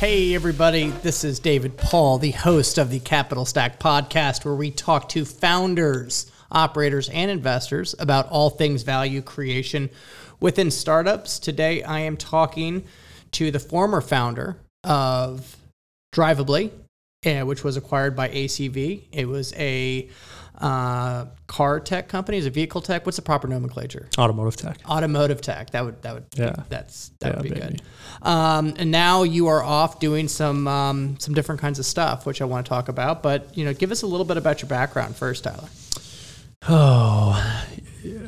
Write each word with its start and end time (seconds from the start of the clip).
Hey, 0.00 0.34
everybody, 0.34 0.88
this 0.88 1.24
is 1.24 1.40
David 1.40 1.76
Paul, 1.76 2.16
the 2.16 2.30
host 2.30 2.78
of 2.78 2.88
the 2.88 3.00
Capital 3.00 3.44
Stack 3.44 3.78
podcast, 3.78 4.46
where 4.46 4.54
we 4.54 4.70
talk 4.70 5.10
to 5.10 5.26
founders, 5.26 6.32
operators, 6.50 7.10
and 7.10 7.30
investors 7.30 7.94
about 7.98 8.26
all 8.30 8.48
things 8.48 8.82
value 8.82 9.20
creation 9.20 9.90
within 10.40 10.70
startups. 10.70 11.38
Today, 11.38 11.82
I 11.82 12.00
am 12.00 12.16
talking 12.16 12.84
to 13.32 13.50
the 13.50 13.58
former 13.58 14.00
founder 14.00 14.56
of 14.84 15.58
Drivably, 16.14 16.70
eh, 17.24 17.42
which 17.42 17.62
was 17.62 17.76
acquired 17.76 18.16
by 18.16 18.30
ACV. 18.30 19.02
It 19.12 19.28
was 19.28 19.52
a 19.52 20.08
uh, 20.60 21.26
car 21.46 21.80
tech 21.80 22.08
company? 22.08 22.38
Is 22.38 22.46
it 22.46 22.52
vehicle 22.52 22.80
tech? 22.80 23.06
What's 23.06 23.16
the 23.16 23.22
proper 23.22 23.48
nomenclature? 23.48 24.08
Automotive 24.18 24.56
tech. 24.56 24.78
Automotive 24.88 25.40
tech. 25.40 25.70
That 25.70 25.84
would 25.84 26.02
that 26.02 26.14
would 26.14 26.24
yeah. 26.36 26.50
Be, 26.52 26.62
that's 26.68 27.10
that 27.20 27.28
yeah, 27.28 27.34
would 27.36 27.42
be 27.42 27.48
baby. 27.50 27.60
good. 27.60 27.82
Um, 28.26 28.74
and 28.78 28.90
now 28.90 29.22
you 29.22 29.48
are 29.48 29.62
off 29.62 30.00
doing 30.00 30.28
some 30.28 30.68
um, 30.68 31.18
some 31.18 31.34
different 31.34 31.60
kinds 31.60 31.78
of 31.78 31.86
stuff, 31.86 32.26
which 32.26 32.42
I 32.42 32.44
want 32.44 32.66
to 32.66 32.68
talk 32.68 32.88
about. 32.88 33.22
But 33.22 33.56
you 33.56 33.64
know, 33.64 33.72
give 33.72 33.90
us 33.90 34.02
a 34.02 34.06
little 34.06 34.26
bit 34.26 34.36
about 34.36 34.60
your 34.62 34.68
background 34.68 35.16
first, 35.16 35.44
Tyler. 35.44 35.68
Oh, 36.68 37.64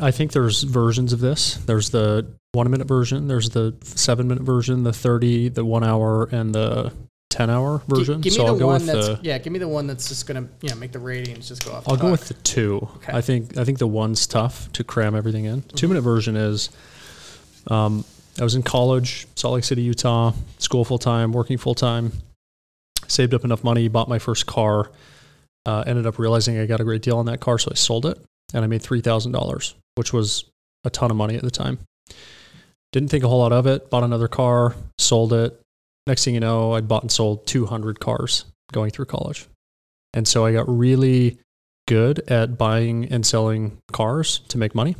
I 0.00 0.10
think 0.10 0.32
there's 0.32 0.62
versions 0.62 1.12
of 1.12 1.20
this. 1.20 1.56
There's 1.56 1.90
the 1.90 2.26
one 2.52 2.70
minute 2.70 2.88
version. 2.88 3.28
There's 3.28 3.50
the 3.50 3.76
seven 3.82 4.26
minute 4.26 4.44
version, 4.44 4.84
the 4.84 4.92
thirty, 4.92 5.48
the 5.48 5.64
one 5.64 5.84
hour, 5.84 6.24
and 6.32 6.54
the 6.54 6.92
10 7.32 7.48
hour 7.48 7.82
version. 7.88 8.20
G- 8.20 8.28
give 8.28 8.32
me 8.32 8.36
so 8.36 8.42
the 8.44 8.52
I'll 8.52 8.58
go 8.58 8.66
one 8.66 8.74
with 8.74 8.86
that's 8.86 9.06
the, 9.06 9.18
yeah. 9.22 9.38
Give 9.38 9.52
me 9.52 9.58
the 9.58 9.68
one 9.68 9.86
that's 9.86 10.06
just 10.08 10.26
gonna 10.26 10.46
you 10.60 10.68
know 10.68 10.76
make 10.76 10.92
the 10.92 10.98
ratings 10.98 11.48
just 11.48 11.64
go 11.64 11.72
off. 11.72 11.88
I'll 11.88 11.96
go 11.96 12.10
with 12.10 12.28
the 12.28 12.34
two. 12.34 12.86
Okay. 12.96 13.12
I 13.14 13.22
think 13.22 13.56
I 13.56 13.64
think 13.64 13.78
the 13.78 13.86
one's 13.86 14.26
tough 14.26 14.70
to 14.72 14.84
cram 14.84 15.14
everything 15.14 15.46
in. 15.46 15.62
Two 15.62 15.88
minute 15.88 16.02
version 16.02 16.36
is, 16.36 16.68
um, 17.68 18.04
I 18.38 18.44
was 18.44 18.54
in 18.54 18.62
college, 18.62 19.26
Salt 19.34 19.54
Lake 19.54 19.64
City, 19.64 19.80
Utah, 19.82 20.32
school 20.58 20.84
full 20.84 20.98
time, 20.98 21.32
working 21.32 21.56
full 21.56 21.74
time, 21.74 22.12
saved 23.08 23.32
up 23.32 23.44
enough 23.44 23.64
money, 23.64 23.88
bought 23.88 24.10
my 24.10 24.18
first 24.18 24.44
car, 24.44 24.90
uh, 25.64 25.84
ended 25.86 26.06
up 26.06 26.18
realizing 26.18 26.58
I 26.58 26.66
got 26.66 26.80
a 26.80 26.84
great 26.84 27.00
deal 27.00 27.16
on 27.16 27.26
that 27.26 27.40
car, 27.40 27.58
so 27.58 27.70
I 27.72 27.74
sold 27.74 28.04
it, 28.04 28.18
and 28.52 28.62
I 28.62 28.66
made 28.66 28.82
three 28.82 29.00
thousand 29.00 29.32
dollars, 29.32 29.74
which 29.94 30.12
was 30.12 30.44
a 30.84 30.90
ton 30.90 31.10
of 31.10 31.16
money 31.16 31.36
at 31.36 31.42
the 31.42 31.50
time. 31.50 31.78
Didn't 32.92 33.08
think 33.08 33.24
a 33.24 33.28
whole 33.28 33.38
lot 33.38 33.52
of 33.52 33.66
it. 33.66 33.88
Bought 33.88 34.02
another 34.02 34.28
car, 34.28 34.74
sold 34.98 35.32
it. 35.32 35.58
Next 36.06 36.24
thing 36.24 36.34
you 36.34 36.40
know, 36.40 36.72
I'd 36.72 36.88
bought 36.88 37.02
and 37.02 37.12
sold 37.12 37.46
200 37.46 38.00
cars 38.00 38.44
going 38.72 38.90
through 38.90 39.06
college. 39.06 39.46
And 40.14 40.26
so 40.26 40.44
I 40.44 40.52
got 40.52 40.68
really 40.68 41.38
good 41.88 42.20
at 42.30 42.58
buying 42.58 43.06
and 43.06 43.24
selling 43.24 43.78
cars 43.92 44.40
to 44.48 44.58
make 44.58 44.74
money. 44.74 44.96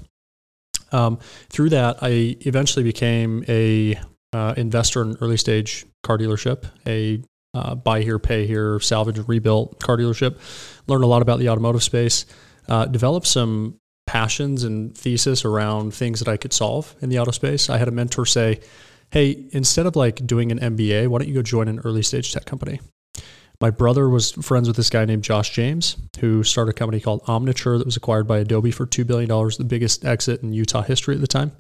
Um, 0.91 1.19
through 1.49 1.71
that, 1.71 1.99
I 2.03 2.37
eventually 2.41 2.83
became 2.83 3.45
a 3.49 3.99
uh, 4.33 4.55
investor 4.57 5.03
in 5.03 5.17
early 5.21 5.37
stage 5.37 5.87
car 6.03 6.19
dealership, 6.19 6.65
a 6.87 7.23
uh, 7.55 7.75
buy 7.75 8.03
here, 8.03 8.19
pay 8.19 8.47
here, 8.47 8.81
salvage 8.81 9.19
and 9.19 9.29
rebuilt 9.29 9.79
car 9.81 9.97
dealership. 9.97 10.39
Learned 10.87 11.05
a 11.05 11.07
lot 11.07 11.23
about 11.23 11.39
the 11.39 11.49
automotive 11.49 11.83
space. 11.83 12.25
Uh, 12.69 12.87
developed 12.87 13.27
some 13.27 13.79
passions 14.07 14.65
and 14.65 14.97
thesis 14.97 15.45
around 15.45 15.95
things 15.95 16.19
that 16.21 16.29
I 16.29 16.37
could 16.37 16.53
solve 16.53 16.95
in 17.01 17.09
the 17.09 17.19
auto 17.19 17.31
space. 17.31 17.69
I 17.69 17.79
had 17.79 17.89
a 17.89 17.93
mentor 17.93 18.27
say, 18.27 18.61
"Hey, 19.13 19.45
instead 19.53 19.87
of 19.87 19.95
like 19.95 20.27
doing 20.27 20.51
an 20.51 20.59
MBA, 20.59 21.07
why 21.07 21.19
don't 21.19 21.29
you 21.29 21.35
go 21.35 21.43
join 21.43 21.69
an 21.69 21.79
early 21.85 22.03
stage 22.03 22.33
tech 22.33 22.45
company?" 22.45 22.81
My 23.63 23.71
brother 23.71 24.09
was 24.09 24.33
friends 24.33 24.67
with 24.67 24.77
this 24.77 24.91
guy 24.91 25.05
named 25.05 25.23
Josh 25.23 25.51
James, 25.51 25.97
who 26.19 26.43
started 26.43 26.73
a 26.73 26.75
company 26.75 26.99
called 27.01 27.23
Omniture 27.27 27.79
that 27.79 27.85
was 27.85 27.97
acquired 27.97 28.27
by 28.27 28.39
Adobe 28.39 28.73
for 28.73 28.87
$2 28.87 29.07
billion, 29.07 29.29
the 29.29 29.65
biggest 29.65 30.05
exit 30.05 30.43
in 30.43 30.53
Utah 30.53 30.83
history 30.83 31.15
at 31.15 31.21
the 31.21 31.29
time. 31.29 31.53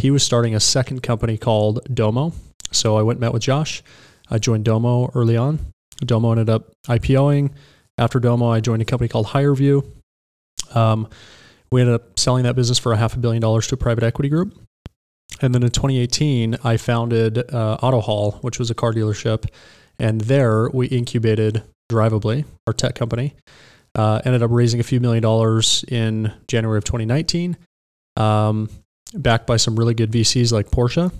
He 0.00 0.10
was 0.10 0.24
starting 0.24 0.56
a 0.56 0.60
second 0.60 1.04
company 1.04 1.38
called 1.38 1.78
Domo. 1.94 2.32
So 2.72 2.96
I 2.96 3.02
went 3.02 3.18
and 3.18 3.20
met 3.20 3.32
with 3.32 3.42
Josh. 3.42 3.84
I 4.28 4.38
joined 4.38 4.64
Domo 4.64 5.12
early 5.14 5.36
on. 5.36 5.60
Domo 5.98 6.32
ended 6.32 6.50
up 6.50 6.72
IPOing. 6.88 7.52
After 7.98 8.18
Domo, 8.18 8.48
I 8.48 8.58
joined 8.58 8.82
a 8.82 8.84
company 8.84 9.06
called 9.06 9.28
HireVue. 9.28 9.84
Um, 10.74 11.08
we 11.70 11.82
ended 11.82 11.94
up 11.94 12.18
selling 12.18 12.42
that 12.44 12.56
business 12.56 12.80
for 12.80 12.92
a 12.92 12.96
half 12.96 13.14
a 13.14 13.18
billion 13.18 13.40
dollars 13.40 13.68
to 13.68 13.76
a 13.76 13.78
private 13.78 14.02
equity 14.02 14.28
group. 14.28 14.58
And 15.40 15.54
then 15.54 15.62
in 15.62 15.70
2018, 15.70 16.56
I 16.64 16.76
founded 16.76 17.38
uh, 17.38 17.78
AutoHaul, 17.80 18.42
which 18.42 18.58
was 18.58 18.70
a 18.70 18.74
car 18.74 18.92
dealership. 18.92 19.46
And 19.98 20.22
there 20.22 20.68
we 20.70 20.86
incubated 20.88 21.62
Drivably, 21.90 22.44
our 22.66 22.72
tech 22.72 22.94
company. 22.94 23.34
Uh, 23.94 24.20
ended 24.24 24.42
up 24.42 24.50
raising 24.52 24.80
a 24.80 24.84
few 24.84 25.00
million 25.00 25.22
dollars 25.22 25.84
in 25.88 26.32
January 26.46 26.78
of 26.78 26.84
2019, 26.84 27.56
um, 28.16 28.68
backed 29.14 29.46
by 29.46 29.56
some 29.56 29.76
really 29.76 29.94
good 29.94 30.12
VCs 30.12 30.52
like 30.52 30.70
Porsche. 30.70 31.10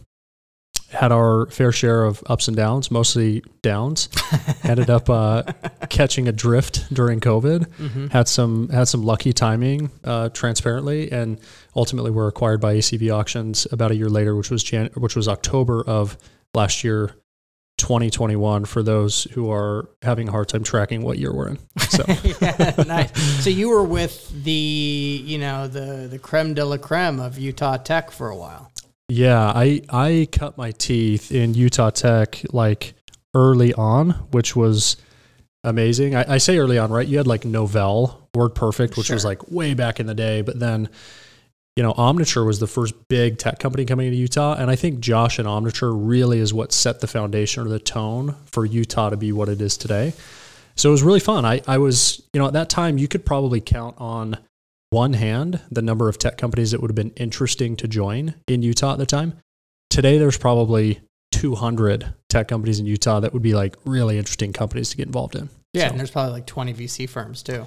Had 0.91 1.13
our 1.13 1.47
fair 1.47 1.71
share 1.71 2.05
of 2.05 2.23
ups 2.27 2.49
and 2.49 2.57
downs, 2.57 2.91
mostly 2.91 3.43
downs. 3.61 4.09
ended 4.65 4.89
up 4.89 5.11
uh, 5.11 5.43
catching 5.89 6.29
a 6.29 6.33
drift 6.33 6.93
during 6.93 7.21
COVID. 7.21 7.67
Mm-hmm. 7.67 8.07
Had 8.09 8.27
some 8.29 8.69
had 8.71 8.89
some 8.89 9.03
lucky 9.03 9.33
timing, 9.33 9.91
uh, 10.05 10.31
transparently, 10.31 11.13
and 11.13 11.39
ultimately 11.77 12.11
were 12.11 12.27
acquired 12.27 12.61
by 12.61 12.77
ACV 12.77 13.15
Auctions 13.15 13.67
about 13.71 13.91
a 13.91 13.97
year 13.97 14.09
later, 14.09 14.35
which 14.35 14.51
was 14.51 14.63
Jan- 14.63 14.91
which 14.95 15.15
was 15.15 15.29
October 15.29 15.83
of 15.87 16.17
last 16.55 16.83
year, 16.85 17.15
2021 17.79 18.65
for 18.65 18.83
those 18.83 19.25
who 19.33 19.51
are 19.51 19.89
having 20.03 20.29
a 20.29 20.31
hard 20.31 20.49
time 20.49 20.65
tracking 20.65 21.03
what 21.03 21.19
year 21.19 21.33
we're 21.33 21.49
in. 21.49 21.59
So 21.79 22.05
yeah, 22.41 22.75
nice. 22.87 23.17
So 23.43 23.51
you 23.51 23.71
were 23.71 23.85
with 23.85 24.45
the 24.45 24.51
you 25.25 25.39
know 25.39 25.69
the 25.69 26.09
the 26.11 26.19
creme 26.19 26.55
de 26.55 26.65
la 26.65 26.77
creme 26.77 27.21
of 27.21 27.39
Utah 27.39 27.77
Tech 27.77 28.11
for 28.11 28.29
a 28.29 28.37
while. 28.37 28.71
Yeah, 29.09 29.53
I 29.55 29.83
I 29.89 30.29
cut 30.31 30.57
my 30.57 30.73
teeth 30.73 31.33
in 31.33 31.55
Utah 31.55 31.91
Tech 31.91 32.43
like 32.53 32.95
early 33.35 33.73
on, 33.75 34.11
which 34.31 34.55
was 34.55 34.97
amazing. 35.65 36.15
I, 36.15 36.35
I 36.35 36.39
say 36.39 36.59
early 36.59 36.79
on, 36.79 36.91
right? 36.91 37.07
You 37.07 37.19
had 37.19 37.27
like 37.27 37.43
Novell, 37.43 38.17
Word 38.35 38.55
Perfect, 38.55 38.97
which 38.97 39.11
was 39.11 39.25
like 39.25 39.51
way 39.51 39.75
back 39.75 40.01
in 40.01 40.07
the 40.07 40.15
day, 40.15 40.43
but 40.43 40.59
then 40.59 40.89
you 41.79 41.85
know, 41.85 41.93
Omniture 41.93 42.45
was 42.45 42.59
the 42.59 42.67
first 42.67 42.93
big 43.07 43.39
tech 43.39 43.61
company 43.61 43.85
coming 43.85 44.09
into 44.09 44.19
Utah. 44.19 44.57
And 44.59 44.69
I 44.69 44.75
think 44.75 44.99
Josh 44.99 45.39
and 45.39 45.47
Omniture 45.47 45.93
really 45.95 46.41
is 46.41 46.53
what 46.53 46.73
set 46.73 47.01
the 47.01 47.07
foundation 47.07 47.65
or 47.65 47.69
the 47.69 47.79
tone 47.79 48.35
for 48.47 48.67
Utah 48.67 49.11
to 49.11 49.17
be 49.17 49.31
what 49.31 49.49
it 49.49 49.61
is 49.61 49.77
today. 49.77 50.13
So 50.75 50.89
it 50.89 50.93
was 50.93 51.05
really 51.05 51.21
fun. 51.21 51.45
I, 51.45 51.61
I 51.69 51.79
was, 51.79 52.21
you 52.33 52.41
know, 52.41 52.49
at 52.49 52.55
that 52.55 52.69
time, 52.69 52.99
you 52.99 53.07
could 53.07 53.25
probably 53.25 53.61
count 53.61 53.95
on 53.99 54.39
one 54.91 55.13
hand 55.15 55.61
the 55.71 55.83
number 55.83 56.09
of 56.09 56.19
tech 56.19 56.39
companies 56.39 56.71
that 56.71 56.81
would 56.81 56.91
have 56.91 56.97
been 56.97 57.11
interesting 57.11 57.77
to 57.77 57.89
join 57.89 58.35
in 58.47 58.63
Utah 58.63 58.93
at 58.93 58.99
the 58.99 59.07
time. 59.07 59.35
Today, 59.91 60.19
there's 60.19 60.39
probably 60.39 61.01
200 61.33 62.15
tech 62.29 62.49
companies 62.49 62.81
in 62.81 62.87
Utah 62.87 63.21
that 63.21 63.33
would 63.33 63.43
be 63.43 63.55
like 63.55 63.77
really 63.85 64.19
interesting 64.19 64.53
companies 64.53 64.91
to 64.91 64.97
get 64.97 65.07
involved 65.07 65.35
in. 65.35 65.49
Yeah, 65.75 65.85
So- 65.87 65.91
and 65.91 65.99
there's 66.01 66.11
probably 66.11 66.33
like 66.33 66.47
20 66.47 66.73
VC 66.75 67.07
firms 67.09 67.43
too. 67.43 67.67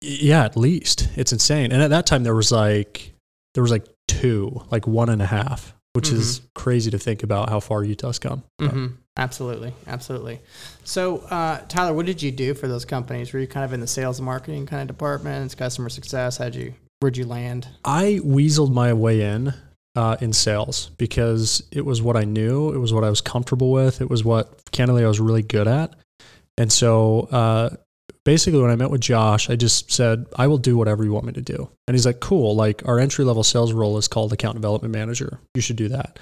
yeah, 0.00 0.44
at 0.44 0.56
least 0.56 1.08
it's 1.16 1.32
insane. 1.32 1.72
And 1.72 1.82
at 1.82 1.90
that 1.90 2.06
time, 2.06 2.22
there 2.22 2.34
was 2.34 2.52
like 2.52 3.12
there 3.54 3.62
was 3.62 3.70
like 3.70 3.86
two, 4.08 4.62
like 4.70 4.86
one 4.86 5.08
and 5.08 5.22
a 5.22 5.26
half, 5.26 5.74
which 5.94 6.10
is 6.10 6.42
crazy 6.54 6.90
to 6.90 6.98
think 6.98 7.22
about 7.22 7.48
how 7.48 7.58
far 7.60 7.82
Utah's 7.82 8.18
come. 8.18 8.42
But 8.58 8.70
hmm 8.72 8.86
Absolutely, 9.16 9.72
absolutely. 9.86 10.40
So, 10.84 11.18
uh, 11.30 11.60
Tyler, 11.68 11.94
what 11.94 12.06
did 12.06 12.22
you 12.22 12.30
do 12.30 12.52
for 12.52 12.68
those 12.68 12.84
companies? 12.84 13.32
Were 13.32 13.40
you 13.40 13.46
kind 13.46 13.64
of 13.64 13.72
in 13.72 13.80
the 13.80 13.86
sales 13.86 14.18
and 14.18 14.26
marketing 14.26 14.66
kind 14.66 14.82
of 14.82 14.88
departments, 14.88 15.54
customer 15.54 15.88
success? 15.88 16.36
How'd 16.36 16.54
you 16.54 16.74
where'd 17.00 17.16
you 17.16 17.24
land? 17.24 17.68
I 17.84 18.20
weaseled 18.22 18.72
my 18.72 18.92
way 18.92 19.22
in 19.22 19.54
uh, 19.94 20.16
in 20.20 20.32
sales 20.32 20.90
because 20.98 21.62
it 21.72 21.84
was 21.84 22.02
what 22.02 22.16
I 22.16 22.24
knew, 22.24 22.72
it 22.72 22.78
was 22.78 22.92
what 22.92 23.04
I 23.04 23.10
was 23.10 23.22
comfortable 23.22 23.72
with, 23.72 24.02
it 24.02 24.10
was 24.10 24.22
what 24.22 24.70
candidly 24.70 25.04
I 25.04 25.08
was 25.08 25.18
really 25.18 25.42
good 25.42 25.66
at. 25.66 25.96
And 26.58 26.70
so, 26.70 27.28
uh, 27.32 27.70
basically, 28.24 28.60
when 28.60 28.70
I 28.70 28.76
met 28.76 28.90
with 28.90 29.00
Josh, 29.00 29.48
I 29.48 29.56
just 29.56 29.90
said, 29.90 30.26
I 30.36 30.46
will 30.46 30.58
do 30.58 30.76
whatever 30.76 31.04
you 31.04 31.12
want 31.12 31.24
me 31.24 31.32
to 31.32 31.42
do. 31.42 31.70
And 31.86 31.94
he's 31.94 32.04
like, 32.04 32.20
cool. 32.20 32.54
Like, 32.54 32.86
our 32.86 32.98
entry 32.98 33.24
level 33.24 33.42
sales 33.42 33.72
role 33.72 33.96
is 33.96 34.08
called 34.08 34.32
account 34.32 34.56
development 34.56 34.92
manager. 34.92 35.38
You 35.54 35.62
should 35.62 35.76
do 35.76 35.88
that. 35.88 36.18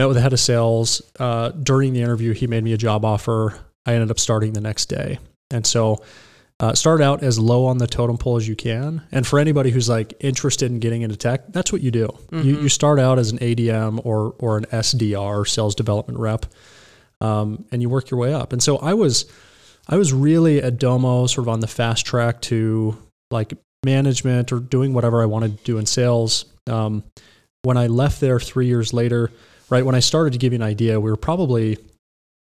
Met 0.00 0.08
with 0.08 0.16
the 0.16 0.22
head 0.22 0.32
of 0.32 0.40
sales. 0.40 1.02
Uh, 1.18 1.50
during 1.50 1.92
the 1.92 2.00
interview, 2.00 2.32
he 2.32 2.46
made 2.46 2.64
me 2.64 2.72
a 2.72 2.78
job 2.78 3.04
offer. 3.04 3.54
I 3.84 3.92
ended 3.92 4.10
up 4.10 4.18
starting 4.18 4.54
the 4.54 4.60
next 4.62 4.86
day. 4.86 5.18
And 5.50 5.66
so, 5.66 5.98
Uh, 6.58 6.74
start 6.74 7.02
out 7.02 7.22
as 7.22 7.38
low 7.38 7.66
on 7.66 7.76
the 7.76 7.86
totem 7.86 8.16
pole 8.16 8.36
as 8.36 8.48
you 8.48 8.56
can. 8.56 9.02
And 9.12 9.26
for 9.26 9.38
anybody 9.38 9.70
who's 9.70 9.90
like 9.90 10.14
interested 10.20 10.70
in 10.70 10.78
getting 10.78 11.02
into 11.02 11.16
tech, 11.16 11.52
that's 11.52 11.70
what 11.70 11.82
you 11.82 11.90
do. 11.90 12.08
You, 12.32 12.62
you 12.62 12.68
start 12.70 12.98
out 12.98 13.18
as 13.18 13.30
an 13.30 13.38
ADM 13.40 14.00
or 14.04 14.34
or 14.38 14.56
an 14.56 14.64
SDR, 14.72 15.46
sales 15.46 15.74
development 15.74 16.18
rep, 16.18 16.46
um, 17.20 17.66
and 17.70 17.82
you 17.82 17.90
work 17.90 18.10
your 18.10 18.20
way 18.20 18.32
up. 18.32 18.54
And 18.54 18.62
so 18.62 18.78
I 18.78 18.94
was 18.94 19.26
I 19.86 19.96
was 19.96 20.14
really 20.14 20.62
at 20.62 20.78
Domo, 20.78 21.26
sort 21.26 21.44
of 21.46 21.48
on 21.50 21.60
the 21.60 21.66
fast 21.66 22.06
track 22.06 22.40
to 22.42 22.96
like 23.30 23.52
management 23.84 24.50
or 24.50 24.60
doing 24.60 24.94
whatever 24.94 25.20
I 25.22 25.26
wanted 25.26 25.58
to 25.58 25.64
do 25.64 25.76
in 25.76 25.84
sales. 25.84 26.46
Um, 26.66 27.04
when 27.62 27.76
I 27.76 27.86
left 27.88 28.20
there 28.20 28.40
three 28.40 28.66
years 28.66 28.94
later, 28.94 29.30
right 29.70 29.84
when 29.86 29.94
I 29.94 30.00
started 30.00 30.32
to 30.32 30.38
give 30.38 30.52
you 30.52 30.56
an 30.58 30.62
idea, 30.62 31.00
we 31.00 31.10
were 31.10 31.16
probably 31.16 31.78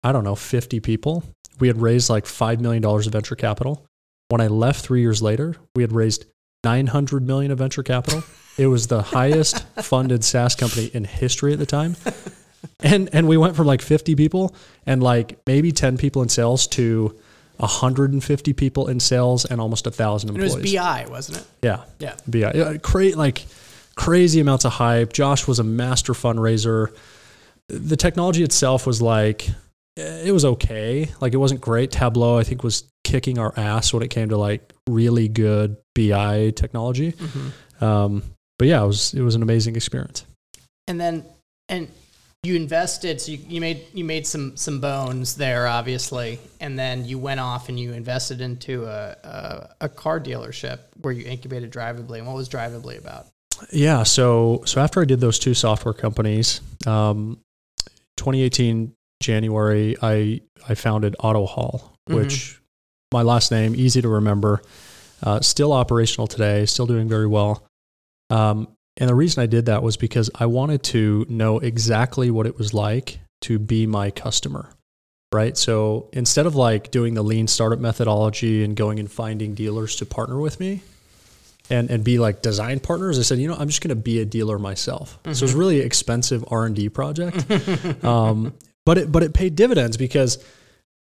I 0.04 0.12
don't 0.12 0.24
know 0.24 0.36
50 0.36 0.78
people. 0.80 1.24
We 1.58 1.66
had 1.68 1.80
raised 1.80 2.08
like 2.10 2.26
five 2.26 2.60
million 2.60 2.82
dollars 2.82 3.06
of 3.06 3.12
venture 3.12 3.34
capital. 3.36 3.84
When 4.28 4.40
I 4.40 4.46
left 4.48 4.84
three 4.84 5.00
years 5.00 5.22
later, 5.22 5.56
we 5.74 5.82
had 5.82 5.92
raised 5.92 6.26
900 6.64 7.26
million 7.26 7.50
of 7.52 7.58
venture 7.58 7.82
capital. 7.82 8.22
It 8.58 8.66
was 8.66 8.86
the 8.88 9.02
highest 9.02 9.62
funded 9.82 10.24
SaaS 10.24 10.54
company 10.54 10.86
in 10.92 11.04
history 11.04 11.52
at 11.52 11.58
the 11.58 11.66
time. 11.66 11.96
And 12.80 13.08
and 13.12 13.26
we 13.28 13.36
went 13.36 13.56
from 13.56 13.66
like 13.66 13.80
50 13.82 14.14
people 14.16 14.54
and 14.84 15.02
like 15.02 15.38
maybe 15.46 15.72
10 15.72 15.96
people 15.96 16.22
in 16.22 16.28
sales 16.28 16.66
to 16.68 17.16
150 17.58 18.52
people 18.52 18.88
in 18.88 19.00
sales 19.00 19.44
and 19.44 19.60
almost 19.60 19.86
a 19.86 19.90
thousand 19.90 20.30
And 20.30 20.38
it 20.38 20.42
employees. 20.44 20.62
was 20.64 20.72
BI, 20.74 21.06
wasn't 21.08 21.38
it? 21.38 21.46
Yeah. 21.62 21.84
Yeah. 21.98 22.14
BI. 22.28 22.38
Yeah, 22.54 22.62
uh, 22.64 22.78
cra- 22.78 23.16
like 23.16 23.46
crazy 23.96 24.40
amounts 24.40 24.64
of 24.64 24.72
hype. 24.72 25.12
Josh 25.12 25.46
was 25.46 25.58
a 25.58 25.64
master 25.64 26.12
fundraiser. 26.12 26.94
The 27.68 27.96
technology 27.96 28.42
itself 28.42 28.86
was 28.86 29.02
like, 29.02 29.48
eh, 29.96 30.24
it 30.26 30.32
was 30.32 30.44
okay. 30.44 31.08
Like 31.20 31.32
it 31.34 31.38
wasn't 31.38 31.60
great. 31.60 31.90
Tableau, 31.90 32.38
I 32.38 32.44
think, 32.44 32.62
was 32.62 32.84
kicking 33.04 33.38
our 33.38 33.52
ass 33.56 33.92
when 33.92 34.02
it 34.02 34.08
came 34.08 34.28
to 34.28 34.36
like 34.36 34.72
really 34.88 35.28
good 35.28 35.76
BI 35.94 36.50
technology. 36.56 37.14
Um, 37.80 38.22
but 38.58 38.68
yeah, 38.68 38.82
it 38.82 38.86
was 38.86 39.14
it 39.14 39.22
was 39.22 39.34
an 39.34 39.42
amazing 39.42 39.76
experience. 39.76 40.24
and 40.88 41.00
then 41.00 41.24
and 41.68 41.88
you 42.42 42.54
invested 42.54 43.20
so 43.20 43.32
you, 43.32 43.38
you 43.48 43.60
made 43.60 43.82
you 43.92 44.04
made 44.04 44.24
some 44.24 44.56
some 44.56 44.80
bones 44.80 45.34
there 45.34 45.66
obviously 45.66 46.38
and 46.60 46.78
then 46.78 47.04
you 47.04 47.18
went 47.18 47.40
off 47.40 47.68
and 47.68 47.80
you 47.80 47.92
invested 47.92 48.40
into 48.40 48.84
a, 48.84 49.16
a, 49.24 49.74
a 49.80 49.88
car 49.88 50.20
dealership 50.20 50.78
where 51.00 51.12
you 51.12 51.24
incubated 51.26 51.72
drivably 51.72 52.18
and 52.18 52.26
what 52.26 52.36
was 52.36 52.48
drivably 52.48 52.96
about 52.98 53.26
Yeah. 53.72 54.02
So 54.02 54.62
so 54.66 54.80
after 54.80 55.00
I 55.00 55.04
did 55.04 55.20
those 55.20 55.38
two 55.38 55.54
software 55.54 55.94
companies, 55.94 56.60
um, 56.86 57.40
2018 58.16 58.92
January, 59.22 59.96
I 60.02 60.40
I 60.68 60.74
founded 60.74 61.16
Auto 61.20 61.46
Hall, 61.46 61.92
which 62.06 62.60
my 63.12 63.22
last 63.22 63.50
name 63.50 63.74
easy 63.74 64.02
to 64.02 64.08
remember, 64.08 64.62
uh, 65.22 65.40
still 65.40 65.72
operational 65.72 66.26
today, 66.26 66.66
still 66.66 66.86
doing 66.86 67.08
very 67.08 67.26
well. 67.26 67.66
Um, 68.30 68.68
and 68.96 69.08
the 69.08 69.14
reason 69.14 69.42
I 69.42 69.46
did 69.46 69.66
that 69.66 69.82
was 69.82 69.96
because 69.96 70.30
I 70.34 70.46
wanted 70.46 70.82
to 70.84 71.26
know 71.28 71.58
exactly 71.58 72.30
what 72.30 72.46
it 72.46 72.56
was 72.56 72.72
like 72.72 73.20
to 73.42 73.58
be 73.58 73.86
my 73.86 74.10
customer. 74.10 74.70
Right. 75.32 75.56
So 75.56 76.08
instead 76.12 76.46
of 76.46 76.54
like 76.54 76.90
doing 76.90 77.14
the 77.14 77.22
lean 77.22 77.46
startup 77.46 77.78
methodology 77.78 78.64
and 78.64 78.76
going 78.76 78.98
and 78.98 79.10
finding 79.10 79.54
dealers 79.54 79.96
to 79.96 80.06
partner 80.06 80.38
with 80.38 80.60
me, 80.60 80.82
and 81.70 81.90
and 81.90 82.04
be 82.04 82.18
like 82.18 82.42
design 82.42 82.80
partners. 82.80 83.18
I 83.18 83.22
said, 83.22 83.38
you 83.38 83.48
know, 83.48 83.56
I'm 83.56 83.68
just 83.68 83.80
going 83.80 83.90
to 83.90 83.96
be 83.96 84.20
a 84.20 84.24
dealer 84.24 84.58
myself. 84.58 85.18
So 85.24 85.30
it 85.30 85.42
was 85.42 85.54
really 85.54 85.80
expensive 85.80 86.44
R 86.48 86.66
and 86.66 86.76
D 86.76 86.88
project, 86.88 87.44
um, 88.04 88.54
but 88.84 88.98
it 88.98 89.12
but 89.12 89.22
it 89.22 89.34
paid 89.34 89.56
dividends 89.56 89.96
because 89.96 90.42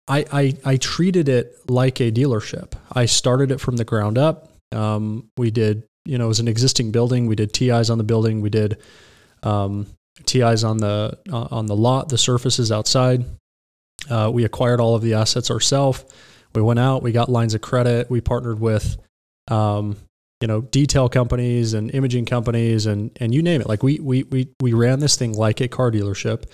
I, 0.09 0.25
I 0.33 0.57
I 0.65 0.77
treated 0.77 1.29
it 1.29 1.57
like 1.69 2.01
a 2.01 2.11
dealership. 2.11 2.73
I 2.93 3.07
started 3.07 3.51
it 3.51 3.61
from 3.61 3.77
the 3.77 3.85
ground 3.85 4.19
up. 4.19 4.51
Um, 4.73 5.31
we 5.37 5.51
did, 5.51 5.85
you 6.05 6.19
know, 6.19 6.27
it 6.27 6.29
was 6.29 6.41
an 6.41 6.49
existing 6.49 6.91
building. 6.91 7.27
We 7.27 7.37
did 7.37 7.53
TIs 7.53 7.91
on 7.91 7.99
the 7.99 8.05
building. 8.05 8.41
We 8.41 8.51
did 8.51 8.79
um, 9.43 9.87
TIs 10.27 10.65
on 10.65 10.79
the 10.79 11.19
uh, 11.33 11.49
on 11.51 11.67
the 11.67 11.77
lot, 11.77 12.09
the 12.09 12.19
surfaces 12.19 12.71
outside. 12.71 13.25
Uh, 14.11 14.31
we 14.33 14.45
acquired 14.45 14.81
all 14.81 14.95
of 14.95 15.03
the 15.03 15.15
assets 15.15 15.51
ourselves. 15.51 16.05
We 16.55 16.63
went 16.63 16.79
out. 16.79 17.03
We 17.03 17.13
got 17.13 17.29
lines 17.29 17.55
of 17.55 17.61
credit. 17.63 18.11
We 18.11 18.21
partnered 18.21 18.61
with 18.61 18.97
um, 19.49 19.97
you 20.44 20.49
know, 20.49 20.61
detail 20.61 21.08
companies 21.08 21.73
and 21.73 21.91
imaging 21.94 22.26
companies 22.26 22.85
and 22.85 23.11
and 23.19 23.35
you 23.35 23.43
name 23.43 23.62
it. 23.62 23.67
Like 23.67 23.82
we 23.82 23.99
we 23.99 24.25
we 24.25 24.46
we 24.61 24.75
ran 24.75 25.00
this 25.00 25.17
thing 25.17 25.32
like 25.32 25.62
a 25.62 25.69
car 25.69 25.91
dealership, 25.91 26.44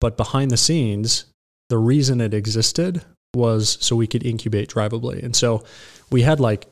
but 0.00 0.16
behind 0.16 0.50
the 0.50 0.56
scenes, 0.56 1.26
the 1.68 1.78
reason 1.78 2.20
it 2.20 2.34
existed 2.34 3.04
was 3.36 3.78
so 3.80 3.94
we 3.94 4.08
could 4.08 4.26
incubate 4.26 4.68
drivably. 4.68 5.22
And 5.22 5.36
so 5.36 5.62
we 6.10 6.22
had 6.22 6.40
like 6.40 6.66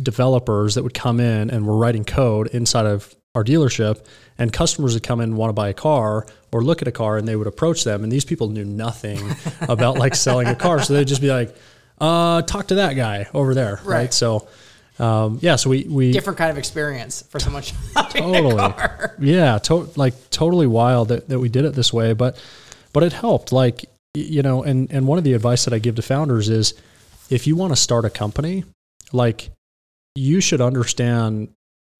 developers 0.00 0.76
that 0.76 0.84
would 0.84 0.94
come 0.94 1.18
in 1.18 1.50
and 1.50 1.66
were 1.66 1.76
writing 1.76 2.04
code 2.04 2.46
inside 2.48 2.86
of 2.86 3.12
our 3.34 3.42
dealership 3.42 4.06
and 4.38 4.52
customers 4.52 4.94
would 4.94 5.02
come 5.02 5.18
in 5.20 5.30
and 5.30 5.36
want 5.36 5.48
to 5.48 5.52
buy 5.54 5.68
a 5.68 5.74
car 5.74 6.28
or 6.52 6.62
look 6.62 6.80
at 6.80 6.86
a 6.86 6.92
car 6.92 7.18
and 7.18 7.26
they 7.26 7.34
would 7.34 7.48
approach 7.48 7.82
them 7.82 8.04
and 8.04 8.12
these 8.12 8.24
people 8.24 8.50
knew 8.50 8.64
nothing 8.64 9.18
about 9.62 9.98
like 9.98 10.14
selling 10.14 10.46
a 10.46 10.54
car 10.54 10.80
so 10.80 10.92
they'd 10.94 11.08
just 11.08 11.20
be 11.20 11.32
like 11.32 11.52
uh 12.00 12.40
talk 12.42 12.68
to 12.68 12.76
that 12.76 12.94
guy 12.94 13.26
over 13.34 13.52
there 13.52 13.80
right, 13.84 13.86
Right. 13.86 14.14
so 14.14 14.46
um 14.98 15.38
yeah 15.42 15.56
so 15.56 15.68
we 15.70 15.84
we 15.88 16.12
different 16.12 16.38
kind 16.38 16.50
of 16.50 16.58
experience 16.58 17.22
for 17.22 17.40
someone 17.40 17.62
shopping 17.94 18.22
totally 18.22 18.52
a 18.52 18.72
car. 18.72 19.16
Yeah 19.18 19.58
to- 19.58 19.90
like 19.96 20.14
totally 20.30 20.66
wild 20.66 21.08
that, 21.08 21.28
that 21.28 21.40
we 21.40 21.48
did 21.48 21.64
it 21.64 21.74
this 21.74 21.92
way 21.92 22.12
but 22.12 22.40
but 22.92 23.02
it 23.02 23.12
helped. 23.12 23.50
Like 23.50 23.86
you 24.14 24.42
know 24.42 24.62
and 24.62 24.90
and 24.92 25.08
one 25.08 25.18
of 25.18 25.24
the 25.24 25.32
advice 25.32 25.64
that 25.64 25.74
i 25.74 25.78
give 25.80 25.96
to 25.96 26.02
founders 26.02 26.48
is 26.48 26.74
if 27.30 27.46
you 27.48 27.56
want 27.56 27.72
to 27.72 27.76
start 27.76 28.04
a 28.04 28.10
company 28.10 28.64
like 29.12 29.50
you 30.14 30.40
should 30.40 30.60
understand 30.60 31.48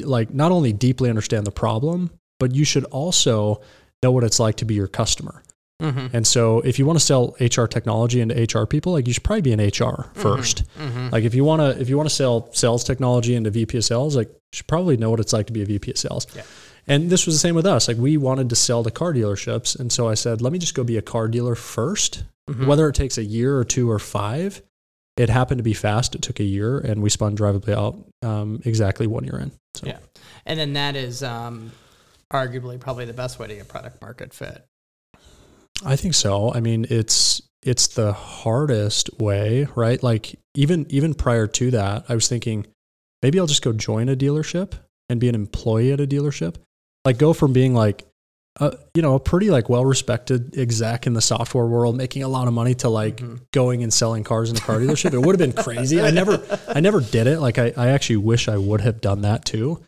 like 0.00 0.32
not 0.32 0.52
only 0.52 0.72
deeply 0.72 1.10
understand 1.10 1.44
the 1.44 1.50
problem 1.50 2.10
but 2.38 2.54
you 2.54 2.64
should 2.64 2.84
also 2.84 3.60
know 4.02 4.12
what 4.12 4.22
it's 4.22 4.38
like 4.38 4.56
to 4.56 4.64
be 4.64 4.74
your 4.74 4.86
customer 4.86 5.42
Mm-hmm. 5.82 6.16
and 6.16 6.24
so 6.26 6.60
if 6.60 6.78
you 6.78 6.86
want 6.86 6.98
to 7.00 7.04
sell 7.04 7.34
hr 7.40 7.64
technology 7.66 8.20
into 8.20 8.34
hr 8.58 8.64
people 8.64 8.92
like 8.92 9.08
you 9.08 9.12
should 9.12 9.24
probably 9.24 9.42
be 9.42 9.52
in 9.52 9.58
hr 9.58 10.06
1st 10.14 10.62
Mm-hmm. 10.78 11.08
like 11.10 11.24
if 11.24 11.34
you 11.34 11.42
want 11.44 11.60
to 11.62 11.80
if 11.80 11.88
you 11.88 11.96
want 11.96 12.08
to 12.08 12.14
sell 12.14 12.48
sales 12.52 12.84
technology 12.84 13.34
into 13.34 13.50
vp 13.50 13.76
of 13.78 13.84
sales 13.84 14.14
like 14.16 14.28
you 14.28 14.38
should 14.52 14.68
probably 14.68 14.96
know 14.96 15.10
what 15.10 15.18
it's 15.18 15.32
like 15.32 15.46
to 15.48 15.52
be 15.52 15.62
a 15.62 15.66
vp 15.66 15.90
of 15.90 15.98
sales. 15.98 16.28
Yeah. 16.36 16.42
and 16.86 17.10
this 17.10 17.26
was 17.26 17.34
the 17.34 17.40
same 17.40 17.56
with 17.56 17.66
us. 17.66 17.88
Like 17.88 17.96
we 17.96 18.16
wanted 18.16 18.50
to 18.50 18.56
sell 18.56 18.84
to 18.84 18.90
car 18.92 19.12
dealerships 19.12 19.76
and 19.78 19.92
so 19.92 20.08
i 20.08 20.14
said 20.14 20.40
let 20.40 20.52
me 20.52 20.60
just 20.60 20.74
go 20.76 20.84
be 20.84 20.96
a 20.96 21.02
car 21.02 21.26
dealer 21.28 21.54
1st 21.56 22.22
Mm-hmm. 22.48 22.66
whether 22.66 22.86
it 22.90 22.94
takes 22.94 23.16
a 23.18 23.24
year 23.24 23.56
or 23.58 23.64
two 23.64 23.90
or 23.90 23.98
five 23.98 24.62
it 25.16 25.28
happened 25.30 25.58
to 25.60 25.62
be 25.62 25.72
fast. 25.74 26.14
It 26.14 26.20
took 26.22 26.40
a 26.40 26.44
year 26.44 26.78
and 26.78 27.02
we 27.02 27.08
spun 27.08 27.36
drivably 27.36 27.72
out 27.72 27.96
um, 28.22 28.60
exactly 28.66 29.06
one 29.06 29.24
year 29.24 29.38
in 29.38 29.50
so. 29.74 29.86
Yeah. 29.86 29.96
And 30.44 30.58
then 30.58 30.74
that 30.74 30.94
is 30.94 31.22
um, 31.22 31.72
arguably 32.32 32.78
probably 32.78 33.06
the 33.06 33.12
best 33.14 33.38
way 33.38 33.46
to 33.48 33.54
get 33.54 33.66
product 33.68 34.02
market 34.02 34.34
fit 34.34 34.64
I 35.84 35.96
think 35.96 36.14
so. 36.14 36.52
I 36.52 36.60
mean, 36.60 36.86
it's 36.88 37.42
it's 37.62 37.88
the 37.88 38.12
hardest 38.12 39.10
way, 39.18 39.66
right? 39.74 40.02
Like 40.02 40.38
even 40.54 40.86
even 40.90 41.14
prior 41.14 41.46
to 41.46 41.70
that, 41.72 42.04
I 42.08 42.14
was 42.14 42.28
thinking 42.28 42.66
maybe 43.22 43.40
I'll 43.40 43.46
just 43.46 43.62
go 43.62 43.72
join 43.72 44.08
a 44.08 44.16
dealership 44.16 44.74
and 45.08 45.18
be 45.18 45.28
an 45.28 45.34
employee 45.34 45.92
at 45.92 46.00
a 46.00 46.06
dealership. 46.06 46.56
Like 47.04 47.18
go 47.18 47.32
from 47.32 47.52
being 47.52 47.74
like 47.74 48.04
a, 48.60 48.76
you 48.94 49.02
know, 49.02 49.14
a 49.14 49.20
pretty 49.20 49.50
like 49.50 49.68
well-respected 49.68 50.56
exec 50.56 51.06
in 51.06 51.14
the 51.14 51.20
software 51.20 51.66
world 51.66 51.96
making 51.96 52.22
a 52.22 52.28
lot 52.28 52.46
of 52.46 52.54
money 52.54 52.74
to 52.76 52.88
like 52.88 53.16
mm-hmm. 53.16 53.36
going 53.52 53.82
and 53.82 53.92
selling 53.92 54.24
cars 54.24 54.50
in 54.50 54.56
a 54.56 54.60
car 54.60 54.78
dealership. 54.78 55.12
It 55.12 55.18
would 55.18 55.38
have 55.38 55.54
been 55.54 55.62
crazy. 55.64 56.00
I 56.00 56.10
never 56.10 56.42
I 56.68 56.80
never 56.80 57.00
did 57.00 57.26
it. 57.26 57.40
Like 57.40 57.58
I 57.58 57.72
I 57.76 57.88
actually 57.88 58.18
wish 58.18 58.48
I 58.48 58.58
would 58.58 58.82
have 58.82 59.00
done 59.00 59.22
that 59.22 59.44
too. 59.44 59.82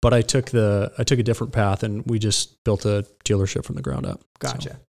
But 0.00 0.14
I 0.14 0.22
took 0.22 0.46
the 0.46 0.92
I 0.98 1.04
took 1.04 1.18
a 1.18 1.22
different 1.22 1.52
path 1.52 1.82
and 1.82 2.04
we 2.06 2.18
just 2.18 2.62
built 2.64 2.84
a 2.86 3.06
dealership 3.24 3.64
from 3.64 3.76
the 3.76 3.82
ground 3.82 4.06
up. 4.06 4.20
So- 4.42 4.52
gotcha 4.52 4.80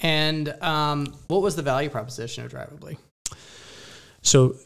and 0.00 0.48
um, 0.62 1.14
what 1.28 1.42
was 1.42 1.56
the 1.56 1.62
value 1.62 1.88
proposition 1.88 2.44
of 2.44 2.52
drivably 2.52 2.96
So 4.22 4.56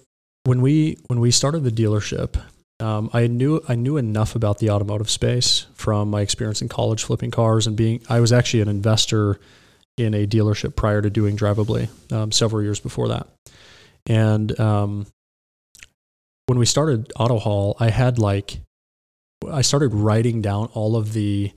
when 0.44 0.62
we 0.62 0.98
when 1.08 1.20
we 1.20 1.30
started 1.30 1.64
the 1.64 1.70
dealership, 1.70 2.40
um, 2.80 3.10
I 3.12 3.26
knew 3.26 3.60
I 3.68 3.74
knew 3.74 3.96
enough 3.96 4.34
about 4.34 4.58
the 4.58 4.70
automotive 4.70 5.10
space 5.10 5.66
from 5.74 6.10
my 6.10 6.22
experience 6.22 6.62
in 6.62 6.68
college 6.68 7.04
flipping 7.04 7.30
cars 7.30 7.66
and 7.66 7.76
being 7.76 8.00
I 8.08 8.20
was 8.20 8.32
actually 8.32 8.62
an 8.62 8.68
investor 8.68 9.38
in 9.98 10.14
a 10.14 10.26
dealership 10.26 10.76
prior 10.76 11.02
to 11.02 11.10
doing 11.10 11.36
Drivably 11.36 11.88
um, 12.12 12.30
several 12.30 12.62
years 12.62 12.78
before 12.78 13.08
that. 13.08 13.26
And 14.06 14.58
um, 14.60 15.06
when 16.46 16.58
we 16.58 16.66
started 16.66 17.12
Auto 17.18 17.38
Hall, 17.38 17.76
I 17.80 17.90
had 17.90 18.18
like 18.18 18.60
I 19.50 19.62
started 19.62 19.92
writing 19.92 20.40
down 20.40 20.68
all 20.72 20.96
of 20.96 21.12
the 21.12 21.52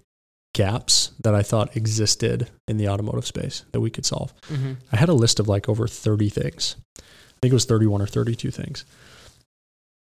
gaps 0.54 1.12
that 1.20 1.34
I 1.34 1.44
thought 1.44 1.76
existed 1.78 2.50
in 2.68 2.78
the 2.78 2.90
automotive 2.90 3.26
space 3.26 3.64
that 3.72 3.80
we 3.80 3.90
could 3.90 4.06
solve. 4.06 4.34
mm-hmm. 4.44 4.74
I 4.92 4.98
had 4.98 5.10
a 5.10 5.14
list 5.14 5.40
of 5.40 5.48
like 5.48 5.70
over 5.70 5.88
30 5.88 6.30
things. 6.30 6.76
I 6.98 7.02
think 7.42 7.52
it 7.52 7.54
was 7.54 7.66
31 7.66 8.02
or 8.02 8.08
32 8.08 8.52
things. 8.52 8.86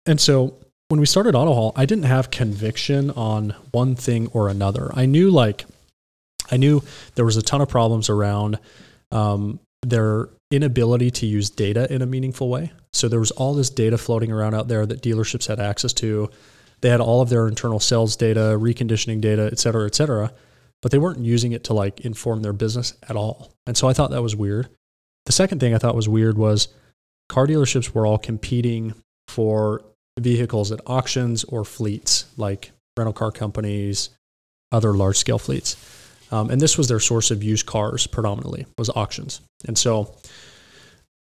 And 0.07 0.21
so 0.21 0.57
when 0.88 0.99
we 0.99 1.07
started 1.07 1.35
Auto 1.35 1.54
Hall, 1.54 1.73
I 1.76 1.87
didn't 1.87 2.04
have 2.04 2.30
conviction 2.30 3.11
on 3.12 3.54
one 3.71 3.95
thing 3.95 4.28
or 4.33 4.49
another. 4.49 4.90
I 4.95 5.07
knew 5.07 5.30
like, 5.30 5.64
I 6.50 6.57
knew 6.57 6.83
there 7.14 7.25
was 7.25 7.37
a 7.37 7.42
ton 7.42 7.61
of 7.61 7.69
problems 7.69 8.09
around 8.09 8.59
um, 9.12 9.61
their 9.83 10.28
inability 10.50 11.11
to 11.12 11.26
use 11.26 11.49
data 11.49 11.92
in 11.92 12.02
a 12.02 12.07
meaningful 12.07 12.49
way. 12.49 12.73
So 12.92 13.09
there 13.09 13.21
was 13.21 13.30
all 13.30 13.54
this 13.54 13.71
data 13.71 13.97
floating 13.97 14.33
around 14.33 14.54
out 14.54 14.66
there 14.66 14.85
that 14.85 15.00
dealerships 15.00 15.47
had 15.47 15.61
access 15.61 15.92
to. 15.95 16.28
They 16.81 16.89
had 16.89 17.01
all 17.01 17.21
of 17.21 17.29
their 17.29 17.47
internal 17.47 17.81
sales 17.81 18.17
data, 18.17 18.57
reconditioning 18.59 19.21
data, 19.21 19.49
et 19.53 19.59
cetera, 19.59 19.87
et 19.87 19.95
cetera, 19.95 20.33
but 20.83 20.91
they 20.91 20.99
weren't 20.99 21.21
using 21.21 21.53
it 21.53 21.65
to 21.65 21.75
like 21.75 22.01
inform 22.01 22.43
their 22.43 22.53
business 22.53 22.95
at 23.09 23.17
all. 23.17 23.53
And 23.67 23.77
so 23.77 23.89
I 23.89 23.93
thought 23.93 24.11
that 24.11 24.23
was 24.23 24.35
weird. 24.35 24.69
The 25.27 25.33
second 25.33 25.61
thing 25.61 25.75
I 25.75 25.79
thought 25.79 25.95
was 25.95 26.09
weird 26.09 26.39
was 26.39 26.69
car 27.29 27.47
dealerships 27.47 27.91
were 27.91 28.07
all 28.07 28.19
competing 28.19 28.95
for 29.29 29.85
vehicles 30.19 30.73
at 30.73 30.81
auctions 30.87 31.45
or 31.45 31.65
fleets 31.65 32.27
like 32.37 32.73
rental 32.97 33.13
car 33.13 33.31
companies, 33.31 34.11
other 34.73 34.93
large 34.95 35.17
scale 35.17 35.39
fleets. 35.39 35.77
Um, 36.33 36.51
and 36.51 36.61
this 36.61 36.79
was 36.79 36.89
their 36.89 37.01
source 37.01 37.31
of 37.31 37.43
used 37.43 37.67
cars 37.67 38.07
predominantly 38.07 38.67
was 38.79 38.89
auctions. 38.91 39.41
And 39.67 39.77
so, 39.77 40.15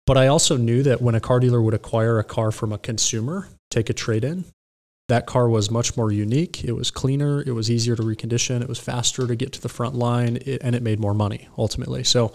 but 0.07 0.17
I 0.19 0.27
also 0.27 0.57
knew 0.57 0.83
that 0.83 1.01
when 1.01 1.15
a 1.15 1.21
car 1.21 1.41
dealer 1.41 1.63
would 1.63 1.75
acquire 1.75 2.19
a 2.19 2.25
car 2.25 2.53
from 2.53 2.73
a 2.73 2.79
consumer, 2.79 3.49
take 3.71 3.89
a 3.89 3.95
trade 3.95 4.25
in, 4.25 4.45
that 5.09 5.27
car 5.27 5.49
was 5.49 5.71
much 5.71 5.97
more 5.97 6.11
unique. 6.11 6.65
It 6.65 6.73
was 6.73 6.91
cleaner. 6.91 7.43
It 7.43 7.53
was 7.53 7.71
easier 7.71 7.95
to 7.95 8.03
recondition. 8.03 8.61
It 8.61 8.69
was 8.69 8.79
faster 8.79 9.27
to 9.27 9.37
get 9.37 9.53
to 9.53 9.61
the 9.61 9.69
front 9.69 9.95
line, 9.95 10.39
it, 10.45 10.61
and 10.63 10.75
it 10.75 10.83
made 10.83 10.99
more 10.99 11.15
money 11.15 11.49
ultimately. 11.57 12.03
So, 12.03 12.33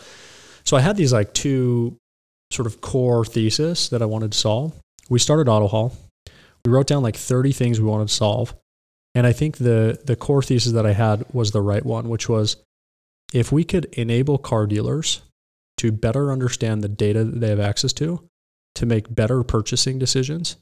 so 0.63 0.78
I 0.78 0.82
had 0.82 0.96
these 0.96 1.12
like 1.12 1.34
two 1.34 1.98
sort 2.51 2.68
of 2.68 2.82
core 2.82 3.25
thesis 3.25 3.90
that 3.90 4.01
I 4.01 4.06
wanted 4.06 4.32
to 4.32 4.38
solve. 4.38 4.74
We 5.10 5.20
started 5.20 5.48
AutoHaul. 5.48 5.94
We 6.66 6.72
wrote 6.72 6.88
down 6.88 7.04
like 7.04 7.18
30 7.18 7.51
things 7.51 7.82
we 7.82 7.88
wanted 7.88 8.08
to 8.08 8.13
solve. 8.13 8.56
And 9.16 9.28
I 9.28 9.34
think 9.34 9.58
the 9.58 10.00
the 10.06 10.16
core 10.16 10.42
thesis 10.42 10.72
that 10.72 10.86
I 10.86 10.94
had 10.94 11.25
was 11.34 11.51
the 11.51 11.62
right 11.62 11.86
one, 11.86 12.08
which 12.08 12.30
was 12.30 12.56
if 13.34 13.51
we 13.51 13.66
could 13.66 13.86
enable 13.94 14.38
car 14.38 14.68
dealers 14.68 15.22
to 15.78 15.92
better 15.92 16.32
understand 16.32 16.82
the 16.82 16.88
data 16.88 17.25
that 17.25 17.40
they 17.40 17.50
have 17.50 17.60
access 17.60 17.92
to, 17.94 18.24
to 18.75 18.86
make 18.86 19.13
better 19.13 19.44
purchasing 19.44 20.00
decisions 20.00 20.56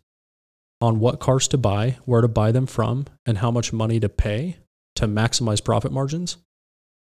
on 0.81 0.99
what 0.99 1.19
cars 1.19 1.47
to 1.49 1.57
buy, 1.57 1.97
where 2.05 2.21
to 2.21 2.27
buy 2.27 2.51
them 2.51 2.65
from, 2.65 3.05
and 3.25 3.39
how 3.39 3.51
much 3.51 3.73
money 3.73 3.99
to 3.99 4.09
pay 4.09 4.57
to 4.95 5.07
maximize 5.07 5.63
profit 5.63 5.91
margins, 5.91 6.37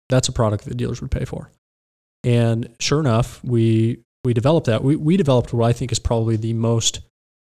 that's 0.10 0.28
a 0.28 0.32
product 0.32 0.66
that 0.66 0.78
dealers 0.78 1.02
would 1.02 1.12
pay 1.12 1.26
for. 1.26 1.52
And 2.24 2.70
sure 2.80 3.00
enough, 3.00 3.44
we 3.44 4.00
we 4.24 4.34
developed 4.34 4.68
that. 4.68 4.84
We 4.84 4.96
we 4.96 5.18
developed 5.18 5.54
what 5.54 5.68
I 5.68 5.74
think 5.74 5.92
is 5.92 6.00
probably 6.00 6.36
the 6.36 6.54
most 6.54 7.00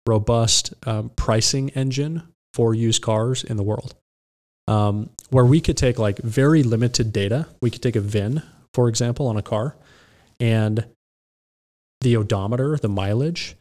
robust 0.06 0.72
um, 0.86 1.10
pricing 1.10 1.70
engine 1.70 2.22
for 2.54 2.74
used 2.74 3.02
cars 3.02 3.44
in 3.44 3.56
the 3.56 3.62
world, 3.62 3.94
um, 4.68 5.10
where 5.30 5.44
we 5.44 5.60
could 5.60 5.76
take 5.76 5.98
like 5.98 6.18
very 6.18 6.62
limited 6.62 7.12
data. 7.12 7.48
We 7.60 7.70
could 7.70 7.82
take 7.82 7.96
a 7.96 8.00
VIN, 8.00 8.42
for 8.72 8.88
example, 8.88 9.26
on 9.26 9.36
a 9.36 9.42
car, 9.42 9.76
and 10.40 10.86
the 12.00 12.16
odometer, 12.16 12.78
the 12.78 12.88
mileage, 12.88 13.56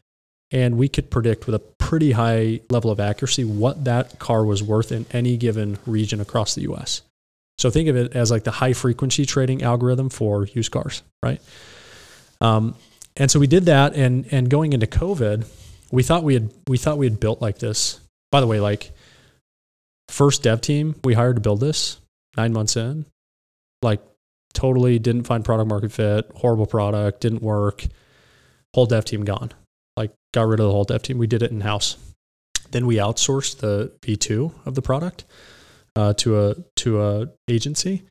and 0.52 0.78
we 0.78 0.90
could 0.90 1.10
predict 1.10 1.46
with 1.46 1.56
a 1.56 1.60
pretty 1.60 2.12
high 2.12 2.60
level 2.70 2.92
of 2.92 3.00
accuracy 3.00 3.44
what 3.44 3.86
that 3.86 4.20
car 4.20 4.44
was 4.44 4.62
worth 4.62 4.92
in 4.92 5.06
any 5.12 5.38
given 5.38 5.78
region 5.86 6.20
across 6.20 6.56
the 6.56 6.62
US. 6.72 7.02
So 7.58 7.70
think 7.70 7.90
of 7.90 7.96
it 7.96 8.14
as 8.14 8.32
like 8.32 8.44
the 8.44 8.52
high 8.52 8.74
frequency 8.74 9.26
trading 9.26 9.62
algorithm 9.64 10.10
for 10.10 10.46
used 10.46 10.72
cars, 10.72 11.04
right? 11.24 11.42
Um, 12.40 12.76
and 13.16 13.30
so 13.30 13.40
we 13.40 13.48
did 13.48 13.66
that, 13.66 13.94
and 13.96 14.26
and 14.32 14.50
going 14.50 14.74
into 14.74 14.88
COVID, 14.88 15.46
we 15.92 16.02
thought 16.02 16.24
we 16.24 16.34
had 16.34 16.52
we 16.68 16.78
thought 16.78 16.98
we 16.98 17.06
had 17.06 17.20
built 17.20 17.42
like 17.42 17.60
this 17.60 18.00
by 18.32 18.40
the 18.40 18.48
way, 18.48 18.60
like 18.60 18.92
first 20.08 20.44
dev 20.44 20.62
team 20.62 20.96
we 21.04 21.14
hired 21.14 21.36
to 21.36 21.42
build 21.42 21.60
this 21.60 22.00
nine 22.36 22.54
months 22.54 22.76
in, 22.76 23.06
like 23.82 24.02
totally 24.54 25.00
didn't 25.00 25.24
find 25.24 25.46
product 25.46 25.70
market 25.70 25.92
fit, 25.92 26.32
horrible 26.36 26.66
product, 26.66 27.22
didn't 27.22 27.42
work. 27.42 27.86
Whole 28.74 28.86
dev 28.86 29.04
team 29.04 29.26
gone. 29.26 29.52
Like 29.98 30.12
got 30.34 30.48
rid 30.48 30.60
of 30.60 30.66
the 30.66 30.72
whole 30.72 30.84
dev 30.84 31.02
team. 31.02 31.18
We 31.18 31.28
did 31.28 31.44
it 31.44 31.52
in 31.52 31.62
house. 31.62 31.98
Then 32.72 32.86
we 32.86 32.96
outsourced 32.96 33.60
the 33.60 33.92
V2 34.02 34.66
of 34.66 34.76
the 34.76 34.82
product 34.82 35.26
uh, 35.96 36.14
to 36.14 36.48
a 36.48 36.56
to 36.78 37.02
a 37.02 37.28
agency. 37.50 38.04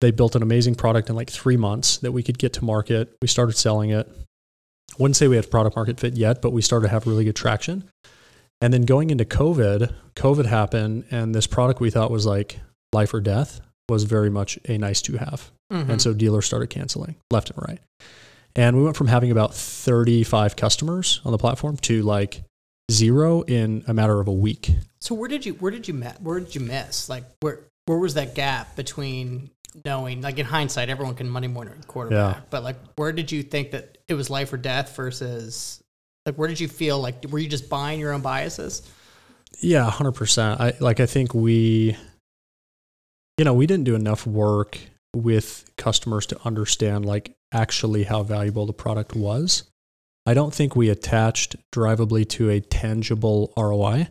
They 0.00 0.10
built 0.10 0.34
an 0.34 0.42
amazing 0.42 0.74
product 0.74 1.08
in 1.10 1.16
like 1.16 1.30
three 1.30 1.56
months 1.56 1.98
that 1.98 2.12
we 2.12 2.22
could 2.22 2.38
get 2.38 2.52
to 2.54 2.64
market. 2.64 3.16
We 3.22 3.28
started 3.28 3.56
selling 3.56 3.90
it. 3.90 4.08
Wouldn't 4.98 5.16
say 5.16 5.28
we 5.28 5.36
had 5.36 5.50
product 5.50 5.76
market 5.76 5.98
fit 5.98 6.14
yet, 6.14 6.42
but 6.42 6.52
we 6.52 6.60
started 6.60 6.88
to 6.88 6.92
have 6.92 7.06
really 7.06 7.24
good 7.24 7.36
traction. 7.36 7.88
And 8.60 8.72
then 8.72 8.82
going 8.82 9.10
into 9.10 9.24
COVID, 9.24 9.92
COVID 10.14 10.46
happened, 10.46 11.04
and 11.10 11.34
this 11.34 11.46
product 11.46 11.80
we 11.80 11.90
thought 11.90 12.10
was 12.10 12.26
like 12.26 12.60
life 12.92 13.14
or 13.14 13.20
death 13.20 13.60
was 13.88 14.04
very 14.04 14.30
much 14.30 14.58
a 14.68 14.78
nice 14.78 15.02
to 15.02 15.16
have. 15.16 15.50
Mm-hmm. 15.72 15.90
And 15.90 16.02
so 16.02 16.12
dealers 16.12 16.46
started 16.46 16.68
canceling 16.68 17.16
left 17.30 17.50
and 17.50 17.62
right. 17.66 17.80
And 18.54 18.76
we 18.76 18.82
went 18.82 18.96
from 18.96 19.06
having 19.06 19.30
about 19.30 19.54
35 19.54 20.56
customers 20.56 21.20
on 21.24 21.32
the 21.32 21.38
platform 21.38 21.76
to 21.78 22.02
like 22.02 22.44
zero 22.90 23.42
in 23.42 23.84
a 23.86 23.94
matter 23.94 24.20
of 24.20 24.28
a 24.28 24.32
week. 24.32 24.70
So 25.00 25.14
where 25.14 25.28
did 25.28 25.46
you 25.46 25.54
where 25.54 25.70
did 25.70 25.88
you 25.88 25.94
met 25.94 26.20
where 26.20 26.38
did 26.38 26.54
you 26.54 26.60
miss? 26.60 27.08
Like 27.08 27.24
where 27.40 27.60
where 27.86 27.98
was 27.98 28.14
that 28.14 28.34
gap 28.34 28.76
between 28.76 29.50
knowing 29.84 30.20
like 30.20 30.38
in 30.38 30.44
hindsight 30.44 30.90
everyone 30.90 31.14
can 31.14 31.28
money 31.28 31.48
morning 31.48 31.74
quarterback, 31.86 32.36
yeah. 32.36 32.42
but 32.50 32.62
like 32.62 32.76
where 32.96 33.12
did 33.12 33.32
you 33.32 33.42
think 33.42 33.70
that 33.70 33.98
it 34.08 34.14
was 34.14 34.28
life 34.28 34.52
or 34.52 34.58
death 34.58 34.94
versus 34.94 35.82
like, 36.26 36.36
where 36.36 36.48
did 36.48 36.60
you 36.60 36.68
feel 36.68 37.00
like 37.00 37.24
were 37.30 37.38
you 37.38 37.48
just 37.48 37.68
buying 37.68 37.98
your 37.98 38.12
own 38.12 38.20
biases? 38.20 38.82
Yeah, 39.60 39.88
hundred 39.90 40.12
percent. 40.12 40.60
I 40.60 40.74
like. 40.80 41.00
I 41.00 41.06
think 41.06 41.34
we, 41.34 41.96
you 43.38 43.44
know, 43.44 43.54
we 43.54 43.66
didn't 43.66 43.84
do 43.84 43.94
enough 43.94 44.26
work 44.26 44.78
with 45.14 45.70
customers 45.76 46.26
to 46.26 46.38
understand 46.44 47.04
like 47.04 47.36
actually 47.52 48.04
how 48.04 48.22
valuable 48.22 48.66
the 48.66 48.72
product 48.72 49.14
was. 49.14 49.64
I 50.24 50.34
don't 50.34 50.54
think 50.54 50.76
we 50.76 50.88
attached 50.88 51.56
drivably 51.74 52.28
to 52.30 52.50
a 52.50 52.60
tangible 52.60 53.52
ROI. 53.56 54.08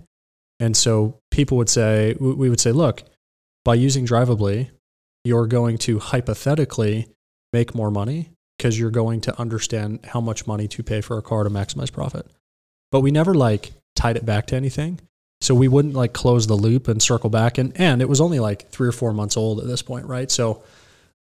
And 0.60 0.76
so 0.76 1.20
people 1.32 1.58
would 1.58 1.70
say, 1.70 2.16
we 2.20 2.50
would 2.50 2.60
say, 2.60 2.72
look, 2.72 3.04
by 3.64 3.76
using 3.76 4.06
drivably, 4.06 4.70
you're 5.24 5.48
going 5.48 5.78
to 5.80 6.00
hypothetically 6.00 7.08
make 7.54 7.76
more 7.76 7.92
money 7.92 8.30
because 8.58 8.80
you're 8.80 8.92
going 8.92 9.22
to 9.22 9.40
understand 9.40 10.00
how 10.06 10.22
much 10.22 10.46
money 10.46 10.68
to 10.68 10.84
pay 10.84 11.02
for 11.02 11.18
a 11.18 11.22
car 11.22 11.44
to 11.44 11.50
maximize 11.50 11.92
profit. 11.92 12.28
But 12.92 13.02
we 13.02 13.12
never 13.12 13.34
like 13.34 13.72
tied 13.96 14.18
it 14.18 14.26
back 14.26 14.48
to 14.48 14.56
anything. 14.56 15.00
So 15.42 15.56
we 15.56 15.68
wouldn't 15.68 15.96
like 15.96 16.14
close 16.14 16.46
the 16.46 16.56
loop 16.56 16.88
and 16.88 17.02
circle 17.02 17.30
back 17.30 17.58
and 17.58 17.76
and 17.80 18.02
it 18.02 18.10
was 18.10 18.22
only 18.22 18.40
like 18.40 18.70
3 18.70 18.88
or 18.88 18.92
4 18.92 19.14
months 19.14 19.36
old 19.36 19.60
at 19.60 19.68
this 19.68 19.82
point, 19.82 20.06
right? 20.06 20.30
So 20.30 20.64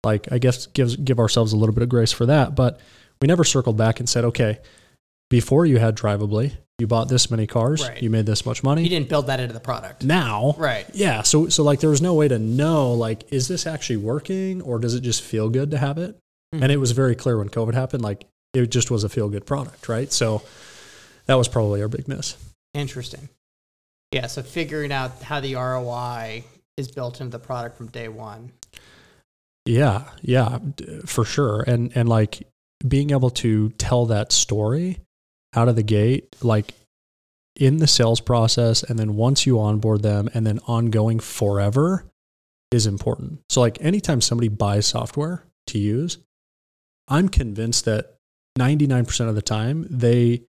like 0.07 0.33
I 0.33 0.39
guess 0.39 0.67
gives 0.69 0.97
give 0.97 1.19
ourselves 1.19 1.53
a 1.53 1.57
little 1.57 1.75
bit 1.75 1.83
of 1.83 1.91
grace 1.91 2.13
for 2.13 2.25
that, 2.27 2.55
but 2.55 2.81
we 3.21 3.29
never 3.29 3.45
circled 3.45 3.77
back 3.77 4.01
and 4.01 4.09
said, 4.09 4.25
"Okay, 4.25 4.59
before 5.29 5.67
you 5.67 5.79
had 5.79 5.97
drivably, 5.97 6.53
you 6.79 6.87
bought 6.87 7.09
this 7.09 7.31
many 7.31 7.47
cars, 7.47 7.89
right. 7.89 8.03
you 8.03 8.11
made 8.11 8.27
this 8.27 8.45
much 8.45 8.63
money. 8.63 8.83
You 8.83 8.89
didn't 8.89 9.09
build 9.09 9.29
that 9.29 9.41
into 9.41 9.55
the 9.55 9.61
product. 9.61 10.05
Now, 10.05 10.55
right? 10.59 10.87
Yeah. 10.93 11.23
So 11.23 11.49
so 11.49 11.63
like 11.63 11.81
there 11.81 11.91
was 11.91 12.03
no 12.03 12.15
way 12.15 12.29
to 12.29 12.39
know 12.39 12.93
like 12.93 13.33
is 13.33 13.49
this 13.49 13.67
actually 13.67 13.97
working 13.99 14.63
or 14.63 14.79
does 14.79 14.95
it 14.95 15.01
just 15.01 15.23
feel 15.23 15.49
good 15.49 15.71
to 15.71 15.79
have 15.79 15.99
it? 15.99 16.19
Mm-hmm. 16.55 16.63
And 16.63 16.73
it 16.73 16.77
was 16.77 16.93
very 16.93 17.15
clear 17.15 17.39
when 17.39 17.49
COVID 17.49 17.75
happened, 17.75 18.03
like 18.03 18.27
it 18.53 18.67
just 18.67 18.91
was 18.91 19.05
a 19.05 19.09
feel 19.09 19.29
good 19.29 19.47
product, 19.47 19.89
right? 19.89 20.13
So 20.13 20.43
that 21.27 21.35
was 21.35 21.49
probably 21.49 21.83
our 21.83 21.89
big 21.89 22.09
miss. 22.09 22.37
Interesting. 22.75 23.29
Yeah. 24.13 24.27
So 24.27 24.43
figuring 24.43 24.93
out 24.93 25.23
how 25.23 25.41
the 25.41 25.55
ROI 25.55 26.45
is 26.77 26.89
built 26.93 27.21
into 27.23 27.31
the 27.31 27.39
product 27.43 27.79
from 27.79 27.87
day 27.89 28.09
one. 28.09 28.53
Yeah. 29.67 30.05
Yeah. 30.23 30.59
For 31.05 31.25
sure. 31.25 31.63
And, 31.63 31.95
and 31.97 32.09
like 32.09 32.47
being 32.87 33.11
able 33.11 33.31
to 33.31 33.71
tell 33.71 34.07
that 34.07 34.33
story 34.33 34.99
out 35.55 35.69
of 35.69 35.77
the 35.77 35.83
gate, 35.83 36.37
like 36.43 36.75
in 37.57 37.79
the 37.79 37.87
sales 37.87 38.21
process, 38.21 38.83
and 38.83 38.99
then 38.99 39.17
once 39.17 39.47
you 39.47 39.59
onboard 39.59 40.03
them 40.03 40.29
and 40.35 40.47
then 40.47 40.61
ongoing 40.67 41.21
forever 41.21 42.05
is 42.71 42.87
important. 42.87 43.41
So, 43.49 43.61
like 43.61 43.81
anytime 43.81 44.21
somebody 44.21 44.49
buys 44.49 44.87
software 44.87 45.45
to 45.69 45.79
use, 45.79 46.19
I'm 47.09 47.29
convinced 47.29 47.85
that 47.87 48.17
99% 48.59 49.29
of 49.29 49.35
the 49.35 49.43
time 49.43 49.87
they 49.91 50.43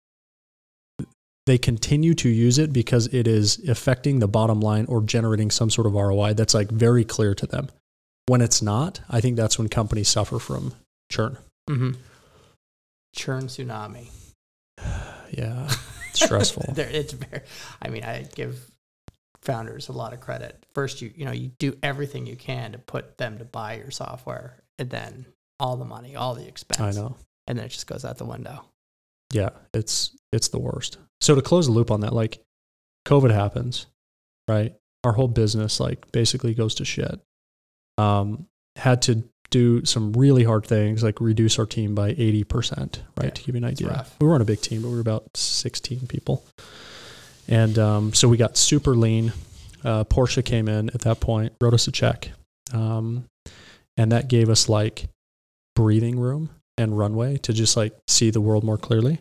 they 1.47 1.59
continue 1.59 2.15
to 2.15 2.29
use 2.29 2.59
it 2.59 2.73
because 2.73 3.07
it 3.09 3.27
is 3.27 3.59
affecting 3.69 4.19
the 4.19 4.29
bottom 4.29 4.61
line 4.61 4.87
or 4.87 5.03
generating 5.03 5.51
some 5.51 5.69
sort 5.69 5.87
of 5.87 5.93
ROI 5.93 6.33
that's 6.33 6.55
like 6.55 6.71
very 6.71 7.05
clear 7.05 7.35
to 7.35 7.47
them. 7.47 7.69
When 8.27 8.41
it's 8.41 8.63
not, 8.63 9.01
I 9.11 9.21
think 9.21 9.37
that's 9.37 9.59
when 9.59 9.69
companies 9.69 10.09
suffer 10.09 10.39
from 10.39 10.73
churn. 11.11 11.37
Mm-hmm. 11.69 11.93
Churn 13.15 13.45
tsunami. 13.45 14.09
yeah, 15.31 15.71
it's 16.11 16.25
stressful. 16.25 16.75
it's 16.77 17.13
very. 17.13 17.43
I 17.83 17.89
mean, 17.89 18.05
I 18.05 18.27
give 18.35 18.71
founders 19.43 19.89
a 19.89 19.93
lot 19.93 20.13
of 20.13 20.21
credit. 20.21 20.65
First, 20.75 21.03
you 21.03 21.13
you 21.15 21.25
know 21.25 21.33
you 21.33 21.51
do 21.59 21.77
everything 21.83 22.27
you 22.27 22.37
can 22.37 22.73
to 22.73 22.79
put 22.79 23.19
them 23.19 23.39
to 23.39 23.45
buy 23.45 23.75
your 23.77 23.91
software, 23.91 24.63
and 24.79 24.91
then 24.91 25.27
all 25.61 25.77
the 25.77 25.85
money, 25.85 26.17
all 26.17 26.35
the 26.35 26.47
expense. 26.47 26.81
I 26.81 26.91
know. 27.01 27.17
And 27.47 27.59
then 27.59 27.67
it 27.67 27.71
just 27.71 27.87
goes 27.87 28.05
out 28.05 28.19
the 28.19 28.25
window. 28.25 28.65
Yeah, 29.33 29.51
it's 29.73 30.17
it's 30.33 30.49
the 30.49 30.59
worst. 30.59 30.99
So 31.21 31.35
to 31.35 31.43
close 31.43 31.67
the 31.67 31.73
loop 31.73 31.91
on 31.91 32.01
that, 32.01 32.13
like 32.13 32.43
COVID 33.07 33.31
happens, 33.31 33.87
right? 34.49 34.75
Our 35.05 35.13
whole 35.13 35.29
business 35.29 35.81
like 35.81 36.11
basically 36.13 36.55
goes 36.55 36.75
to 36.77 36.85
shit. 36.85 37.21
Um, 37.99 38.47
had 38.77 39.03
to 39.03 39.25
do 39.51 39.85
some 39.85 40.13
really 40.15 40.43
hard 40.43 40.67
things 40.67 41.05
like 41.05 41.21
reduce 41.21 41.61
our 41.61 41.67
team 41.67 41.95
by 41.95 42.13
80%, 42.15 42.99
right? 43.21 43.33
to 43.33 43.43
give 43.45 43.55
you 43.55 43.59
an 43.59 43.65
idea. 43.65 43.87
We 44.21 44.27
weren't 44.27 44.43
a 44.43 44.47
big 44.47 44.61
team, 44.61 44.83
but 44.83 44.89
we 44.89 44.95
were 44.95 45.01
about 45.01 45.25
16 45.37 46.09
people. 46.09 46.45
And 47.47 47.79
um, 47.79 48.13
so 48.13 48.29
we 48.29 48.37
got 48.37 48.57
super 48.57 48.97
lean. 48.97 49.33
Uh, 49.85 50.03
Porsche 50.05 50.45
came 50.45 50.67
in 50.67 50.91
at 50.91 51.03
that 51.03 51.21
point, 51.21 51.53
wrote 51.61 51.75
us 51.75 51.87
a 51.87 51.93
check. 51.93 52.31
Um, 52.73 53.27
and 53.97 54.11
that 54.11 54.29
gave 54.29 54.49
us 54.49 54.69
like 54.69 55.07
breathing 55.77 56.19
room 56.19 56.51
and 56.77 56.99
runway 56.99 57.37
to 57.39 57.53
just 57.53 57.77
like 57.77 57.95
see 58.09 58.31
the 58.31 58.41
world 58.41 58.65
more 58.65 58.79
clearly. 58.79 59.21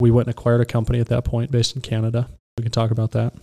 We 0.00 0.10
went 0.10 0.26
and 0.26 0.36
acquired 0.36 0.62
a 0.62 0.64
company 0.66 0.98
at 0.98 1.08
that 1.08 1.24
point 1.24 1.52
based 1.52 1.76
in 1.76 1.82
Canada. 1.82 2.28
We 2.58 2.62
can 2.62 2.72
talk 2.72 2.90
about 2.90 3.12
that. 3.12 3.34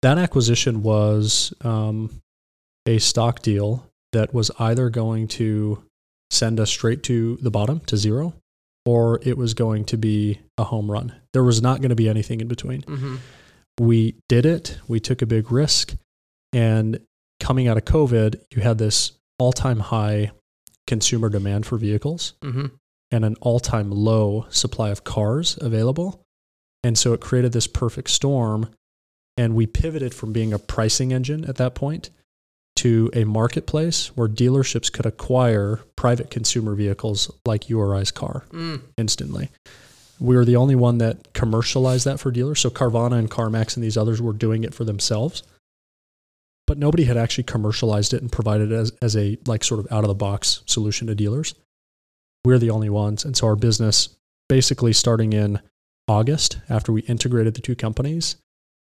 That 0.00 0.18
acquisition 0.18 0.82
was 0.82 1.54
um, 1.60 2.20
a 2.86 2.98
stock 2.98 3.42
deal 3.42 3.86
that 4.12 4.34
was 4.34 4.50
either 4.58 4.90
going 4.90 5.28
to 5.28 5.82
send 6.30 6.58
us 6.58 6.70
straight 6.70 7.02
to 7.04 7.36
the 7.36 7.50
bottom 7.50 7.80
to 7.80 7.96
zero 7.96 8.34
or 8.84 9.20
it 9.22 9.36
was 9.38 9.54
going 9.54 9.84
to 9.84 9.96
be 9.96 10.40
a 10.58 10.64
home 10.64 10.90
run. 10.90 11.14
There 11.32 11.44
was 11.44 11.62
not 11.62 11.80
going 11.80 11.90
to 11.90 11.94
be 11.96 12.08
anything 12.08 12.40
in 12.40 12.48
between. 12.48 12.82
Mm-hmm. 12.82 13.16
We 13.80 14.16
did 14.28 14.44
it, 14.44 14.78
we 14.88 15.00
took 15.00 15.22
a 15.22 15.26
big 15.26 15.52
risk, 15.52 15.94
and 16.52 16.98
coming 17.40 17.68
out 17.68 17.76
of 17.76 17.84
COVID, 17.84 18.40
you 18.54 18.62
had 18.62 18.78
this 18.78 19.12
all 19.38 19.52
time 19.52 19.80
high 19.80 20.32
consumer 20.86 21.28
demand 21.28 21.64
for 21.66 21.78
vehicles 21.78 22.34
Mm-hmm. 22.42 22.66
and 23.12 23.24
an 23.24 23.36
all 23.40 23.60
time 23.60 23.90
low 23.90 24.46
supply 24.50 24.90
of 24.90 25.04
cars 25.04 25.56
available. 25.60 26.20
And 26.82 26.98
so 26.98 27.12
it 27.12 27.20
created 27.20 27.52
this 27.52 27.66
perfect 27.68 28.10
storm. 28.10 28.68
And 29.36 29.54
we 29.54 29.66
pivoted 29.66 30.12
from 30.12 30.32
being 30.32 30.52
a 30.52 30.58
pricing 30.58 31.12
engine 31.12 31.44
at 31.44 31.56
that 31.56 31.74
point 31.74 32.10
to 32.76 33.10
a 33.14 33.24
marketplace 33.24 34.08
where 34.16 34.28
dealerships 34.28 34.90
could 34.92 35.06
acquire 35.06 35.80
private 35.96 36.30
consumer 36.30 36.74
vehicles 36.74 37.30
like 37.46 37.68
URI's 37.68 38.10
car 38.10 38.44
Mm. 38.50 38.80
instantly. 38.96 39.50
We 40.18 40.36
were 40.36 40.44
the 40.44 40.56
only 40.56 40.74
one 40.74 40.98
that 40.98 41.32
commercialized 41.32 42.04
that 42.06 42.20
for 42.20 42.30
dealers. 42.30 42.60
So 42.60 42.70
Carvana 42.70 43.18
and 43.18 43.30
CarMax 43.30 43.76
and 43.76 43.82
these 43.84 43.96
others 43.96 44.20
were 44.22 44.32
doing 44.32 44.62
it 44.64 44.72
for 44.74 44.84
themselves. 44.84 45.42
But 46.66 46.78
nobody 46.78 47.04
had 47.04 47.16
actually 47.16 47.44
commercialized 47.44 48.14
it 48.14 48.22
and 48.22 48.30
provided 48.30 48.70
it 48.70 48.74
as, 48.76 48.92
as 49.02 49.16
a 49.16 49.36
like 49.46 49.64
sort 49.64 49.80
of 49.80 49.90
out 49.92 50.04
of 50.04 50.08
the 50.08 50.14
box 50.14 50.62
solution 50.66 51.08
to 51.08 51.14
dealers. 51.14 51.54
We're 52.44 52.58
the 52.58 52.70
only 52.70 52.88
ones. 52.88 53.24
And 53.24 53.36
so 53.36 53.48
our 53.48 53.56
business 53.56 54.10
basically 54.48 54.92
starting 54.92 55.32
in 55.32 55.60
August 56.08 56.58
after 56.68 56.92
we 56.92 57.02
integrated 57.02 57.54
the 57.54 57.60
two 57.60 57.74
companies 57.74 58.36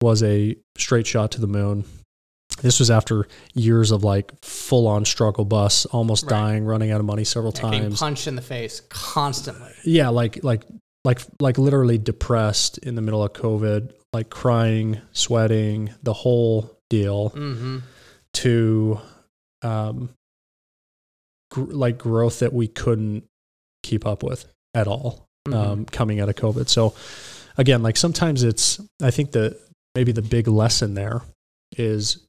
was 0.00 0.23
a 0.23 0.56
straight 0.78 1.06
shot 1.06 1.33
to 1.33 1.40
the 1.40 1.47
moon. 1.49 1.85
This 2.62 2.78
was 2.80 2.90
after 2.90 3.26
years 3.54 3.90
of 3.90 4.02
like 4.04 4.32
full 4.42 4.86
on 4.88 5.04
struggle 5.04 5.44
bus, 5.44 5.84
almost 5.86 6.25
Right. 6.25 6.30
dying, 6.30 6.64
running 6.64 6.90
out 6.90 7.00
of 7.00 7.06
money 7.06 7.25
several 7.25 7.52
Yeah, 7.54 7.60
times 7.62 7.98
punched 8.00 8.26
in 8.26 8.36
the 8.36 8.42
face 8.42 8.80
constantly. 8.88 9.72
yeah 9.84 10.08
like 10.08 10.42
like 10.42 10.62
like 11.04 11.20
like 11.40 11.58
literally 11.58 11.98
depressed 11.98 12.78
in 12.78 12.94
the 12.96 13.02
middle 13.02 13.22
of 13.22 13.32
covid 13.32 13.92
like 14.12 14.28
crying 14.30 15.00
sweating 15.12 15.90
the 16.02 16.12
whole 16.12 16.76
deal 16.90 17.30
Mm-hmm. 17.30 17.78
to 18.34 19.00
um 19.62 20.10
gr- 21.50 21.72
like 21.72 21.98
growth 21.98 22.40
that 22.40 22.52
we 22.52 22.66
couldn't 22.68 23.25
keep 23.82 24.06
up 24.06 24.22
with 24.22 24.46
at 24.75 24.86
all 24.88 25.26
Mm-hmm. 25.48 25.54
um 25.72 25.84
coming 25.84 26.18
out 26.18 26.28
of 26.28 26.34
covid 26.34 26.68
so 26.68 26.92
again 27.56 27.80
like 27.80 27.96
sometimes 27.96 28.42
it's 28.42 28.80
i 29.00 29.12
think 29.12 29.30
the 29.30 29.56
maybe 29.94 30.10
the 30.10 30.22
big 30.22 30.48
lesson 30.48 30.94
there 30.94 31.22
is 31.78 32.25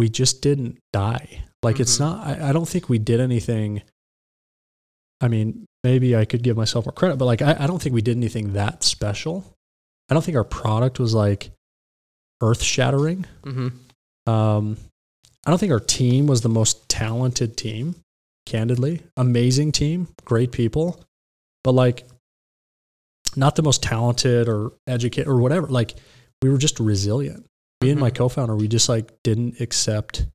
we 0.00 0.08
just 0.08 0.40
didn't 0.42 0.74
die 0.92 1.28
like 1.62 1.78
it's 1.82 1.96
Mhm. 1.96 2.00
not 2.06 2.16
I, 2.26 2.48
I 2.48 2.52
don't 2.54 2.68
think 2.72 2.88
we 2.88 2.98
did 2.98 3.20
anything 3.20 3.82
i 5.20 5.28
mean 5.28 5.66
maybe 5.84 6.16
i 6.16 6.24
could 6.24 6.42
give 6.42 6.56
myself 6.56 6.86
more 6.86 6.92
credit 6.92 7.16
but 7.18 7.26
like 7.26 7.42
I, 7.42 7.52
I 7.60 7.66
don't 7.66 7.80
think 7.82 7.94
we 7.94 8.02
did 8.02 8.16
anything 8.16 8.54
that 8.54 8.82
special 8.82 9.36
i 10.08 10.14
don't 10.14 10.24
think 10.24 10.36
our 10.36 10.44
product 10.62 10.98
was 10.98 11.12
like 11.14 11.50
earth 12.42 12.62
shattering 12.62 13.26
Mm-hmm. 13.44 13.68
um, 14.32 14.76
I 15.46 15.50
don't 15.50 15.58
think 15.58 15.72
our 15.72 15.80
team 16.00 16.26
was 16.26 16.42
the 16.42 16.50
most 16.60 16.86
talented 16.90 17.56
team, 17.56 17.94
candidly. 18.44 19.02
Amazing 19.16 19.72
team, 19.72 20.08
great 20.26 20.52
people, 20.52 21.02
but 21.64 21.72
like 21.72 22.06
not 23.36 23.56
the 23.56 23.62
most 23.62 23.82
talented 23.82 24.48
or 24.50 24.72
educated 24.86 25.28
or 25.28 25.40
whatever. 25.40 25.66
Like 25.66 25.94
we 26.42 26.50
were 26.50 26.58
just 26.58 26.78
resilient. 26.78 27.46
Me 27.82 27.90
and 27.90 27.98
my 28.00 28.10
co-founder, 28.10 28.56
we 28.56 28.68
just 28.68 28.88
like 28.88 29.10
didn't 29.22 29.60
accept 29.60 30.26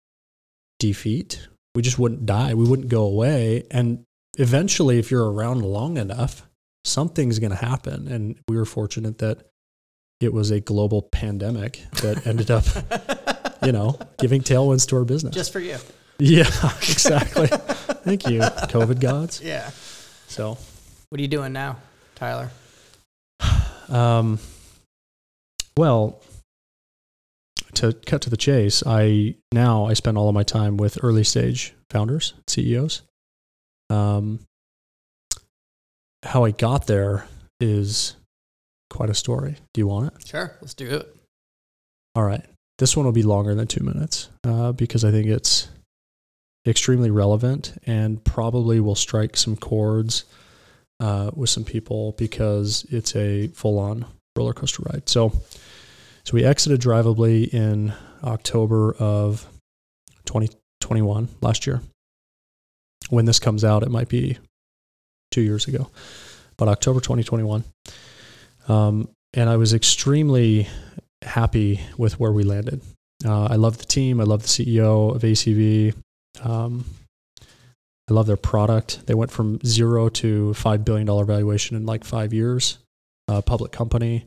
defeat. 0.80 1.48
We 1.76 1.82
just 1.82 2.00
wouldn't 2.00 2.26
die. 2.26 2.54
We 2.54 2.68
wouldn't 2.68 2.90
go 2.90 3.04
away. 3.04 3.66
And 3.70 4.04
eventually, 4.38 4.98
if 4.98 5.12
you're 5.12 5.30
around 5.32 5.62
long 5.62 5.98
enough, 5.98 6.48
something's 6.86 7.38
going 7.40 7.52
to 7.52 7.58
happen. 7.58 8.08
And 8.08 8.40
we 8.48 8.58
were 8.58 8.66
fortunate 8.66 9.20
that 9.20 9.46
it 10.22 10.34
was 10.34 10.50
a 10.50 10.60
global 10.60 11.02
pandemic 11.04 11.84
that 12.02 12.26
ended 12.26 12.50
up 12.50 12.66
you 13.66 13.72
know, 13.72 13.98
giving 14.20 14.42
tailwinds 14.42 14.88
to 14.90 14.96
our 14.98 15.06
business. 15.06 15.34
Just 15.36 15.52
for 15.52 15.60
you. 15.60 15.78
yeah, 16.20 16.44
exactly. 16.78 17.48
Thank 17.48 18.28
you, 18.28 18.40
COVID 18.40 19.00
gods. 19.00 19.42
Yeah. 19.42 19.70
So, 20.28 20.58
What 21.10 21.20
are 21.20 21.22
you 21.22 21.28
doing 21.28 21.54
now, 21.54 21.78
Tyler? 22.16 22.50
um, 23.90 24.40
well, 25.78 26.22
to 27.78 27.94
cut 27.94 28.22
to 28.24 28.30
the 28.30 28.38
chase, 28.38 28.84
I 28.86 29.36
now 29.52 29.86
I 29.86 29.94
spend 29.94 30.18
all 30.18 30.30
of 30.30 30.36
my 30.36 30.44
time 30.44 30.78
with 30.78 30.98
early 31.04 31.24
stage 31.24 31.74
founders, 31.90 32.34
CEOs. 32.48 33.02
Um, 33.90 34.40
how 36.24 36.44
I 36.44 36.52
got 36.52 36.88
there 36.88 37.26
is 37.60 38.16
quite 38.90 39.10
a 39.10 39.14
story. 39.14 39.58
Do 39.74 39.82
you 39.82 39.88
want 39.88 40.14
it? 40.14 40.28
Sure. 40.28 40.58
Let's 40.62 40.74
do 40.74 40.90
it. 40.90 41.16
All 42.16 42.24
right. 42.24 42.44
This 42.78 42.98
one 42.98 43.06
will 43.06 43.14
be 43.14 43.24
longer 43.24 43.56
than 43.56 43.68
two 43.68 43.84
minutes 43.84 44.30
uh, 44.44 44.72
because 44.72 45.06
I 45.06 45.12
think 45.12 45.28
it's 45.28 45.70
extremely 46.68 47.12
relevant 47.12 47.74
and 47.86 48.24
probably 48.24 48.80
will 48.80 48.96
strike 48.96 49.38
some 49.38 49.56
chords 49.56 50.26
uh, 51.00 51.32
with 51.36 51.50
some 51.50 51.64
people 51.64 52.14
because 52.18 52.86
it's 52.90 53.16
a 53.16 53.48
full 53.50 53.80
on 53.80 54.06
roller 54.36 54.54
coaster 54.54 54.84
ride. 54.92 55.08
So, 55.08 55.32
so 56.26 56.34
we 56.34 56.44
exited 56.44 56.82
Drivably 56.82 57.54
in 57.54 57.94
October 58.24 58.94
of 58.94 59.48
2021, 60.26 61.30
last 61.42 61.68
year. 61.68 61.82
When 63.10 63.26
this 63.26 63.40
comes 63.40 63.64
out, 63.64 63.84
it 63.84 63.92
might 63.92 64.10
be 64.10 64.40
two 65.30 65.42
years 65.42 65.68
ago, 65.68 65.92
but 66.58 66.68
October 66.68 67.00
2021. 67.00 67.64
Um, 68.68 69.08
and 69.36 69.50
I 69.50 69.58
was 69.58 69.74
extremely 69.74 70.68
happy 71.22 71.82
with 71.98 72.20
where 72.20 72.32
we 72.32 72.44
landed. 72.44 72.82
Uh, 73.24 73.46
I 73.46 73.56
love 73.56 73.78
the 73.78 73.86
team. 73.86 74.20
I 74.20 74.24
love 74.24 74.42
the 74.42 74.48
CEO 74.48 75.16
of 75.16 75.22
ACV. 75.22 75.94
Um, 76.44 76.86
I 78.10 78.14
love 78.14 78.26
their 78.28 78.38
product. 78.38 79.06
They 79.06 79.14
went 79.14 79.32
from 79.32 79.60
zero 79.66 80.10
to 80.10 80.54
five 80.56 80.84
billion 80.84 81.06
dollar 81.06 81.26
valuation 81.26 81.76
in 81.76 81.86
like 81.86 82.04
five 82.04 82.34
years. 82.34 82.80
Uh, 83.28 83.42
public 83.42 83.72
company, 83.72 84.26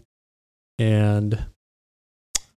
and 0.80 1.46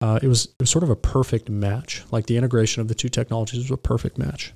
uh, 0.01 0.19
it 0.21 0.27
was 0.27 0.45
it 0.45 0.55
was 0.59 0.69
sort 0.69 0.83
of 0.83 0.89
a 0.89 0.95
perfect 0.95 1.49
match. 1.49 2.03
Like 2.12 2.25
the 2.25 2.38
integration 2.38 2.81
of 2.81 2.88
the 2.88 2.95
two 2.95 3.09
technologies 3.09 3.59
was 3.59 3.71
a 3.71 3.77
perfect 3.77 4.17
match. 4.17 4.53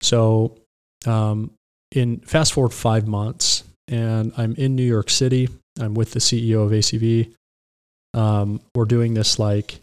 So, 0.00 0.58
um, 1.06 1.52
in 1.90 2.20
fast 2.20 2.52
forward 2.52 2.72
five 2.72 3.06
months, 3.06 3.64
and 3.88 4.32
I'm 4.36 4.54
in 4.56 4.74
New 4.74 4.86
York 4.86 5.10
City. 5.10 5.48
I'm 5.80 5.94
with 5.94 6.12
the 6.12 6.18
CEO 6.18 6.64
of 6.64 6.70
ACV 6.70 7.32
um, 8.14 8.60
we're 8.74 8.84
doing 8.84 9.14
this 9.14 9.38
like 9.38 9.80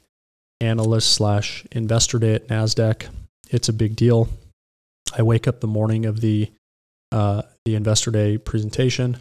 analyst 0.61 1.13
slash 1.13 1.65
investor 1.71 2.19
day 2.19 2.35
at 2.35 2.47
Nasdaq. 2.47 3.07
It's 3.49 3.69
a 3.69 3.73
big 3.73 3.95
deal. 3.95 4.29
I 5.17 5.23
wake 5.23 5.47
up 5.47 5.59
the 5.59 5.67
morning 5.67 6.05
of 6.05 6.21
the 6.21 6.51
uh, 7.11 7.41
the 7.65 7.75
investor 7.75 8.11
day 8.11 8.37
presentation, 8.37 9.17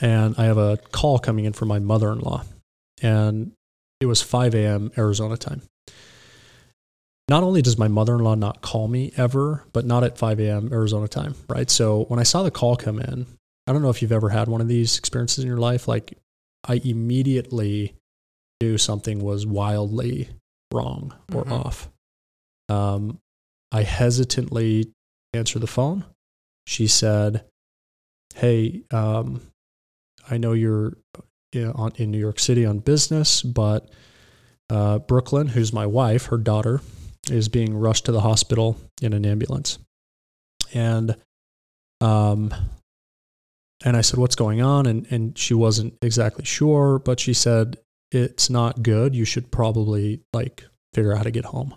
and 0.00 0.36
I 0.38 0.44
have 0.44 0.58
a 0.58 0.78
call 0.92 1.18
coming 1.18 1.44
in 1.44 1.52
from 1.52 1.68
my 1.68 1.80
mother 1.80 2.12
in 2.12 2.20
law, 2.20 2.44
and 3.02 3.52
it 4.00 4.06
was 4.06 4.22
5 4.22 4.54
a.m. 4.54 4.90
Arizona 4.96 5.36
time. 5.36 5.62
Not 7.28 7.42
only 7.42 7.60
does 7.60 7.76
my 7.76 7.88
mother 7.88 8.14
in 8.14 8.20
law 8.22 8.34
not 8.34 8.62
call 8.62 8.88
me 8.88 9.12
ever, 9.16 9.64
but 9.72 9.84
not 9.84 10.02
at 10.02 10.16
5 10.16 10.40
a.m. 10.40 10.70
Arizona 10.72 11.08
time, 11.08 11.34
right? 11.48 11.68
So 11.68 12.04
when 12.04 12.18
I 12.18 12.22
saw 12.22 12.42
the 12.42 12.50
call 12.50 12.76
come 12.76 12.98
in, 12.98 13.26
I 13.66 13.72
don't 13.72 13.82
know 13.82 13.90
if 13.90 14.00
you've 14.00 14.12
ever 14.12 14.30
had 14.30 14.48
one 14.48 14.62
of 14.62 14.68
these 14.68 14.96
experiences 14.98 15.44
in 15.44 15.48
your 15.48 15.58
life. 15.58 15.86
Like 15.86 16.16
I 16.66 16.80
immediately 16.84 17.94
knew 18.62 18.78
something 18.78 19.22
was 19.22 19.46
wildly 19.46 20.30
wrong 20.72 21.14
or 21.34 21.44
Mhm. 21.44 21.52
off. 21.52 21.90
Um, 22.70 23.18
I 23.70 23.82
hesitantly 23.82 24.90
answered 25.34 25.60
the 25.60 25.66
phone. 25.66 26.04
She 26.66 26.86
said, 26.86 27.44
"Hey, 28.34 28.84
um, 28.90 29.42
I 30.30 30.38
know 30.38 30.52
you're 30.54 30.96
in, 31.52 31.70
on, 31.72 31.92
in 31.96 32.10
New 32.10 32.18
York 32.18 32.38
City 32.38 32.64
on 32.66 32.78
business, 32.78 33.42
but 33.42 33.88
uh, 34.70 34.98
Brooklyn, 34.98 35.48
who's 35.48 35.72
my 35.72 35.86
wife, 35.86 36.26
her 36.26 36.36
daughter, 36.36 36.80
is 37.30 37.48
being 37.48 37.76
rushed 37.76 38.06
to 38.06 38.12
the 38.12 38.20
hospital 38.20 38.78
in 39.02 39.12
an 39.12 39.24
ambulance. 39.24 39.78
and 40.74 41.16
um, 42.00 42.54
and 43.84 43.96
I 43.96 44.00
said, 44.02 44.18
"What's 44.18 44.36
going 44.36 44.60
on?" 44.60 44.86
And 44.86 45.06
and 45.10 45.36
she 45.38 45.54
wasn't 45.54 45.94
exactly 46.02 46.44
sure, 46.44 46.98
but 46.98 47.20
she 47.20 47.32
said, 47.32 47.78
"It's 48.12 48.50
not 48.50 48.82
good. 48.82 49.14
You 49.14 49.24
should 49.24 49.50
probably 49.50 50.20
like 50.32 50.64
figure 50.94 51.12
out 51.12 51.18
how 51.18 51.24
to 51.24 51.30
get 51.30 51.46
home." 51.46 51.74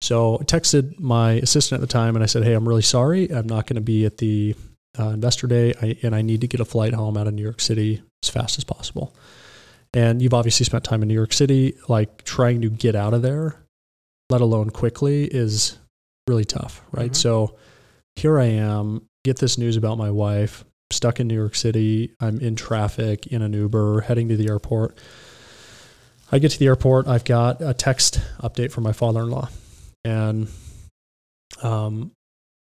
So 0.00 0.38
I 0.40 0.44
texted 0.44 0.98
my 0.98 1.32
assistant 1.34 1.80
at 1.80 1.86
the 1.86 1.92
time 1.92 2.16
and 2.16 2.22
I 2.22 2.26
said, 2.26 2.44
"Hey, 2.44 2.54
I'm 2.54 2.68
really 2.68 2.82
sorry. 2.82 3.30
I'm 3.30 3.46
not 3.46 3.66
going 3.66 3.76
to 3.76 3.82
be 3.82 4.04
at 4.04 4.18
the 4.18 4.54
uh, 4.98 5.08
investor 5.08 5.46
day, 5.46 5.74
I, 5.80 5.96
and 6.02 6.14
I 6.14 6.22
need 6.22 6.42
to 6.42 6.48
get 6.48 6.60
a 6.60 6.64
flight 6.64 6.92
home 6.92 7.16
out 7.16 7.26
of 7.26 7.34
New 7.34 7.42
York 7.42 7.60
City 7.60 8.02
as 8.22 8.28
fast 8.28 8.58
as 8.58 8.64
possible." 8.64 9.14
And 9.94 10.22
you've 10.22 10.34
obviously 10.34 10.64
spent 10.64 10.84
time 10.84 11.02
in 11.02 11.08
New 11.08 11.14
York 11.14 11.32
City. 11.32 11.76
Like 11.88 12.24
trying 12.24 12.62
to 12.62 12.70
get 12.70 12.94
out 12.94 13.12
of 13.14 13.22
there, 13.22 13.62
let 14.30 14.40
alone 14.40 14.70
quickly, 14.70 15.24
is 15.24 15.78
really 16.26 16.44
tough, 16.44 16.82
right? 16.92 17.12
Mhm. 17.12 17.16
So 17.16 17.56
here 18.16 18.38
I 18.38 18.46
am, 18.46 19.02
get 19.24 19.38
this 19.38 19.58
news 19.58 19.76
about 19.76 19.98
my 19.98 20.10
wife, 20.10 20.64
stuck 20.90 21.20
in 21.20 21.26
New 21.28 21.34
York 21.34 21.54
City. 21.54 22.12
I'm 22.20 22.38
in 22.40 22.56
traffic 22.56 23.26
in 23.26 23.42
an 23.42 23.52
Uber 23.52 24.02
heading 24.02 24.28
to 24.28 24.36
the 24.36 24.48
airport. 24.48 24.96
I 26.30 26.38
get 26.38 26.52
to 26.52 26.58
the 26.58 26.66
airport. 26.66 27.06
I've 27.06 27.24
got 27.24 27.60
a 27.60 27.74
text 27.74 28.20
update 28.40 28.70
from 28.70 28.84
my 28.84 28.92
father-in-law, 28.92 29.50
and 30.04 30.48
um, 31.62 32.12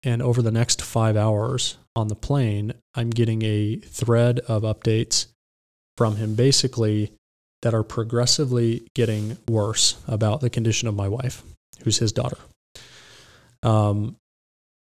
and 0.01 0.21
over 0.21 0.41
the 0.41 0.51
next 0.51 0.81
five 0.81 1.15
hours 1.15 1.77
on 1.95 2.07
the 2.07 2.15
plane, 2.15 2.73
I'm 2.95 3.11
getting 3.11 3.43
a 3.43 3.77
thread 3.77 4.39
of 4.39 4.63
updates 4.63 5.27
from 5.97 6.15
him, 6.17 6.35
basically 6.35 7.11
that 7.61 7.73
are 7.73 7.83
progressively 7.83 8.83
getting 8.93 9.37
worse 9.47 9.95
about 10.07 10.41
the 10.41 10.49
condition 10.49 10.87
of 10.87 10.95
my 10.95 11.07
wife, 11.07 11.43
who's 11.83 11.97
his 11.99 12.11
daughter. 12.11 12.37
Um, 13.61 14.17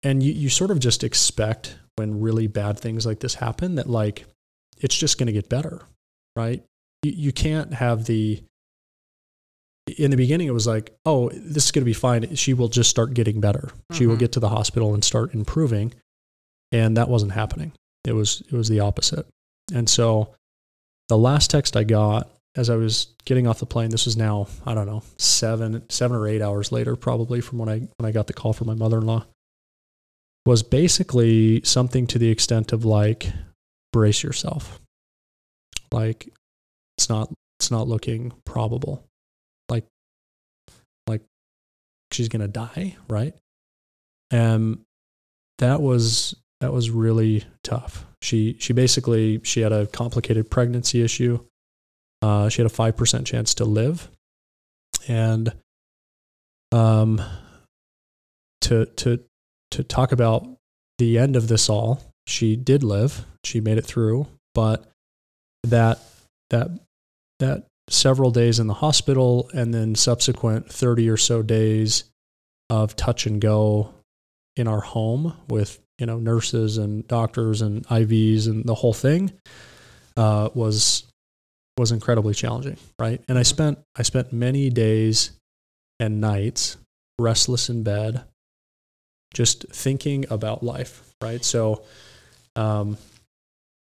and 0.02 0.22
you, 0.22 0.32
you 0.32 0.48
sort 0.48 0.70
of 0.70 0.78
just 0.80 1.04
expect 1.04 1.76
when 1.96 2.20
really 2.20 2.46
bad 2.46 2.78
things 2.78 3.06
like 3.06 3.20
this 3.20 3.34
happen 3.34 3.76
that 3.76 3.88
like 3.88 4.26
it's 4.78 4.96
just 4.96 5.18
going 5.18 5.26
to 5.28 5.32
get 5.32 5.48
better, 5.48 5.82
right? 6.34 6.62
You, 7.02 7.12
you 7.12 7.32
can't 7.32 7.72
have 7.74 8.04
the 8.06 8.42
in 9.98 10.10
the 10.10 10.16
beginning 10.16 10.48
it 10.48 10.52
was 10.54 10.66
like, 10.66 10.92
oh, 11.06 11.30
this 11.30 11.66
is 11.66 11.70
going 11.70 11.82
to 11.82 11.86
be 11.86 11.92
fine. 11.92 12.34
She 12.34 12.54
will 12.54 12.66
just 12.68 12.90
start 12.90 13.14
getting 13.14 13.40
better. 13.40 13.70
She 13.92 14.06
will 14.06 14.16
Mhm. 14.16 14.20
get 14.20 14.32
to 14.32 14.40
the 14.40 14.48
hospital 14.48 14.92
and 14.94 15.04
start 15.04 15.32
improving, 15.32 15.94
and 16.72 16.96
that 16.96 17.08
wasn't 17.08 17.32
happening. 17.32 17.72
It 18.04 18.12
was 18.12 18.40
it 18.40 18.52
was 18.52 18.68
the 18.68 18.80
opposite. 18.80 19.26
And 19.72 19.88
so 19.88 20.34
the 21.08 21.18
last 21.18 21.50
text 21.50 21.76
I 21.76 21.84
got 21.84 22.30
as 22.56 22.70
I 22.70 22.76
was 22.76 23.08
getting 23.24 23.46
off 23.46 23.58
the 23.58 23.66
plane, 23.66 23.90
this 23.90 24.06
was 24.06 24.16
now, 24.16 24.48
I 24.64 24.74
don't 24.74 24.86
know, 24.86 25.02
seven, 25.18 25.88
seven 25.90 26.16
or 26.16 26.26
eight 26.26 26.40
hours 26.40 26.72
later, 26.72 26.96
probably 26.96 27.40
from 27.40 27.58
when 27.58 27.68
I 27.68 27.78
when 27.78 28.08
I 28.08 28.12
got 28.12 28.26
the 28.26 28.32
call 28.32 28.52
from 28.52 28.66
my 28.66 28.74
mother-in-law, 28.74 29.24
was 30.46 30.62
basically 30.62 31.62
something 31.64 32.06
to 32.08 32.18
the 32.18 32.30
extent 32.30 32.72
of 32.72 32.84
like, 32.84 33.30
brace 33.92 34.22
yourself. 34.22 34.80
Like 35.92 36.28
it's 36.98 37.08
not 37.08 37.32
it's 37.58 37.70
not 37.70 37.88
looking 37.88 38.32
probable. 38.44 39.04
Like 39.68 39.84
like 41.06 41.22
she's 42.12 42.28
gonna 42.28 42.48
die, 42.48 42.96
right? 43.08 43.34
And 44.30 44.80
that 45.58 45.80
was 45.80 46.36
that 46.60 46.72
was 46.72 46.90
really 46.90 47.44
tough. 47.62 48.06
She 48.22 48.56
she 48.58 48.72
basically 48.72 49.40
she 49.44 49.60
had 49.60 49.72
a 49.72 49.86
complicated 49.86 50.50
pregnancy 50.50 51.02
issue. 51.02 51.40
Uh, 52.22 52.48
she 52.48 52.62
had 52.62 52.70
a 52.70 52.74
five 52.74 52.96
percent 52.96 53.26
chance 53.26 53.54
to 53.54 53.64
live, 53.64 54.10
and 55.06 55.52
um, 56.72 57.20
to 58.62 58.86
to 58.86 59.20
to 59.72 59.84
talk 59.84 60.12
about 60.12 60.46
the 60.98 61.18
end 61.18 61.36
of 61.36 61.48
this 61.48 61.68
all, 61.68 62.02
she 62.26 62.56
did 62.56 62.82
live. 62.82 63.26
She 63.44 63.60
made 63.60 63.78
it 63.78 63.84
through, 63.84 64.26
but 64.54 64.90
that 65.62 66.00
that 66.50 66.70
that 67.38 67.66
several 67.88 68.30
days 68.30 68.58
in 68.58 68.66
the 68.66 68.74
hospital 68.74 69.48
and 69.54 69.72
then 69.72 69.94
subsequent 69.94 70.72
30 70.72 71.08
or 71.08 71.16
so 71.16 71.42
days 71.42 72.04
of 72.68 72.96
touch 72.96 73.26
and 73.26 73.40
go 73.40 73.94
in 74.56 74.66
our 74.66 74.80
home 74.80 75.36
with 75.48 75.78
you 75.98 76.06
know 76.06 76.18
nurses 76.18 76.78
and 76.78 77.06
doctors 77.08 77.62
and 77.62 77.86
IVs 77.88 78.46
and 78.46 78.64
the 78.64 78.74
whole 78.74 78.92
thing 78.92 79.32
uh, 80.16 80.50
was 80.54 81.04
was 81.78 81.92
incredibly 81.92 82.34
challenging, 82.34 82.78
right? 82.98 83.20
And 83.28 83.38
I 83.38 83.42
spent 83.42 83.78
I 83.96 84.02
spent 84.02 84.32
many 84.32 84.70
days 84.70 85.32
and 86.00 86.20
nights 86.20 86.76
restless 87.18 87.68
in 87.68 87.82
bed, 87.82 88.24
just 89.34 89.66
thinking 89.70 90.26
about 90.30 90.62
life, 90.62 91.02
right? 91.22 91.44
So, 91.44 91.84
um, 92.54 92.96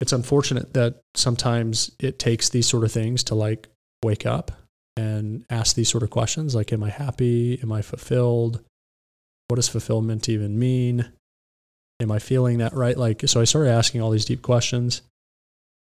it's 0.01 0.13
unfortunate 0.13 0.73
that 0.75 1.01
sometimes 1.15 1.91
it 2.01 2.19
takes 2.19 2.49
these 2.49 2.67
sort 2.67 2.85
of 2.85 2.93
things 2.93 3.25
to 3.25 3.35
like 3.35 3.69
wake 4.05 4.25
up 4.25 4.53
and 4.97 5.45
ask 5.51 5.77
these 5.77 5.89
sort 5.89 6.03
of 6.03 6.11
questions, 6.11 6.55
like, 6.55 6.73
"Am 6.73 6.83
I 6.83 6.91
happy? 6.91 7.61
Am 7.63 7.73
I 7.73 7.83
fulfilled? 7.83 8.65
What 9.49 9.57
does 9.57 9.69
fulfillment 9.69 10.29
even 10.29 10.59
mean?" 10.59 11.11
Am 12.01 12.11
I 12.11 12.19
feeling 12.19 12.59
that 12.59 12.73
right? 12.73 12.97
Like, 12.97 13.23
so 13.27 13.41
I 13.41 13.45
started 13.45 13.71
asking 13.71 14.01
all 14.01 14.11
these 14.11 14.25
deep 14.25 14.43
questions. 14.43 15.03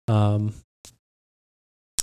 Um, 0.08 0.53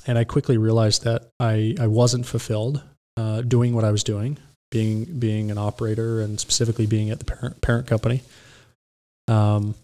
and 0.07 0.19
I 0.19 0.25
quickly 0.25 0.59
realized 0.59 1.05
that 1.05 1.29
I, 1.41 1.75
I 1.81 1.87
wasn't 1.87 2.27
fulfilled 2.27 2.83
uh, 3.17 3.43
doing 3.43 3.75
what 3.75 3.85
I 3.85 3.91
was 3.91 4.05
doing, 4.05 4.39
being 4.71 5.05
being 5.05 5.51
an 5.51 5.59
operator 5.59 6.21
and 6.21 6.39
specifically 6.39 6.87
being 6.87 7.11
at 7.11 7.19
the 7.19 7.25
parent 7.25 7.61
parent 7.61 7.87
company. 7.87 8.23
Um, 9.29 9.75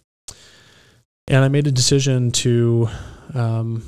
and 1.28 1.44
I 1.44 1.48
made 1.48 1.66
a 1.66 1.72
decision 1.72 2.32
to 2.32 2.88
um, 3.34 3.84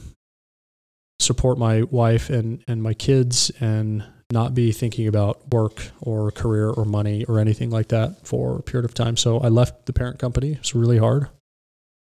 support 1.20 1.58
my 1.58 1.82
wife 1.82 2.30
and 2.30 2.62
and 2.66 2.82
my 2.82 2.94
kids 2.94 3.50
and 3.60 4.04
not 4.32 4.54
be 4.54 4.72
thinking 4.72 5.06
about 5.06 5.52
work 5.52 5.90
or 6.00 6.30
career 6.30 6.70
or 6.70 6.84
money 6.84 7.24
or 7.26 7.38
anything 7.38 7.70
like 7.70 7.88
that 7.88 8.26
for 8.26 8.56
a 8.56 8.62
period 8.62 8.84
of 8.84 8.94
time. 8.94 9.16
So 9.16 9.38
I 9.38 9.48
left 9.48 9.86
the 9.86 9.92
parent 9.92 10.18
company. 10.18 10.52
It's 10.52 10.74
really 10.74 10.98
hard, 10.98 11.28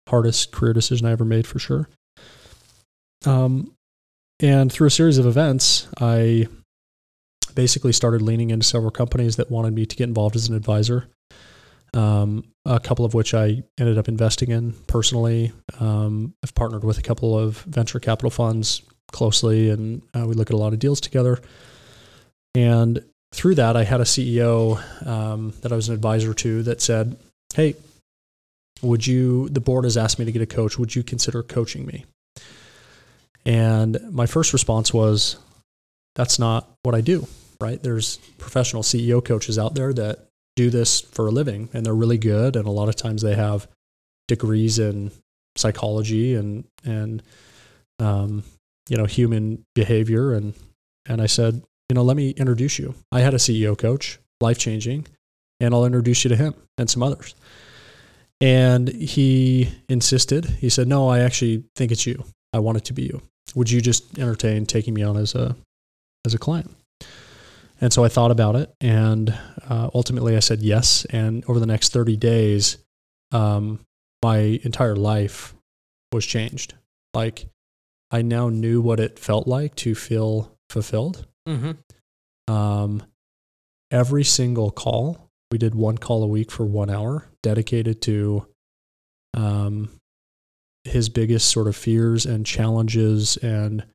hardest 0.07 0.51
career 0.51 0.73
decision 0.73 1.07
I 1.07 1.11
ever 1.11 1.25
made 1.25 1.47
for 1.47 1.59
sure. 1.59 1.89
Um, 3.25 3.73
and 4.39 4.71
through 4.71 4.87
a 4.87 4.91
series 4.91 5.17
of 5.17 5.25
events, 5.25 5.87
I 5.99 6.47
basically 7.55 7.91
started 7.91 8.21
leaning 8.21 8.51
into 8.51 8.65
several 8.65 8.91
companies 8.91 9.35
that 9.35 9.51
wanted 9.51 9.73
me 9.73 9.85
to 9.85 9.95
get 9.95 10.05
involved 10.05 10.35
as 10.35 10.47
an 10.47 10.55
advisor. 10.55 11.07
Um, 11.93 12.45
a 12.65 12.79
couple 12.79 13.03
of 13.03 13.13
which 13.13 13.33
I 13.33 13.63
ended 13.79 13.97
up 13.97 14.07
investing 14.07 14.51
in 14.51 14.73
personally. 14.87 15.51
Um, 15.79 16.35
I've 16.43 16.53
partnered 16.53 16.83
with 16.83 16.99
a 16.99 17.01
couple 17.01 17.37
of 17.37 17.57
venture 17.63 17.99
capital 17.99 18.29
funds 18.29 18.83
closely, 19.11 19.71
and 19.71 20.03
uh, 20.13 20.25
we 20.27 20.35
look 20.35 20.51
at 20.51 20.53
a 20.53 20.57
lot 20.57 20.71
of 20.71 20.79
deals 20.79 21.01
together. 21.01 21.39
And 22.55 23.03
through 23.31 23.55
that, 23.55 23.77
I 23.77 23.83
had 23.83 24.01
a 24.01 24.05
CEO 24.05 24.79
um, 25.05 25.53
that 25.61 25.71
I 25.71 25.75
was 25.75 25.89
an 25.89 25.95
advisor 25.95 26.33
to 26.33 26.63
that 26.63 26.81
said, 26.81 27.17
Hey, 27.53 27.75
would 28.81 29.05
you, 29.05 29.49
the 29.49 29.59
board 29.59 29.83
has 29.83 29.97
asked 29.97 30.19
me 30.19 30.25
to 30.25 30.31
get 30.31 30.41
a 30.41 30.47
coach. 30.47 30.79
Would 30.79 30.95
you 30.95 31.03
consider 31.03 31.43
coaching 31.43 31.85
me? 31.85 32.05
And 33.45 33.99
my 34.11 34.25
first 34.25 34.53
response 34.53 34.93
was, 34.93 35.37
That's 36.15 36.39
not 36.39 36.69
what 36.83 36.95
I 36.95 37.01
do, 37.01 37.27
right? 37.61 37.81
There's 37.81 38.17
professional 38.37 38.83
CEO 38.83 39.23
coaches 39.23 39.59
out 39.59 39.75
there 39.75 39.93
that 39.93 40.25
do 40.55 40.69
this 40.69 41.01
for 41.01 41.27
a 41.27 41.31
living 41.31 41.69
and 41.73 41.85
they're 41.85 41.95
really 41.95 42.17
good. 42.17 42.55
And 42.55 42.67
a 42.67 42.71
lot 42.71 42.89
of 42.89 42.95
times 42.95 43.21
they 43.21 43.35
have 43.35 43.67
degrees 44.27 44.77
in 44.79 45.11
psychology 45.55 46.35
and, 46.35 46.65
and, 46.83 47.23
um, 47.99 48.43
you 48.89 48.97
know, 48.97 49.05
human 49.05 49.63
behavior. 49.75 50.33
And, 50.33 50.53
and 51.07 51.21
I 51.21 51.27
said, 51.27 51.63
you 51.89 51.95
know, 51.95 52.03
let 52.03 52.15
me 52.15 52.29
introduce 52.31 52.77
you. 52.77 52.93
I 53.11 53.21
had 53.21 53.33
a 53.33 53.37
CEO 53.37 53.77
coach, 53.77 54.19
life 54.39 54.59
changing, 54.59 55.07
and 55.59 55.73
I'll 55.73 55.85
introduce 55.85 56.23
you 56.23 56.29
to 56.29 56.35
him 56.35 56.53
and 56.77 56.89
some 56.89 57.03
others. 57.03 57.35
And 58.39 58.87
he 58.87 59.69
insisted. 59.89 60.45
He 60.45 60.69
said, 60.69 60.87
"No, 60.87 61.09
I 61.09 61.19
actually 61.19 61.65
think 61.75 61.91
it's 61.91 62.05
you. 62.05 62.23
I 62.53 62.59
want 62.59 62.77
it 62.77 62.85
to 62.85 62.93
be 62.93 63.03
you. 63.03 63.21
Would 63.55 63.69
you 63.69 63.81
just 63.81 64.17
entertain 64.17 64.65
taking 64.65 64.93
me 64.93 65.03
on 65.03 65.17
as 65.17 65.35
a 65.35 65.57
as 66.25 66.33
a 66.33 66.37
client?" 66.37 66.71
And 67.81 67.91
so 67.91 68.03
I 68.03 68.07
thought 68.07 68.31
about 68.31 68.55
it, 68.55 68.73
and 68.79 69.37
uh, 69.69 69.89
ultimately 69.93 70.37
I 70.37 70.39
said 70.39 70.61
yes. 70.61 71.05
And 71.09 71.43
over 71.49 71.59
the 71.59 71.65
next 71.65 71.91
thirty 71.91 72.15
days, 72.15 72.77
um, 73.31 73.79
my 74.23 74.59
entire 74.63 74.95
life 74.95 75.53
was 76.13 76.25
changed. 76.25 76.75
Like 77.13 77.47
I 78.11 78.21
now 78.21 78.47
knew 78.47 78.79
what 78.79 78.99
it 79.01 79.19
felt 79.19 79.47
like 79.47 79.75
to 79.75 79.95
feel 79.95 80.55
fulfilled. 80.69 81.27
Mm-hmm. 81.47 82.53
Um, 82.53 83.03
every 83.91 84.23
single 84.23 84.71
call, 84.71 85.29
we 85.51 85.57
did 85.57 85.75
one 85.75 85.97
call 85.97 86.23
a 86.23 86.27
week 86.27 86.51
for 86.51 86.65
one 86.65 86.89
hour, 86.89 87.27
dedicated 87.41 88.01
to 88.03 88.47
um, 89.33 89.89
his 90.83 91.09
biggest 91.09 91.49
sort 91.49 91.67
of 91.67 91.75
fears 91.75 92.25
and 92.25 92.45
challenges 92.45 93.37
and 93.37 93.85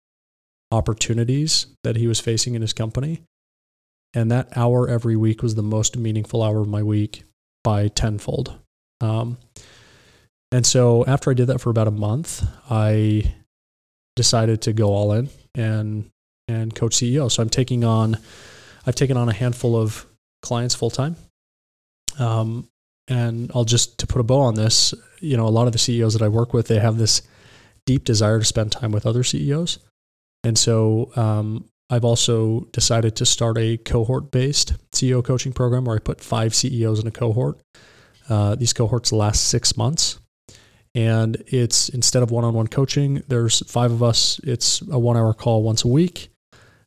opportunities 0.70 1.66
that 1.84 1.96
he 1.96 2.06
was 2.06 2.20
facing 2.20 2.54
in 2.54 2.62
his 2.62 2.72
company. 2.72 3.22
And 4.14 4.30
that 4.30 4.56
hour 4.56 4.88
every 4.88 5.16
week 5.16 5.42
was 5.42 5.54
the 5.54 5.62
most 5.62 5.96
meaningful 5.96 6.42
hour 6.42 6.60
of 6.60 6.68
my 6.68 6.82
week 6.82 7.24
by 7.64 7.88
tenfold. 7.88 8.58
Um, 9.00 9.38
and 10.52 10.64
so 10.64 11.04
after 11.06 11.30
I 11.30 11.34
did 11.34 11.48
that 11.48 11.60
for 11.60 11.70
about 11.70 11.88
a 11.88 11.92
month, 11.92 12.44
I 12.70 13.34
decided 14.14 14.62
to 14.62 14.72
go 14.72 14.88
all 14.90 15.12
in 15.12 15.28
and 15.56 16.10
and 16.48 16.74
coach 16.74 16.96
CEO. 16.96 17.30
So 17.30 17.42
I'm 17.42 17.48
taking 17.48 17.84
on 17.84 18.18
I've 18.86 18.94
taken 18.94 19.16
on 19.16 19.28
a 19.28 19.32
handful 19.32 19.76
of 19.76 20.06
clients 20.42 20.74
full 20.74 20.90
time. 20.90 21.16
Um, 22.18 22.68
and 23.08 23.50
I'll 23.54 23.64
just 23.64 23.98
to 23.98 24.06
put 24.06 24.20
a 24.20 24.24
bow 24.24 24.40
on 24.40 24.54
this, 24.54 24.94
you 25.20 25.36
know, 25.36 25.46
a 25.46 25.50
lot 25.50 25.66
of 25.66 25.72
the 25.72 25.78
CEOs 25.78 26.14
that 26.14 26.22
I 26.22 26.28
work 26.28 26.52
with, 26.52 26.68
they 26.68 26.78
have 26.78 26.96
this 26.96 27.22
deep 27.86 28.04
desire 28.04 28.38
to 28.38 28.44
spend 28.44 28.72
time 28.72 28.92
with 28.92 29.06
other 29.06 29.22
CEOs. 29.22 29.78
And 30.42 30.58
so 30.58 31.10
um, 31.16 31.68
I've 31.90 32.04
also 32.04 32.60
decided 32.72 33.16
to 33.16 33.26
start 33.26 33.58
a 33.58 33.76
cohort 33.78 34.30
based 34.30 34.74
CEO 34.92 35.24
coaching 35.24 35.52
program 35.52 35.84
where 35.84 35.96
I 35.96 35.98
put 35.98 36.20
five 36.20 36.54
CEOs 36.54 37.00
in 37.00 37.06
a 37.06 37.10
cohort. 37.10 37.58
Uh, 38.28 38.54
these 38.54 38.72
cohorts 38.72 39.12
last 39.12 39.48
six 39.48 39.76
months. 39.76 40.18
And 40.94 41.42
it's 41.48 41.88
instead 41.88 42.22
of 42.22 42.30
one 42.30 42.44
on 42.44 42.54
one 42.54 42.68
coaching, 42.68 43.22
there's 43.28 43.68
five 43.70 43.90
of 43.90 44.02
us. 44.02 44.40
It's 44.44 44.80
a 44.82 44.98
one 44.98 45.16
hour 45.16 45.34
call 45.34 45.62
once 45.62 45.84
a 45.84 45.88
week 45.88 46.30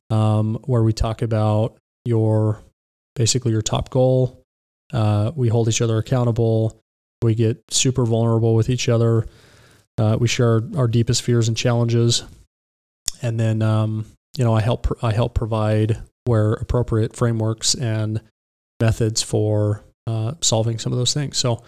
um, 0.09 0.55
where 0.65 0.83
we 0.83 0.93
talk 0.93 1.21
about 1.21 1.77
your 2.05 2.61
basically 3.15 3.51
your 3.51 3.61
top 3.61 3.89
goal. 3.89 4.43
Uh, 4.93 5.31
we 5.35 5.49
hold 5.49 5.67
each 5.67 5.81
other 5.81 5.97
accountable. 5.97 6.79
We 7.21 7.35
get 7.35 7.61
super 7.71 8.05
vulnerable 8.05 8.55
with 8.55 8.69
each 8.69 8.87
other. 8.87 9.25
Uh, 9.97 10.17
we 10.19 10.27
share 10.27 10.61
our 10.75 10.87
deepest 10.87 11.23
fears 11.23 11.47
and 11.47 11.57
challenges, 11.57 12.23
and 13.21 13.39
then 13.39 13.61
um, 13.61 14.05
you 14.37 14.43
know 14.43 14.53
I 14.53 14.61
help 14.61 14.87
I 15.01 15.11
help 15.11 15.33
provide 15.33 16.01
where 16.25 16.53
appropriate 16.53 17.15
frameworks 17.15 17.73
and 17.73 18.21
methods 18.79 19.23
for 19.23 19.83
uh, 20.05 20.33
solving 20.41 20.77
some 20.77 20.91
of 20.91 20.99
those 20.99 21.13
things. 21.13 21.37
So 21.37 21.63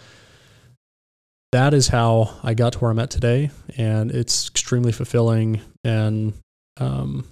that 1.52 1.74
is 1.74 1.88
how 1.88 2.40
I 2.44 2.54
got 2.54 2.74
to 2.74 2.80
where 2.80 2.92
I'm 2.92 3.00
at 3.00 3.10
today, 3.10 3.50
and 3.76 4.12
it's 4.12 4.48
extremely 4.50 4.92
fulfilling. 4.92 5.62
And 5.84 6.34
um, 6.78 7.26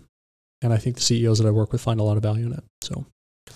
and 0.61 0.73
I 0.73 0.77
think 0.77 0.95
the 0.95 1.01
CEOs 1.01 1.39
that 1.39 1.47
I 1.47 1.51
work 1.51 1.71
with 1.71 1.81
find 1.81 1.99
a 1.99 2.03
lot 2.03 2.17
of 2.17 2.23
value 2.23 2.47
in 2.47 2.53
it. 2.53 2.63
So, 2.81 3.05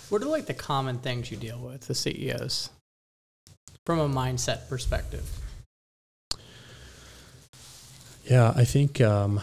what 0.08 0.22
are 0.22 0.26
like 0.26 0.46
the 0.46 0.54
common 0.54 0.98
things 0.98 1.30
you 1.30 1.36
deal 1.36 1.58
with 1.58 1.86
the 1.86 1.94
CEOs 1.94 2.70
from 3.84 3.98
a 3.98 4.08
mindset 4.08 4.68
perspective? 4.68 5.28
Yeah, 8.24 8.52
I 8.54 8.64
think 8.64 9.00
um, 9.00 9.40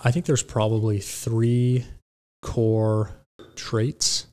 I 0.00 0.10
think 0.10 0.26
there's 0.26 0.42
probably 0.42 1.00
three 1.00 1.84
core 2.42 3.10
traits 3.54 4.26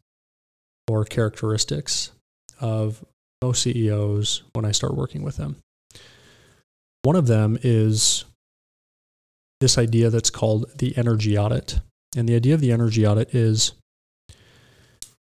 or 0.89 1.05
characteristics 1.05 2.11
of 2.59 3.03
most 3.41 3.63
CEOs 3.63 4.43
when 4.53 4.65
I 4.65 4.71
start 4.71 4.95
working 4.95 5.23
with 5.23 5.37
them. 5.37 5.55
One 7.03 7.15
of 7.15 7.27
them 7.27 7.57
is 7.61 8.25
this 9.59 9.77
idea 9.77 10.09
that's 10.09 10.29
called 10.29 10.65
the 10.77 10.95
energy 10.97 11.37
audit. 11.37 11.79
And 12.15 12.30
the 12.30 12.36
idea 12.36 12.54
of 12.54 12.62
the 12.62 12.71
energy 12.71 13.06
audit 13.06 13.34
is 13.34 13.73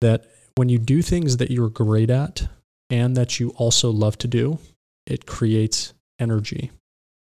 that 0.02 0.26
when 0.56 0.70
you 0.70 0.78
do 0.78 1.02
things 1.02 1.38
that 1.38 1.52
you're 1.52 1.70
great 1.70 2.10
at 2.10 2.48
and 2.90 3.18
that 3.18 3.40
you 3.40 3.50
also 3.58 3.90
love 3.90 4.18
to 4.20 4.28
do, 4.28 4.60
it 5.08 5.26
creates 5.26 5.94
energy. 6.20 6.72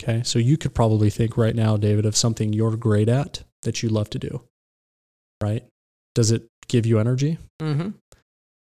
Okay. 0.03 0.23
So 0.25 0.39
you 0.39 0.57
could 0.57 0.75
probably 0.75 1.11
think 1.11 1.37
right 1.37 1.55
now, 1.55 1.77
David, 1.77 2.05
of 2.05 2.17
something 2.17 2.53
you're 2.53 2.77
great 2.77 3.09
at 3.09 3.45
that 3.63 3.83
you 3.83 3.89
love 3.89 4.11
to 4.11 4.19
do. 4.19 4.43
Right. 5.43 5.65
Does 6.15 6.31
it 6.31 6.47
give 6.69 6.87
you 6.87 6.99
energy? 6.99 7.39
Mm-hmm. 7.61 7.91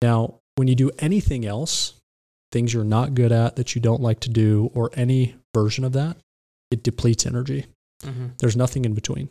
Now, 0.02 0.36
when 0.56 0.68
you 0.68 0.76
do 0.76 0.92
anything 1.00 1.46
else, 1.46 1.94
things 2.52 2.74
you're 2.74 2.84
not 2.84 3.16
good 3.16 3.32
at 3.32 3.56
that 3.58 3.76
you 3.76 3.82
don't 3.82 4.02
like 4.02 4.22
to 4.22 4.30
do, 4.30 4.72
or 4.74 4.90
any 4.94 5.36
version 5.54 5.84
of 5.84 5.94
that, 5.94 6.18
it 6.72 6.84
depletes 6.84 7.26
energy. 7.26 7.66
Mm-hmm. 8.04 8.28
There's 8.38 8.56
nothing 8.56 8.86
in 8.86 8.94
between. 8.94 9.30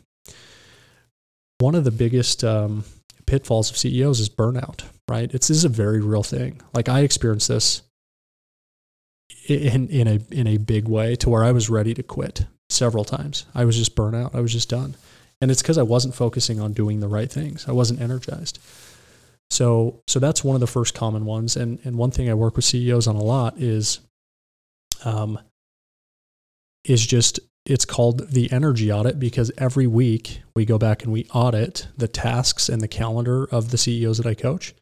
One 1.59 1.75
of 1.75 1.83
the 1.83 1.91
biggest 1.91 2.43
um, 2.43 2.83
pitfalls 3.25 3.71
of 3.71 3.77
CEOs 3.77 4.19
is 4.19 4.29
burnout, 4.29 4.83
right? 5.09 5.33
It's 5.33 5.47
this 5.47 5.57
is 5.57 5.65
a 5.65 5.69
very 5.69 6.01
real 6.01 6.23
thing. 6.23 6.61
Like 6.73 6.89
I 6.89 7.01
experienced 7.01 7.47
this 7.47 7.81
in 9.47 9.87
in 9.89 10.07
a 10.07 10.19
in 10.31 10.47
a 10.47 10.57
big 10.57 10.87
way 10.87 11.15
to 11.17 11.29
where 11.29 11.43
I 11.43 11.51
was 11.51 11.69
ready 11.69 11.93
to 11.93 12.03
quit 12.03 12.45
several 12.69 13.05
times. 13.05 13.45
I 13.53 13.65
was 13.65 13.77
just 13.77 13.95
burnout. 13.95 14.35
I 14.35 14.41
was 14.41 14.51
just 14.51 14.69
done. 14.69 14.95
And 15.41 15.51
it's 15.51 15.61
because 15.61 15.77
I 15.77 15.83
wasn't 15.83 16.15
focusing 16.15 16.59
on 16.59 16.73
doing 16.73 16.99
the 16.99 17.07
right 17.07 17.31
things. 17.31 17.67
I 17.67 17.71
wasn't 17.71 18.01
energized. 18.01 18.59
So 19.49 20.01
so 20.07 20.19
that's 20.19 20.43
one 20.43 20.55
of 20.55 20.61
the 20.61 20.67
first 20.67 20.93
common 20.93 21.25
ones. 21.25 21.55
And 21.55 21.79
and 21.83 21.97
one 21.97 22.11
thing 22.11 22.29
I 22.29 22.33
work 22.33 22.55
with 22.55 22.65
CEOs 22.65 23.07
on 23.07 23.15
a 23.15 23.23
lot 23.23 23.57
is 23.57 23.99
um 25.03 25.39
is 26.83 27.05
just 27.05 27.39
it's 27.65 27.85
called 27.85 28.29
the 28.29 28.51
energy 28.51 28.91
audit 28.91 29.19
because 29.19 29.51
every 29.57 29.87
week 29.87 30.41
we 30.55 30.65
go 30.65 30.77
back 30.77 31.03
and 31.03 31.11
we 31.11 31.25
audit 31.33 31.87
the 31.97 32.07
tasks 32.07 32.69
and 32.69 32.81
the 32.81 32.87
calendar 32.87 33.45
of 33.45 33.71
the 33.71 33.77
CEOs 33.77 34.17
that 34.17 34.27
I 34.27 34.35
coach. 34.35 34.75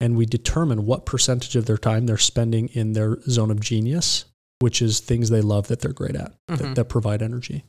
And 0.00 0.16
we 0.16 0.26
determine 0.26 0.86
what 0.86 1.06
percentage 1.06 1.56
of 1.56 1.66
their 1.66 1.78
time 1.78 2.06
they're 2.06 2.16
spending 2.18 2.68
in 2.68 2.92
their 2.92 3.18
zone 3.28 3.50
of 3.50 3.60
genius, 3.60 4.26
which 4.60 4.80
is 4.82 5.00
things 5.00 5.30
they 5.30 5.40
love 5.40 5.68
that 5.68 5.80
they're 5.80 5.92
great 5.92 6.16
at, 6.16 6.32
Mhm. 6.50 6.58
that, 6.58 6.74
that 6.74 6.84
provide 6.88 7.22
energy. 7.22 7.64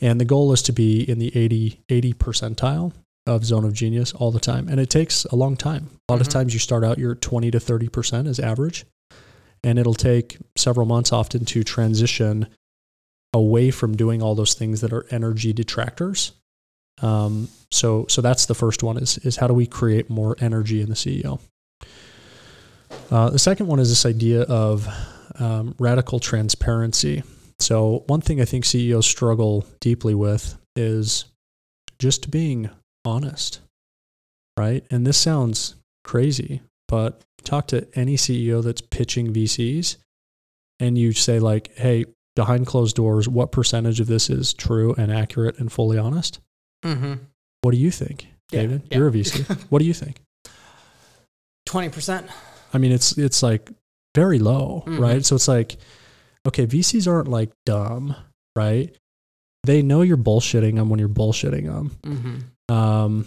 And 0.00 0.20
the 0.20 0.24
goal 0.26 0.52
is 0.52 0.62
to 0.62 0.72
be 0.72 1.00
in 1.08 1.18
the 1.18 1.34
80, 1.36 1.80
80 1.88 2.12
percentile 2.14 2.92
of 3.26 3.44
zone 3.44 3.64
of 3.64 3.72
genius 3.72 4.12
all 4.12 4.30
the 4.30 4.40
time. 4.40 4.68
And 4.68 4.78
it 4.78 4.90
takes 4.90 5.24
a 5.26 5.36
long 5.36 5.56
time. 5.56 5.88
A 6.08 6.12
lot 6.12 6.18
Mhm. 6.18 6.26
of 6.26 6.28
times 6.28 6.52
you 6.54 6.60
start 6.60 6.84
out, 6.84 6.98
you're 6.98 7.14
20 7.14 7.50
to 7.50 7.60
30% 7.60 8.28
as 8.28 8.38
average. 8.38 8.84
And 9.62 9.78
it'll 9.78 9.94
take 9.94 10.36
several 10.56 10.86
months 10.86 11.12
often 11.12 11.46
to 11.46 11.64
transition 11.64 12.48
away 13.34 13.70
from 13.70 13.96
doing 13.96 14.22
all 14.22 14.34
those 14.34 14.54
things 14.54 14.80
that 14.80 14.92
are 14.92 15.04
energy 15.10 15.52
detractors. 15.52 16.32
Um, 17.02 17.48
so, 17.70 18.06
so 18.08 18.22
that's 18.22 18.46
the 18.46 18.54
first 18.54 18.82
one 18.82 18.96
is, 18.96 19.18
is 19.18 19.36
how 19.36 19.48
do 19.48 19.54
we 19.54 19.66
create 19.66 20.08
more 20.08 20.36
energy 20.40 20.80
in 20.80 20.88
the 20.88 20.94
CEO? 20.94 21.40
Uh, 23.10 23.28
the 23.30 23.38
second 23.38 23.66
one 23.66 23.80
is 23.80 23.90
this 23.90 24.06
idea 24.06 24.42
of 24.42 24.88
um, 25.40 25.74
radical 25.78 26.20
transparency. 26.20 27.24
So, 27.58 28.04
one 28.06 28.20
thing 28.20 28.40
I 28.40 28.44
think 28.44 28.64
CEOs 28.64 29.06
struggle 29.06 29.66
deeply 29.80 30.14
with 30.14 30.56
is 30.76 31.24
just 31.98 32.30
being 32.30 32.70
honest, 33.04 33.60
right? 34.56 34.84
And 34.90 35.06
this 35.06 35.18
sounds 35.18 35.74
crazy, 36.04 36.62
but 36.88 37.20
talk 37.42 37.66
to 37.68 37.86
any 37.94 38.16
CEO 38.16 38.62
that's 38.62 38.80
pitching 38.80 39.32
VCs 39.32 39.96
and 40.80 40.98
you 40.98 41.12
say, 41.12 41.38
like, 41.38 41.76
hey, 41.76 42.04
behind 42.36 42.66
closed 42.66 42.96
doors, 42.96 43.28
what 43.28 43.52
percentage 43.52 44.00
of 44.00 44.06
this 44.06 44.28
is 44.30 44.52
true 44.54 44.94
and 44.98 45.12
accurate 45.12 45.58
and 45.58 45.70
fully 45.72 45.98
honest? 45.98 46.40
Mm-hmm. 46.84 47.14
What 47.62 47.70
do 47.72 47.78
you 47.78 47.90
think, 47.90 48.26
Yeah, 48.50 48.62
David? 48.62 48.82
yeah. 48.90 48.98
You're 48.98 49.08
a 49.08 49.12
VC. 49.12 49.66
what 49.70 49.78
do 49.78 49.84
you 49.84 49.94
think? 49.94 50.20
Twenty 51.66 51.88
percent. 51.88 52.26
I 52.72 52.78
mean, 52.78 52.92
it's 52.92 53.16
it's 53.16 53.42
like 53.42 53.70
very 54.14 54.38
low, 54.38 54.84
Mhm. 54.86 54.98
right? 54.98 55.24
So 55.24 55.36
it's 55.36 55.48
like, 55.48 55.76
okay, 56.46 56.66
VCs 56.66 57.06
aren't 57.10 57.28
like 57.28 57.50
dumb, 57.64 58.14
right? 58.54 58.94
They 59.64 59.80
know 59.82 60.02
you're 60.02 60.16
bullshitting 60.18 60.74
them 60.74 60.90
when 60.90 60.98
you're 61.00 61.08
bullshitting 61.08 61.64
them. 61.64 61.90
Mm-hmm. 62.02 62.74
Um, 62.74 63.26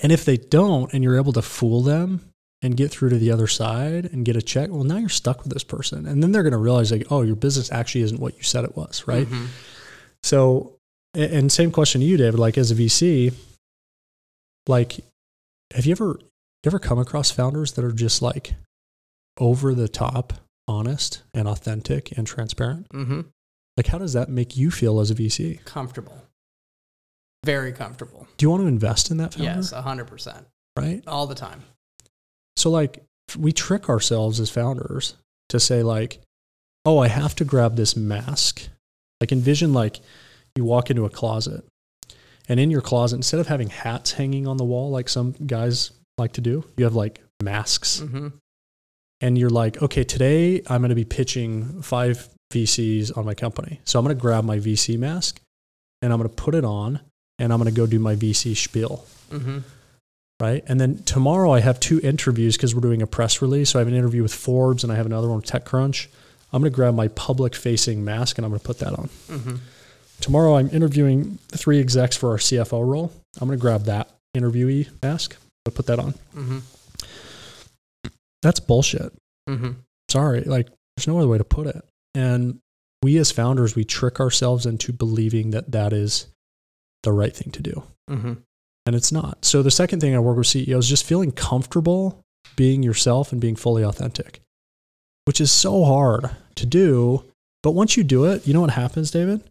and 0.00 0.10
if 0.10 0.24
they 0.24 0.36
don't, 0.38 0.92
and 0.94 1.04
you're 1.04 1.16
able 1.18 1.34
to 1.34 1.42
fool 1.42 1.82
them 1.82 2.20
and 2.64 2.76
get 2.76 2.90
through 2.90 3.10
to 3.10 3.18
the 3.18 3.30
other 3.30 3.46
side 3.46 4.06
and 4.06 4.24
get 4.24 4.36
a 4.36 4.42
check, 4.42 4.70
well, 4.70 4.84
now 4.84 4.96
you're 4.96 5.08
stuck 5.10 5.44
with 5.44 5.52
this 5.52 5.62
person, 5.62 6.06
and 6.06 6.22
then 6.22 6.32
they're 6.32 6.42
going 6.42 6.52
to 6.52 6.58
realize 6.58 6.90
like, 6.90 7.06
oh, 7.10 7.22
your 7.22 7.36
business 7.36 7.70
actually 7.70 8.00
isn't 8.02 8.18
what 8.20 8.36
you 8.36 8.42
said 8.42 8.64
it 8.64 8.74
was, 8.74 9.06
right? 9.06 9.26
Mhm. 9.28 9.48
So, 10.22 10.78
and 11.12 11.52
same 11.52 11.70
question 11.70 12.00
to 12.00 12.06
you, 12.06 12.16
David. 12.16 12.40
Like 12.40 12.56
as 12.56 12.70
a 12.70 12.74
VC, 12.74 13.34
like, 14.66 15.00
have 15.74 15.84
you 15.86 15.92
ever 15.92 16.18
ever 16.64 16.78
come 16.78 16.98
across 16.98 17.30
founders 17.30 17.72
that 17.72 17.84
are 17.84 17.92
just 17.92 18.22
like 18.22 18.54
over 19.38 19.74
the 19.74 19.86
top, 19.88 20.32
honest 20.66 21.22
and 21.34 21.46
authentic 21.46 22.16
and 22.16 22.26
transparent? 22.26 22.88
Mm-hmm. 22.88 23.20
Like, 23.76 23.88
how 23.88 23.98
does 23.98 24.14
that 24.14 24.28
make 24.30 24.56
you 24.56 24.70
feel 24.70 25.00
as 25.00 25.10
a 25.10 25.14
VC? 25.14 25.62
Comfortable. 25.64 26.22
Very 27.44 27.72
comfortable. 27.72 28.26
Do 28.38 28.44
you 28.46 28.50
want 28.50 28.62
to 28.62 28.66
invest 28.68 29.10
in 29.10 29.18
that 29.18 29.34
founder? 29.34 29.52
Yes, 29.52 29.72
hundred 29.72 30.06
percent. 30.06 30.46
Right. 30.78 31.02
All 31.06 31.26
the 31.26 31.34
time. 31.34 31.62
So, 32.56 32.70
like, 32.70 33.02
we 33.38 33.52
trick 33.52 33.88
ourselves 33.88 34.40
as 34.40 34.50
founders 34.50 35.14
to 35.48 35.58
say, 35.58 35.82
like, 35.82 36.20
oh, 36.84 36.98
I 36.98 37.08
have 37.08 37.34
to 37.36 37.44
grab 37.44 37.76
this 37.76 37.96
mask. 37.96 38.68
Like, 39.20 39.32
envision 39.32 39.72
like 39.72 40.00
you 40.56 40.64
walk 40.64 40.90
into 40.90 41.04
a 41.04 41.10
closet, 41.10 41.64
and 42.48 42.60
in 42.60 42.70
your 42.70 42.80
closet, 42.80 43.16
instead 43.16 43.40
of 43.40 43.46
having 43.46 43.68
hats 43.68 44.12
hanging 44.12 44.46
on 44.46 44.56
the 44.56 44.64
wall 44.64 44.90
like 44.90 45.08
some 45.08 45.32
guys 45.46 45.92
like 46.18 46.32
to 46.32 46.40
do, 46.40 46.64
you 46.76 46.84
have 46.84 46.94
like 46.94 47.20
masks. 47.42 48.00
Mm-hmm. 48.00 48.28
And 49.20 49.38
you're 49.38 49.50
like, 49.50 49.80
okay, 49.80 50.04
today 50.04 50.62
I'm 50.68 50.80
going 50.80 50.90
to 50.90 50.94
be 50.94 51.04
pitching 51.04 51.80
five 51.82 52.28
VCs 52.52 53.16
on 53.16 53.24
my 53.24 53.34
company. 53.34 53.80
So 53.84 53.98
I'm 53.98 54.04
going 54.04 54.14
to 54.14 54.20
grab 54.20 54.44
my 54.44 54.58
VC 54.58 54.98
mask 54.98 55.40
and 56.02 56.12
I'm 56.12 56.18
going 56.18 56.28
to 56.28 56.34
put 56.34 56.54
it 56.54 56.64
on 56.64 57.00
and 57.38 57.52
I'm 57.52 57.58
going 57.58 57.72
to 57.72 57.76
go 57.76 57.86
do 57.86 57.98
my 57.98 58.14
VC 58.14 58.54
spiel. 58.54 59.06
Mm-hmm. 59.30 59.58
Right? 60.44 60.64
And 60.66 60.80
then 60.80 61.02
tomorrow 61.04 61.52
I 61.52 61.60
have 61.60 61.80
two 61.80 62.00
interviews 62.00 62.56
because 62.56 62.74
we're 62.74 62.80
doing 62.80 63.02
a 63.02 63.06
press 63.06 63.40
release. 63.40 63.70
So 63.70 63.78
I 63.78 63.80
have 63.80 63.88
an 63.88 63.94
interview 63.94 64.22
with 64.22 64.34
Forbes 64.34 64.84
and 64.84 64.92
I 64.92 64.96
have 64.96 65.06
another 65.06 65.28
one 65.28 65.38
with 65.38 65.46
TechCrunch. 65.46 66.08
I'm 66.52 66.60
going 66.60 66.70
to 66.70 66.74
grab 66.74 66.94
my 66.94 67.08
public 67.08 67.54
facing 67.54 68.04
mask 68.04 68.38
and 68.38 68.44
I'm 68.44 68.50
going 68.50 68.60
to 68.60 68.66
put 68.66 68.78
that 68.80 68.92
on. 68.92 69.08
Tomorrow 70.20 70.56
I'm 70.56 70.68
interviewing 70.70 71.38
three 71.48 71.80
execs 71.80 72.16
for 72.16 72.30
our 72.30 72.36
CFO 72.36 72.86
role. 72.86 73.12
I'm 73.40 73.48
going 73.48 73.58
to 73.58 73.62
grab 73.62 73.84
that 73.84 74.10
interviewee 74.36 74.88
mask. 75.02 75.36
I'll 75.66 75.72
put 75.72 75.86
that 75.86 75.98
on. 75.98 76.12
Mm-hmm. 76.36 76.58
That's 78.42 78.60
bullshit. 78.60 79.12
Mm-hmm. 79.48 79.72
Sorry. 80.10 80.42
Like 80.42 80.68
there's 80.96 81.08
no 81.08 81.18
other 81.18 81.28
way 81.28 81.38
to 81.38 81.44
put 81.44 81.66
it. 81.66 81.82
And 82.14 82.60
we 83.02 83.16
as 83.16 83.32
founders, 83.32 83.74
we 83.74 83.84
trick 83.84 84.20
ourselves 84.20 84.66
into 84.66 84.92
believing 84.92 85.50
that 85.50 85.72
that 85.72 85.92
is 85.92 86.26
the 87.02 87.12
right 87.12 87.34
thing 87.34 87.50
to 87.52 87.62
do. 87.62 87.82
And 88.86 88.94
it's 88.94 89.12
not. 89.12 89.44
So 89.44 89.62
the 89.62 89.70
second 89.70 90.00
thing 90.00 90.14
I 90.14 90.18
work 90.18 90.36
with 90.36 90.46
CEOs 90.46 90.84
is 90.84 90.88
just 90.90 91.04
feeling 91.06 91.32
comfortable 91.32 92.20
being 92.56 92.82
yourself 92.82 93.32
and 93.32 93.40
being 93.40 93.56
fully 93.56 93.82
authentic, 93.82 94.40
which 95.24 95.40
is 95.40 95.50
so 95.50 95.84
hard 95.84 96.30
to 96.56 96.66
do. 96.66 97.24
But 97.62 97.70
once 97.72 97.96
you 97.96 98.04
do 98.04 98.24
it, 98.26 98.46
you 98.46 98.52
know 98.52 98.60
what 98.60 98.70
happens, 98.70 99.10
David? 99.10 99.42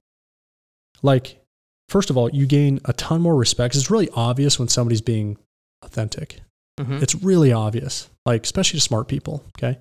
Like, 1.02 1.41
first 1.89 2.10
of 2.10 2.17
all, 2.17 2.30
you 2.30 2.46
gain 2.46 2.80
a 2.86 2.93
ton 2.93 3.22
more 3.22 3.36
respect. 3.36 3.76
It's 3.76 3.89
really 3.91 4.10
obvious 4.15 4.60
when 4.60 4.67
somebody's 4.67 5.02
being 5.02 5.38
authentic. 5.84 6.39
Mm-hmm. 6.80 7.04
It's 7.04 7.15
really 7.15 7.52
obvious, 7.52 8.10
like 8.26 8.43
especially 8.43 8.78
to 8.80 8.84
smart 8.84 9.08
people. 9.08 9.43
Okay, 9.58 9.80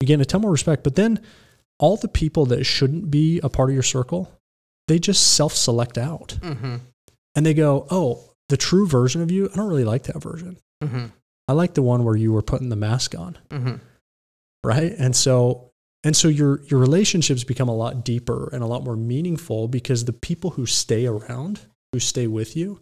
you 0.00 0.06
gain 0.06 0.20
a 0.20 0.24
ton 0.24 0.40
more 0.42 0.50
respect. 0.52 0.84
But 0.84 0.96
then 0.96 1.20
all 1.78 1.96
the 1.96 2.08
people 2.08 2.46
that 2.46 2.64
shouldn't 2.64 3.10
be 3.10 3.40
a 3.42 3.48
part 3.48 3.70
of 3.70 3.74
your 3.74 3.82
circle, 3.82 4.30
they 4.88 4.98
just 4.98 5.34
self-select 5.34 5.98
out 5.98 6.36
Mm-hmm. 6.42 6.76
and 7.34 7.46
they 7.46 7.54
go, 7.54 7.86
"Oh, 7.90 8.24
the 8.52 8.58
true 8.58 8.86
version 8.86 9.22
of 9.22 9.30
you, 9.30 9.48
I 9.50 9.56
don't 9.56 9.68
really 9.68 9.84
like 9.84 10.02
that 10.04 10.22
version. 10.22 10.58
Mm-hmm. 10.84 11.06
I 11.48 11.52
like 11.54 11.72
the 11.72 11.80
one 11.80 12.04
where 12.04 12.16
you 12.16 12.32
were 12.32 12.42
putting 12.42 12.68
the 12.68 12.76
mask 12.76 13.14
on." 13.18 13.38
Mm-hmm. 13.48 13.76
Right? 14.62 14.92
And 14.98 15.16
so 15.16 15.70
and 16.04 16.14
so 16.14 16.28
your 16.28 16.60
your 16.64 16.78
relationships 16.78 17.44
become 17.44 17.70
a 17.70 17.74
lot 17.74 18.04
deeper 18.04 18.50
and 18.52 18.62
a 18.62 18.66
lot 18.66 18.84
more 18.84 18.96
meaningful 18.96 19.68
because 19.68 20.04
the 20.04 20.12
people 20.12 20.50
who 20.50 20.66
stay 20.66 21.06
around, 21.06 21.60
who 21.92 21.98
stay 21.98 22.26
with 22.26 22.54
you, 22.56 22.80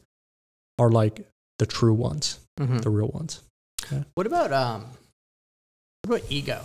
are 0.76 0.90
like 0.90 1.26
the 1.58 1.66
true 1.66 1.94
ones, 1.94 2.40
Mm-hmm. 2.58 2.78
the 2.78 2.90
real 2.90 3.08
ones. 3.08 3.40
What 4.14 4.26
about 4.26 4.52
um? 4.52 4.86
What 6.02 6.18
about 6.18 6.30
ego? 6.32 6.64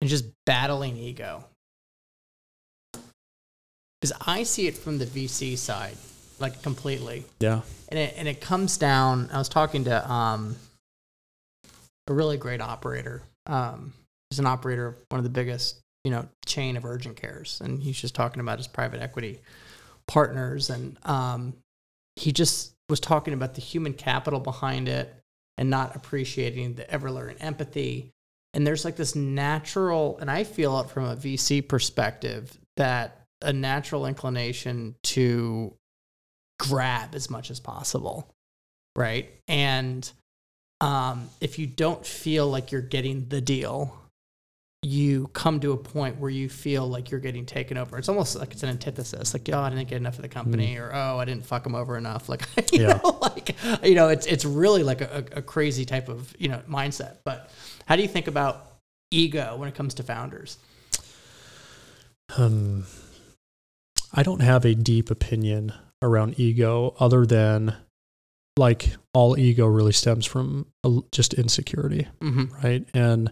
And 0.00 0.10
just 0.10 0.26
battling 0.46 0.96
ego. 0.96 1.44
Because 4.00 4.16
I 4.26 4.42
see 4.42 4.66
it 4.66 4.76
from 4.76 4.98
the 4.98 5.06
VC 5.06 5.56
side, 5.56 5.96
like 6.42 6.62
completely, 6.62 7.24
Yeah. 7.40 7.62
and 7.88 7.98
it 7.98 8.14
and 8.18 8.28
it 8.28 8.40
comes 8.40 8.76
down. 8.76 9.30
I 9.32 9.38
was 9.38 9.48
talking 9.48 9.84
to 9.84 10.10
um, 10.12 10.56
a 12.08 12.12
really 12.12 12.36
great 12.36 12.60
operator. 12.60 13.22
Um, 13.46 13.92
he's 14.30 14.38
an 14.38 14.46
operator 14.46 14.88
of 14.88 14.96
one 15.08 15.18
of 15.18 15.24
the 15.24 15.30
biggest, 15.30 15.80
you 16.04 16.10
know, 16.10 16.28
chain 16.46 16.76
of 16.76 16.84
urgent 16.84 17.16
cares, 17.16 17.60
and 17.64 17.82
he's 17.82 18.00
just 18.00 18.14
talking 18.14 18.40
about 18.40 18.58
his 18.58 18.66
private 18.66 19.00
equity 19.00 19.40
partners, 20.06 20.68
and 20.70 20.96
um, 21.04 21.54
he 22.16 22.32
just 22.32 22.72
was 22.88 23.00
talking 23.00 23.32
about 23.34 23.54
the 23.54 23.60
human 23.60 23.94
capital 23.94 24.40
behind 24.40 24.88
it 24.88 25.14
and 25.56 25.70
not 25.70 25.94
appreciating 25.96 26.74
the 26.74 26.90
ever 26.90 27.10
learning 27.10 27.36
empathy. 27.38 28.10
And 28.54 28.66
there's 28.66 28.84
like 28.84 28.96
this 28.96 29.14
natural, 29.14 30.18
and 30.18 30.30
I 30.30 30.44
feel 30.44 30.78
it 30.80 30.90
from 30.90 31.04
a 31.04 31.16
VC 31.16 31.66
perspective 31.66 32.58
that 32.76 33.18
a 33.40 33.52
natural 33.52 34.06
inclination 34.06 34.94
to 35.04 35.74
grab 36.68 37.14
as 37.14 37.28
much 37.30 37.50
as 37.50 37.58
possible, 37.60 38.28
right? 38.96 39.28
And 39.48 40.10
um, 40.80 41.28
if 41.40 41.58
you 41.58 41.66
don't 41.66 42.04
feel 42.06 42.48
like 42.48 42.72
you're 42.72 42.80
getting 42.80 43.28
the 43.28 43.40
deal, 43.40 43.96
you 44.84 45.28
come 45.32 45.60
to 45.60 45.70
a 45.72 45.76
point 45.76 46.18
where 46.18 46.30
you 46.30 46.48
feel 46.48 46.88
like 46.88 47.10
you're 47.10 47.20
getting 47.20 47.46
taken 47.46 47.76
over. 47.76 47.98
It's 47.98 48.08
almost 48.08 48.34
like 48.36 48.50
it's 48.52 48.62
an 48.64 48.68
antithesis, 48.68 49.32
like 49.32 49.48
oh, 49.52 49.60
I 49.60 49.70
didn't 49.70 49.88
get 49.88 49.96
enough 49.96 50.16
of 50.16 50.22
the 50.22 50.28
company, 50.28 50.76
or 50.76 50.90
oh, 50.92 51.18
I 51.18 51.24
didn't 51.24 51.46
fuck 51.46 51.62
them 51.64 51.74
over 51.74 51.96
enough. 51.96 52.28
Like 52.32 52.44
you 52.72 52.82
Yeah. 52.82 53.00
know, 53.02 53.18
like 53.22 53.54
you 53.84 53.94
know, 53.94 54.08
it's 54.08 54.26
it's 54.26 54.44
really 54.44 54.82
like 54.82 55.00
a, 55.00 55.24
a 55.32 55.42
crazy 55.42 55.84
type 55.84 56.08
of 56.08 56.34
you 56.38 56.48
know 56.48 56.60
mindset. 56.68 57.18
But 57.24 57.50
how 57.86 57.94
do 57.96 58.02
you 58.02 58.08
think 58.08 58.26
about 58.26 58.66
ego 59.12 59.56
when 59.56 59.68
it 59.68 59.74
comes 59.74 59.94
to 59.94 60.02
founders? 60.02 60.58
Um, 62.36 62.86
I 64.12 64.22
don't 64.22 64.40
have 64.40 64.64
a 64.64 64.74
deep 64.74 65.10
opinion 65.10 65.72
around 66.02 66.38
ego 66.38 66.94
other 66.98 67.24
than 67.26 67.74
like 68.58 68.90
all 69.14 69.38
ego 69.38 69.66
really 69.66 69.92
stems 69.92 70.26
from 70.26 70.66
just 71.10 71.32
insecurity, 71.34 72.06
Mm-hmm. 72.20 72.54
right? 72.62 72.86
And 72.92 73.30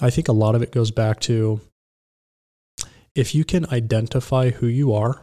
I 0.00 0.10
think 0.10 0.28
a 0.28 0.32
lot 0.32 0.54
of 0.54 0.62
it 0.62 0.70
goes 0.72 0.90
back 0.90 1.20
to 1.20 1.60
if 3.14 3.34
you 3.34 3.44
can 3.44 3.66
identify 3.70 4.50
who 4.50 4.66
you 4.66 4.92
are 4.92 5.22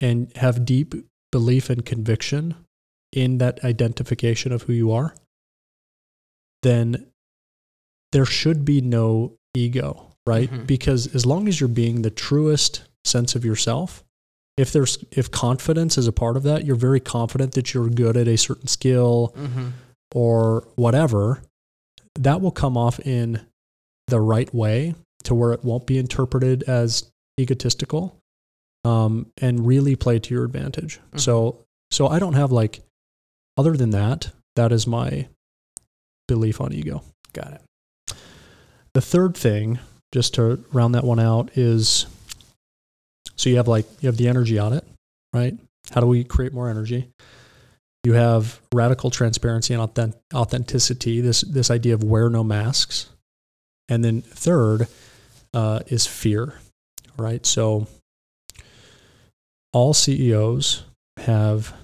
and 0.00 0.30
have 0.36 0.64
deep 0.66 0.94
belief 1.32 1.70
and 1.70 1.84
conviction 1.84 2.54
in 3.12 3.38
that 3.38 3.64
identification 3.64 4.52
of 4.52 4.62
who 4.62 4.74
you 4.74 4.92
are, 4.92 5.14
then 6.62 7.06
there 8.12 8.26
should 8.26 8.64
be 8.64 8.80
no 8.80 9.32
ego, 9.54 10.12
right? 10.26 10.50
Mhm. 10.50 10.66
Because 10.66 11.14
as 11.14 11.24
long 11.26 11.48
as 11.48 11.58
you're 11.60 11.68
being 11.68 12.02
the 12.02 12.10
truest 12.10 12.82
sense 13.04 13.34
of 13.34 13.44
yourself, 13.44 14.04
if 14.56 14.72
there's 14.72 14.98
if 15.10 15.30
confidence 15.30 15.98
is 15.98 16.06
a 16.06 16.12
part 16.12 16.36
of 16.36 16.42
that, 16.44 16.64
you're 16.64 16.76
very 16.76 17.00
confident 17.00 17.52
that 17.52 17.74
you're 17.74 17.88
good 17.88 18.16
at 18.16 18.26
a 18.28 18.36
certain 18.38 18.66
skill 18.68 19.34
Mm-hmm. 19.36 19.68
or 20.14 20.66
whatever, 20.76 21.42
that 22.14 22.40
will 22.40 22.50
come 22.52 22.76
off 22.76 22.98
in 23.00 23.40
the 24.06 24.20
right 24.20 24.52
way 24.54 24.94
to 25.24 25.34
where 25.34 25.52
it 25.52 25.64
won't 25.64 25.86
be 25.86 25.98
interpreted 25.98 26.62
as 26.64 27.10
egotistical 27.38 28.16
um, 28.84 29.26
and 29.42 29.66
really 29.66 29.96
play 29.96 30.18
to 30.18 30.32
your 30.32 30.44
advantage. 30.44 31.00
Mhm. 31.12 31.20
So, 31.20 31.64
so 31.90 32.06
I 32.06 32.18
don't 32.20 32.34
have 32.34 32.52
like, 32.52 32.80
other 33.58 33.76
than 33.76 33.90
that, 33.90 34.30
that 34.54 34.70
is 34.72 34.86
my 34.86 35.26
belief 36.28 36.60
on 36.60 36.72
ego. 36.72 37.02
Got 37.32 37.52
it. 37.54 38.14
The 38.94 39.00
third 39.02 39.36
thing, 39.36 39.80
just 40.12 40.34
to 40.34 40.64
round 40.72 40.94
that 40.94 41.04
one 41.04 41.18
out, 41.20 41.50
is 41.58 42.06
so 43.36 43.50
you 43.50 43.56
have 43.56 43.68
like 43.68 43.86
you 44.00 44.08
have 44.08 44.16
the 44.16 44.28
energy 44.28 44.58
audit, 44.58 44.84
right? 45.32 45.54
How 45.90 46.00
do 46.00 46.06
we 46.06 46.24
create 46.24 46.52
more 46.52 46.68
energy? 46.68 47.08
You 48.04 48.14
have 48.14 48.60
radical 48.74 49.10
transparency 49.10 49.74
and 49.74 49.82
authentic, 49.82 50.20
authenticity. 50.34 51.20
This 51.20 51.42
this 51.42 51.70
idea 51.70 51.94
of 51.94 52.04
wear 52.04 52.28
no 52.30 52.44
masks, 52.44 53.08
and 53.88 54.04
then 54.04 54.22
third 54.22 54.88
uh, 55.54 55.80
is 55.86 56.06
fear, 56.06 56.58
right? 57.18 57.44
So 57.44 57.86
all 59.72 59.92
CEOs 59.92 60.84
have 61.18 61.74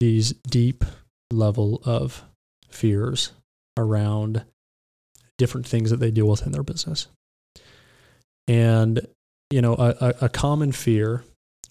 these 0.00 0.32
deep 0.48 0.84
level 1.32 1.82
of 1.84 2.24
fears 2.70 3.32
around 3.76 4.44
different 5.36 5.66
things 5.66 5.90
that 5.90 5.98
they 5.98 6.10
deal 6.10 6.26
with 6.26 6.46
in 6.46 6.52
their 6.52 6.62
business. 6.62 7.08
And, 8.46 9.06
you 9.50 9.62
know, 9.62 9.74
a, 9.74 10.14
a, 10.22 10.28
common 10.28 10.72
fear 10.72 11.24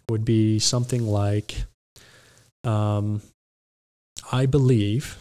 would 0.09 0.25
be 0.25 0.57
something 0.57 1.05
like, 1.05 1.55
um, 2.63 3.21
I 4.31 4.45
believe 4.45 5.17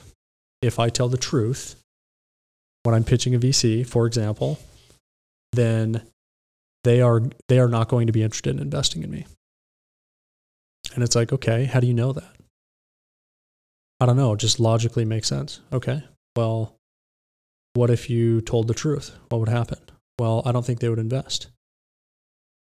if 0.62 0.78
I 0.78 0.88
tell 0.88 1.08
the 1.08 1.18
truth 1.18 1.76
when 2.82 2.94
I'm 2.94 3.04
pitching 3.04 3.34
a 3.34 3.38
VC, 3.38 3.86
for 3.86 4.06
example, 4.06 4.58
then 5.52 6.02
they 6.84 7.00
are 7.00 7.22
they 7.48 7.58
are 7.58 7.68
not 7.68 7.88
going 7.88 8.06
to 8.06 8.12
be 8.12 8.22
interested 8.22 8.54
in 8.54 8.62
investing 8.62 9.02
in 9.02 9.10
me. 9.10 9.26
And 10.94 11.02
it's 11.02 11.16
like, 11.16 11.32
okay, 11.32 11.64
how 11.64 11.80
do 11.80 11.86
you 11.86 11.94
know 11.94 12.12
that? 12.12 12.36
I 14.00 14.06
don't 14.06 14.16
know, 14.16 14.36
just 14.36 14.60
logically 14.60 15.04
makes 15.04 15.28
sense. 15.28 15.60
Okay. 15.72 16.02
Well, 16.36 16.76
what 17.74 17.90
if 17.90 18.08
you 18.08 18.40
told 18.40 18.68
the 18.68 18.74
truth? 18.74 19.16
What 19.28 19.38
would 19.38 19.48
happen? 19.48 19.78
Well, 20.18 20.42
I 20.44 20.52
don't 20.52 20.64
think 20.64 20.80
they 20.80 20.88
would 20.88 20.98
invest. 20.98 21.48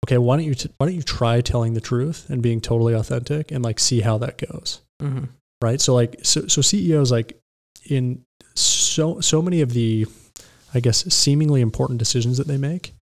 Okay, 0.05 0.19
why 0.19 0.37
don't 0.37 0.47
you 0.47 0.55
t- 0.55 0.71
why 0.79 0.87
don't 0.87 0.97
you 0.97 1.03
try 1.03 1.41
telling 1.41 1.75
the 1.75 1.81
truth 1.81 2.29
and 2.29 2.43
being 2.43 2.61
totally 2.61 2.95
authentic 2.95 3.53
and 3.53 3.65
like 3.65 3.79
see 3.79 4.01
how 4.01 4.19
that 4.19 4.39
goes? 4.39 4.81
Mm-hmm. 5.01 5.25
right? 5.61 5.81
So 5.81 5.95
like 5.95 6.17
so 6.23 6.47
so 6.47 6.61
CEOs 6.61 7.11
like 7.13 7.41
in 7.87 8.25
so 8.55 9.21
so 9.21 9.41
many 9.43 9.61
of 9.61 9.73
the 9.73 10.07
I 10.75 10.81
guess 10.81 11.13
seemingly 11.13 11.61
important 11.61 11.99
decisions 11.99 12.39
that 12.39 12.47
they 12.47 12.57
make, 12.57 12.95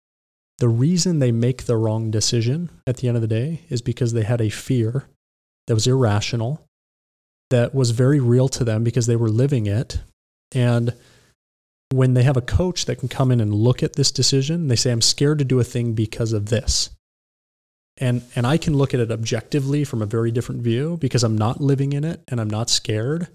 the 0.57 0.69
reason 0.69 1.19
they 1.19 1.31
make 1.31 1.65
the 1.65 1.77
wrong 1.77 2.11
decision 2.11 2.69
at 2.85 2.97
the 2.97 3.07
end 3.07 3.15
of 3.15 3.21
the 3.21 3.27
day 3.27 3.61
is 3.69 3.81
because 3.81 4.13
they 4.13 4.23
had 4.23 4.41
a 4.41 4.49
fear 4.49 5.05
that 5.67 5.73
was 5.73 5.87
irrational 5.87 6.65
that 7.49 7.73
was 7.73 7.91
very 7.91 8.19
real 8.19 8.47
to 8.49 8.63
them 8.63 8.83
because 8.83 9.07
they 9.07 9.15
were 9.15 9.29
living 9.29 9.65
it 9.65 10.01
and 10.51 10.93
when 11.91 12.13
they 12.13 12.23
have 12.23 12.37
a 12.37 12.41
coach 12.41 12.85
that 12.85 12.97
can 12.99 13.09
come 13.09 13.31
in 13.31 13.41
and 13.41 13.53
look 13.53 13.81
at 13.81 13.93
this 13.93 14.11
decision, 14.11 14.67
they 14.67 14.75
say, 14.75 14.91
I'm 14.91 15.01
scared 15.01 15.39
to 15.39 15.45
do 15.45 15.59
a 15.59 15.63
thing 15.63 15.93
because 15.93 16.33
of 16.33 16.47
this. 16.47 16.89
and 17.97 18.21
and 18.35 18.45
I 18.47 18.57
can 18.57 18.77
look 18.77 18.93
at 18.93 18.99
it 19.01 19.11
objectively 19.11 19.83
from 19.83 20.01
a 20.01 20.05
very 20.05 20.31
different 20.31 20.61
view 20.61 20.97
because 21.01 21.23
I'm 21.23 21.37
not 21.37 21.59
living 21.59 21.91
in 21.93 22.03
it 22.05 22.21
and 22.29 22.39
I'm 22.39 22.49
not 22.49 22.69
scared 22.69 23.27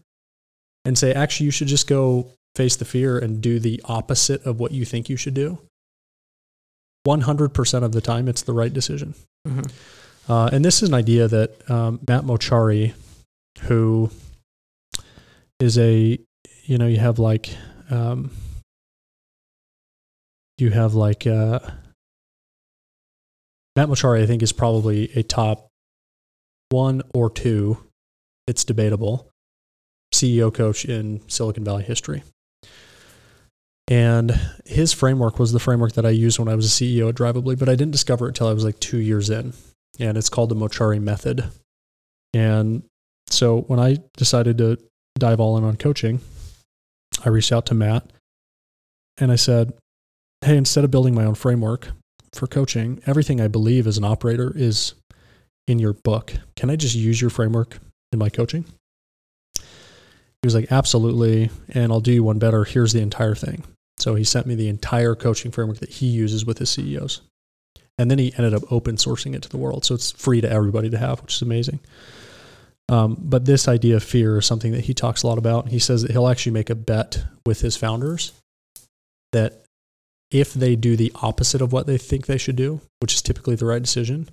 and 0.86 0.96
say 0.96 1.12
actually 1.12 1.46
you 1.46 1.50
should 1.52 1.68
just 1.68 1.86
go 1.86 2.30
face 2.56 2.76
the 2.76 2.84
fear 2.86 3.18
and 3.18 3.42
do 3.42 3.58
the 3.58 3.80
opposite 3.84 4.46
of 4.46 4.58
what 4.60 4.72
you 4.72 4.84
think 4.86 5.10
you 5.10 5.16
should 5.18 5.34
do 5.34 5.58
100% 7.06 7.82
of 7.82 7.92
the 7.92 8.00
time 8.00 8.28
it's 8.28 8.42
the 8.42 8.54
right 8.54 8.72
decision 8.72 9.14
Mhm. 9.46 9.70
uh, 10.28 10.48
and 10.52 10.64
this 10.64 10.82
is 10.82 10.88
an 10.88 10.94
idea 10.94 11.28
that 11.28 11.70
um, 11.70 12.00
Matt 12.08 12.24
Mochary 12.24 12.94
who 13.68 14.10
is 15.60 15.76
a 15.76 16.18
you 16.64 16.78
know 16.78 16.86
you 16.86 16.98
have 16.98 17.18
like 17.18 17.50
um, 17.90 18.30
you 20.58 20.70
have 20.70 20.94
like 20.94 21.26
uh, 21.26 21.58
Matt 23.76 23.88
Mochary, 23.88 24.22
I 24.22 24.26
think, 24.26 24.42
is 24.42 24.52
probably 24.52 25.10
a 25.16 25.22
top 25.22 25.68
one 26.70 27.02
or 27.12 27.30
two. 27.30 27.78
It's 28.46 28.64
debatable. 28.64 29.30
CEO 30.12 30.52
coach 30.54 30.84
in 30.84 31.20
Silicon 31.28 31.64
Valley 31.64 31.82
history. 31.82 32.22
And 33.88 34.38
his 34.64 34.92
framework 34.92 35.38
was 35.38 35.52
the 35.52 35.58
framework 35.58 35.92
that 35.92 36.06
I 36.06 36.10
used 36.10 36.38
when 36.38 36.48
I 36.48 36.54
was 36.54 36.66
a 36.66 36.84
CEO 36.84 37.08
at 37.08 37.14
Drivably, 37.14 37.58
but 37.58 37.68
I 37.68 37.74
didn't 37.74 37.92
discover 37.92 38.26
it 38.26 38.30
until 38.30 38.48
I 38.48 38.54
was 38.54 38.64
like 38.64 38.80
two 38.80 38.98
years 38.98 39.28
in. 39.28 39.52
And 39.98 40.16
it's 40.16 40.30
called 40.30 40.48
the 40.48 40.54
Mochary 40.54 41.00
Method. 41.00 41.44
And 42.32 42.82
so 43.28 43.60
when 43.62 43.78
I 43.78 43.98
decided 44.16 44.58
to 44.58 44.78
dive 45.18 45.40
all 45.40 45.58
in 45.58 45.64
on 45.64 45.76
coaching, 45.76 46.20
I 47.24 47.28
reached 47.28 47.52
out 47.52 47.66
to 47.66 47.74
Matt 47.74 48.10
and 49.18 49.30
I 49.30 49.36
said, 49.36 49.74
Hey, 50.44 50.58
instead 50.58 50.84
of 50.84 50.90
building 50.90 51.14
my 51.14 51.24
own 51.24 51.34
framework, 51.34 51.88
for 52.34 52.46
coaching, 52.46 53.00
everything 53.06 53.40
I 53.40 53.48
believe 53.48 53.86
as 53.86 53.96
an 53.96 54.04
operator 54.04 54.52
is 54.54 54.94
in 55.66 55.78
your 55.78 55.94
book. 55.94 56.34
Can 56.56 56.68
I 56.68 56.76
just 56.76 56.94
use 56.94 57.20
your 57.20 57.30
framework 57.30 57.78
in 58.12 58.18
my 58.18 58.28
coaching? 58.28 58.66
He 59.56 60.44
was 60.46 60.54
like, 60.54 60.70
Absolutely. 60.70 61.50
And 61.70 61.92
I'll 61.92 62.00
do 62.00 62.12
you 62.12 62.22
one 62.22 62.38
better. 62.38 62.64
Here's 62.64 62.92
the 62.92 63.00
entire 63.00 63.34
thing. 63.34 63.64
So 63.98 64.16
he 64.16 64.24
sent 64.24 64.46
me 64.46 64.54
the 64.54 64.68
entire 64.68 65.14
coaching 65.14 65.50
framework 65.50 65.78
that 65.78 65.88
he 65.88 66.06
uses 66.06 66.44
with 66.44 66.58
his 66.58 66.70
CEOs. 66.70 67.22
And 67.96 68.10
then 68.10 68.18
he 68.18 68.34
ended 68.36 68.52
up 68.52 68.70
open 68.70 68.96
sourcing 68.96 69.34
it 69.34 69.42
to 69.42 69.48
the 69.48 69.56
world. 69.56 69.84
So 69.84 69.94
it's 69.94 70.10
free 70.10 70.40
to 70.40 70.50
everybody 70.50 70.90
to 70.90 70.98
have, 70.98 71.22
which 71.22 71.36
is 71.36 71.42
amazing. 71.42 71.80
Um, 72.90 73.16
but 73.18 73.46
this 73.46 73.68
idea 73.68 73.96
of 73.96 74.02
fear 74.02 74.38
is 74.38 74.46
something 74.46 74.72
that 74.72 74.84
he 74.84 74.92
talks 74.92 75.22
a 75.22 75.26
lot 75.26 75.38
about. 75.38 75.68
He 75.68 75.78
says 75.78 76.02
that 76.02 76.10
he'll 76.10 76.28
actually 76.28 76.52
make 76.52 76.68
a 76.68 76.74
bet 76.74 77.24
with 77.46 77.60
his 77.60 77.76
founders 77.76 78.32
that 79.32 79.63
if 80.34 80.52
they 80.52 80.74
do 80.74 80.96
the 80.96 81.12
opposite 81.22 81.62
of 81.62 81.72
what 81.72 81.86
they 81.86 81.96
think 81.96 82.26
they 82.26 82.36
should 82.36 82.56
do, 82.56 82.80
which 82.98 83.14
is 83.14 83.22
typically 83.22 83.54
the 83.54 83.66
right 83.66 83.80
decision, 83.80 84.28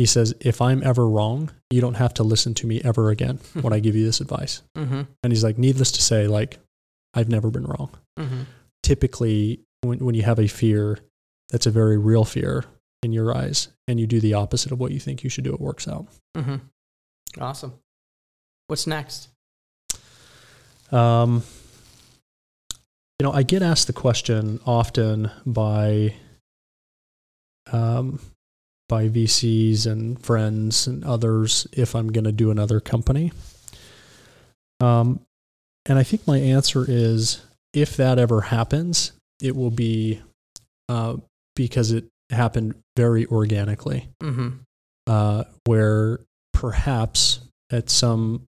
he 0.00 0.06
says, 0.06 0.34
if 0.40 0.60
I'm 0.60 0.82
ever 0.82 1.08
wrong, 1.08 1.52
you 1.70 1.80
don't 1.80 1.94
have 1.94 2.14
to 2.14 2.24
listen 2.24 2.52
to 2.54 2.66
me 2.66 2.82
ever 2.84 3.10
again 3.10 3.38
when 3.60 3.72
I 3.72 3.78
give 3.78 3.94
you 3.94 4.04
this 4.04 4.20
advice. 4.20 4.62
Mm-hmm. 4.76 5.02
And 5.22 5.32
he's 5.32 5.44
like, 5.44 5.56
needless 5.56 5.92
to 5.92 6.02
say, 6.02 6.26
like, 6.26 6.58
I've 7.14 7.28
never 7.28 7.48
been 7.52 7.64
wrong. 7.64 7.90
Mm-hmm. 8.18 8.42
Typically, 8.82 9.60
when, 9.82 10.00
when 10.00 10.16
you 10.16 10.22
have 10.22 10.40
a 10.40 10.48
fear 10.48 10.98
that's 11.50 11.66
a 11.66 11.70
very 11.70 11.96
real 11.96 12.24
fear 12.24 12.64
in 13.04 13.12
your 13.12 13.36
eyes, 13.36 13.68
and 13.86 14.00
you 14.00 14.08
do 14.08 14.18
the 14.18 14.34
opposite 14.34 14.72
of 14.72 14.80
what 14.80 14.90
you 14.90 14.98
think 14.98 15.22
you 15.22 15.30
should 15.30 15.44
do, 15.44 15.54
it 15.54 15.60
works 15.60 15.86
out. 15.86 16.08
Mm-hmm. 16.36 16.56
Awesome. 17.40 17.74
What's 18.66 18.88
next? 18.88 19.28
Um, 20.90 21.44
you 23.18 23.24
know, 23.24 23.32
I 23.32 23.42
get 23.42 23.62
asked 23.62 23.86
the 23.86 23.92
question 23.92 24.60
often 24.66 25.30
by 25.46 26.14
um, 27.72 28.20
by 28.88 29.08
VCs 29.08 29.86
and 29.86 30.22
friends 30.22 30.86
and 30.86 31.04
others 31.04 31.66
if 31.72 31.94
I'm 31.94 32.12
going 32.12 32.24
to 32.24 32.32
do 32.32 32.50
another 32.50 32.80
company. 32.80 33.32
Um, 34.80 35.20
and 35.86 35.98
I 35.98 36.02
think 36.02 36.26
my 36.26 36.38
answer 36.38 36.84
is 36.86 37.42
if 37.72 37.96
that 37.96 38.18
ever 38.18 38.42
happens, 38.42 39.12
it 39.40 39.56
will 39.56 39.70
be 39.70 40.20
uh, 40.88 41.16
because 41.56 41.92
it 41.92 42.04
happened 42.30 42.74
very 42.96 43.26
organically 43.26 44.08
Mm-hmm. 44.22 44.48
uh, 45.06 45.44
where 45.66 46.20
perhaps 46.52 47.40
at 47.70 47.90
some 47.90 48.42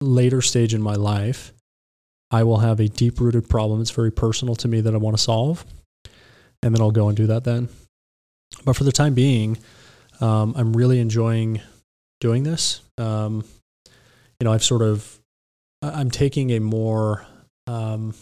later 0.00 0.40
stage 0.42 0.74
in 0.74 0.82
my 0.82 0.94
life, 0.94 1.52
I 2.30 2.42
will 2.42 2.58
have 2.58 2.80
a 2.80 2.88
deep 2.88 3.20
rooted 3.20 3.48
problem. 3.48 3.80
It's 3.80 3.90
very 3.90 4.10
personal 4.10 4.56
to 4.56 4.68
me 4.68 4.80
that 4.80 4.94
I 4.94 4.98
want 4.98 5.16
to 5.16 5.22
solve. 5.22 5.64
And 6.62 6.74
then 6.74 6.82
I'll 6.82 6.90
go 6.90 7.08
and 7.08 7.16
do 7.16 7.26
that 7.28 7.44
then. 7.44 7.68
But 8.64 8.76
for 8.76 8.84
the 8.84 8.92
time 8.92 9.14
being, 9.14 9.58
um, 10.20 10.54
I'm 10.56 10.72
really 10.72 10.98
enjoying 10.98 11.60
doing 12.20 12.42
this. 12.42 12.80
Um, 12.98 13.44
you 14.40 14.44
know, 14.44 14.52
I've 14.52 14.64
sort 14.64 14.82
of, 14.82 15.18
I'm 15.82 16.10
taking 16.10 16.50
a 16.50 16.58
more, 16.58 17.26
um, 17.66 18.14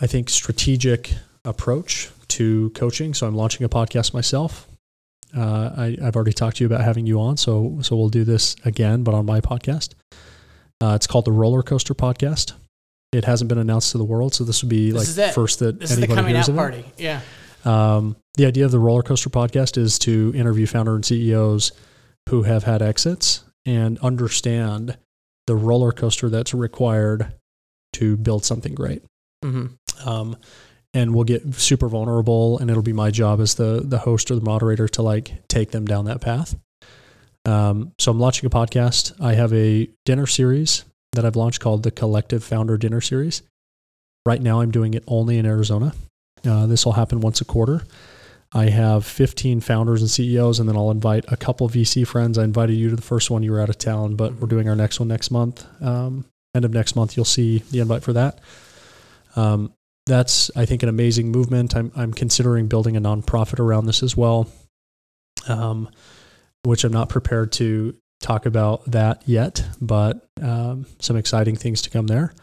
I 0.00 0.06
think, 0.06 0.28
strategic 0.28 1.12
approach 1.44 2.10
to 2.28 2.70
coaching. 2.70 3.14
So 3.14 3.26
I'm 3.26 3.34
launching 3.34 3.64
a 3.64 3.68
podcast 3.68 4.14
myself. 4.14 4.68
Uh, 5.36 5.70
I, 5.76 5.96
I've 6.02 6.16
already 6.16 6.32
talked 6.32 6.58
to 6.58 6.64
you 6.64 6.66
about 6.66 6.82
having 6.82 7.06
you 7.06 7.20
on, 7.20 7.36
so 7.36 7.78
so 7.82 7.96
we'll 7.96 8.08
do 8.08 8.24
this 8.24 8.56
again, 8.64 9.02
but 9.02 9.14
on 9.14 9.26
my 9.26 9.40
podcast. 9.40 9.94
Uh, 10.80 10.94
it's 10.94 11.06
called 11.06 11.24
the 11.24 11.32
Roller 11.32 11.62
Coaster 11.62 11.94
Podcast. 11.94 12.52
It 13.12 13.24
hasn't 13.24 13.48
been 13.48 13.58
announced 13.58 13.92
to 13.92 13.98
the 13.98 14.04
world, 14.04 14.34
so 14.34 14.44
this 14.44 14.62
would 14.62 14.68
be 14.68 14.90
This 14.90 15.16
like 15.16 15.32
first 15.32 15.60
that 15.60 15.80
This 15.80 15.90
is 15.90 15.96
the 15.96 16.02
anybody 16.02 16.16
coming 16.16 16.34
hears 16.34 16.48
out 16.48 16.74
of 16.74 16.74
it. 16.74 16.86
Yeah. 16.98 17.20
Um, 17.64 18.16
the 18.34 18.46
idea 18.46 18.64
of 18.64 18.72
the 18.72 18.78
roller 18.78 19.02
coaster 19.02 19.30
podcast 19.30 19.78
is 19.78 19.98
to 20.00 20.32
interview 20.34 20.66
founder 20.66 20.94
and 20.94 21.04
CEOs 21.04 21.72
who 22.28 22.42
have 22.42 22.64
had 22.64 22.82
exits 22.82 23.44
and 23.64 23.98
understand 24.00 24.98
the 25.46 25.54
roller 25.54 25.92
coaster 25.92 26.28
that's 26.28 26.52
required 26.52 27.32
to 27.94 28.16
build 28.16 28.44
something 28.44 28.74
great. 28.74 29.02
Mm-hmm. 29.44 30.08
Um, 30.08 30.36
and 30.94 31.14
we'll 31.14 31.24
get 31.24 31.54
super 31.56 31.88
vulnerable, 31.88 32.58
and 32.58 32.70
it'll 32.70 32.82
be 32.82 32.92
my 32.92 33.10
job 33.10 33.40
as 33.40 33.56
the 33.56 33.82
the 33.84 33.98
host 33.98 34.30
or 34.30 34.36
the 34.36 34.40
moderator 34.40 34.88
to 34.88 35.02
like 35.02 35.46
take 35.48 35.72
them 35.72 35.84
down 35.84 36.06
that 36.06 36.20
path. 36.20 36.56
Um, 37.44 37.92
so 37.98 38.10
I'm 38.10 38.20
launching 38.20 38.46
a 38.46 38.50
podcast. 38.50 39.20
I 39.20 39.34
have 39.34 39.52
a 39.52 39.90
dinner 40.06 40.26
series 40.26 40.84
that 41.12 41.26
I've 41.26 41.36
launched 41.36 41.60
called 41.60 41.82
the 41.82 41.90
Collective 41.90 42.42
Founder 42.42 42.78
Dinner 42.78 43.00
Series. 43.00 43.42
Right 44.24 44.40
now, 44.40 44.60
I'm 44.60 44.70
doing 44.70 44.94
it 44.94 45.04
only 45.06 45.36
in 45.36 45.44
Arizona. 45.44 45.92
Uh, 46.46 46.66
this 46.66 46.86
will 46.86 46.92
happen 46.92 47.20
once 47.20 47.40
a 47.40 47.44
quarter. 47.44 47.82
I 48.52 48.66
have 48.66 49.04
15 49.04 49.60
founders 49.60 50.00
and 50.00 50.08
CEOs, 50.08 50.60
and 50.60 50.68
then 50.68 50.76
I'll 50.76 50.92
invite 50.92 51.24
a 51.28 51.36
couple 51.36 51.68
VC 51.68 52.06
friends. 52.06 52.38
I 52.38 52.44
invited 52.44 52.74
you 52.74 52.88
to 52.90 52.96
the 52.96 53.02
first 53.02 53.30
one. 53.30 53.42
You 53.42 53.50
were 53.52 53.60
out 53.60 53.68
of 53.68 53.78
town, 53.78 54.14
but 54.14 54.34
we're 54.34 54.46
doing 54.46 54.68
our 54.68 54.76
next 54.76 55.00
one 55.00 55.08
next 55.08 55.30
month. 55.30 55.66
Um, 55.82 56.24
end 56.54 56.64
of 56.64 56.72
next 56.72 56.94
month, 56.94 57.16
you'll 57.16 57.24
see 57.24 57.58
the 57.70 57.80
invite 57.80 58.04
for 58.04 58.12
that. 58.12 58.38
Um, 59.34 59.72
that's, 60.06 60.50
I 60.54 60.66
think, 60.66 60.82
an 60.82 60.88
amazing 60.88 61.30
movement. 61.30 61.74
I'm, 61.74 61.90
I'm 61.96 62.12
considering 62.12 62.68
building 62.68 62.96
a 62.96 63.00
nonprofit 63.00 63.58
around 63.58 63.86
this 63.86 64.02
as 64.02 64.16
well, 64.16 64.48
um, 65.48 65.88
which 66.64 66.84
I'm 66.84 66.92
not 66.92 67.08
prepared 67.08 67.52
to 67.52 67.96
talk 68.20 68.46
about 68.46 68.90
that 68.90 69.22
yet, 69.26 69.64
but 69.80 70.28
um, 70.42 70.86
some 70.98 71.16
exciting 71.16 71.56
things 71.56 71.82
to 71.82 71.90
come 71.90 72.06
there. 72.06 72.34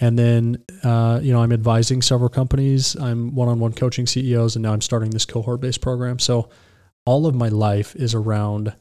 And 0.00 0.18
then, 0.18 0.64
uh, 0.82 1.20
you 1.22 1.32
know, 1.32 1.42
I'm 1.42 1.52
advising 1.52 2.00
several 2.00 2.30
companies. 2.30 2.96
I'm 2.96 3.34
one-on-one 3.34 3.74
coaching 3.74 4.06
CEOs, 4.06 4.56
and 4.56 4.62
now 4.62 4.72
I'm 4.72 4.80
starting 4.80 5.10
this 5.10 5.26
cohort-based 5.26 5.82
program. 5.82 6.18
So, 6.18 6.48
all 7.06 7.26
of 7.26 7.34
my 7.34 7.48
life 7.48 7.94
is 7.96 8.14
around 8.14 8.74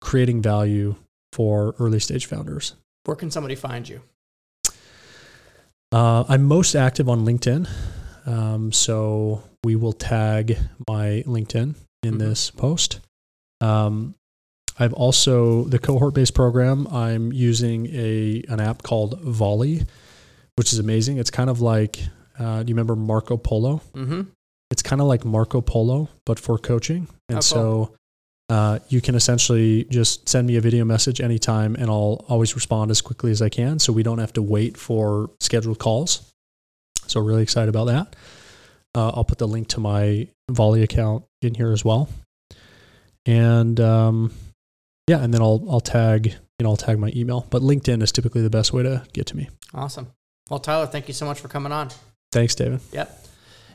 creating 0.00 0.42
value 0.42 0.96
for 1.32 1.74
early-stage 1.78 2.26
founders. 2.26 2.74
Where 3.04 3.16
can 3.16 3.30
somebody 3.30 3.54
find 3.54 3.88
you? 3.88 4.02
Uh, 5.92 6.24
I'm 6.28 6.44
most 6.44 6.74
active 6.74 7.08
on 7.08 7.24
LinkedIn, 7.24 7.68
um, 8.26 8.72
so 8.72 9.42
we 9.64 9.76
will 9.76 9.92
tag 9.92 10.58
my 10.88 11.22
LinkedIn 11.26 11.74
in 12.02 12.14
Mhm. 12.14 12.18
this 12.18 12.50
post. 12.50 13.00
Um, 13.60 14.14
I've 14.78 14.92
also 14.92 15.64
the 15.64 15.78
cohort-based 15.78 16.34
program. 16.34 16.86
I'm 16.88 17.32
using 17.32 17.86
a 17.86 18.42
an 18.48 18.60
app 18.60 18.82
called 18.82 19.20
Volley, 19.22 19.86
which 20.56 20.72
is 20.72 20.78
amazing. 20.78 21.16
It's 21.18 21.30
kind 21.30 21.48
of 21.48 21.60
like, 21.60 21.98
uh, 22.38 22.62
do 22.62 22.68
you 22.70 22.74
remember 22.74 22.94
Marco 22.96 23.36
Polo? 23.36 23.80
Mm-hmm. 23.94 24.22
It's 24.70 24.82
kind 24.82 25.00
of 25.00 25.06
like 25.06 25.24
Marco 25.24 25.60
Polo, 25.60 26.08
but 26.26 26.38
for 26.38 26.58
coaching. 26.58 27.08
And 27.28 27.38
Oh, 27.38 27.40
cool. 27.40 27.40
Uh, 28.48 28.78
you 28.88 29.00
can 29.00 29.14
essentially 29.14 29.84
just 29.84 30.28
send 30.28 30.46
me 30.46 30.56
a 30.56 30.60
video 30.60 30.84
message 30.84 31.20
anytime, 31.20 31.74
and 31.74 31.90
I'll 31.90 32.24
always 32.28 32.54
respond 32.54 32.90
as 32.90 33.00
quickly 33.00 33.30
as 33.30 33.42
I 33.42 33.48
can. 33.48 33.78
So 33.78 33.92
we 33.92 34.02
don't 34.02 34.18
have 34.18 34.32
to 34.34 34.42
wait 34.42 34.76
for 34.76 35.30
scheduled 35.40 35.78
calls. 35.78 36.32
So 37.06 37.20
really 37.20 37.42
excited 37.42 37.68
about 37.68 37.86
that. 37.86 38.16
Uh, 38.94 39.10
I'll 39.14 39.24
put 39.24 39.38
the 39.38 39.48
link 39.48 39.68
to 39.68 39.80
my 39.80 40.28
Volley 40.50 40.82
account 40.82 41.24
in 41.42 41.54
here 41.54 41.72
as 41.72 41.84
well. 41.84 42.08
And 43.26 43.78
um, 43.80 44.32
yeah, 45.08 45.22
and 45.22 45.34
then 45.34 45.42
I'll 45.42 45.64
I'll 45.68 45.80
tag 45.80 46.26
you 46.26 46.64
know 46.64 46.70
I'll 46.70 46.76
tag 46.76 46.98
my 46.98 47.12
email. 47.14 47.46
But 47.50 47.62
LinkedIn 47.62 48.02
is 48.02 48.12
typically 48.12 48.42
the 48.42 48.50
best 48.50 48.72
way 48.72 48.84
to 48.84 49.04
get 49.12 49.26
to 49.26 49.36
me. 49.36 49.48
Awesome. 49.74 50.08
Well, 50.48 50.60
Tyler, 50.60 50.86
thank 50.86 51.08
you 51.08 51.14
so 51.14 51.26
much 51.26 51.40
for 51.40 51.48
coming 51.48 51.72
on. 51.72 51.90
Thanks, 52.30 52.54
David. 52.54 52.80
Yep. 52.92 53.26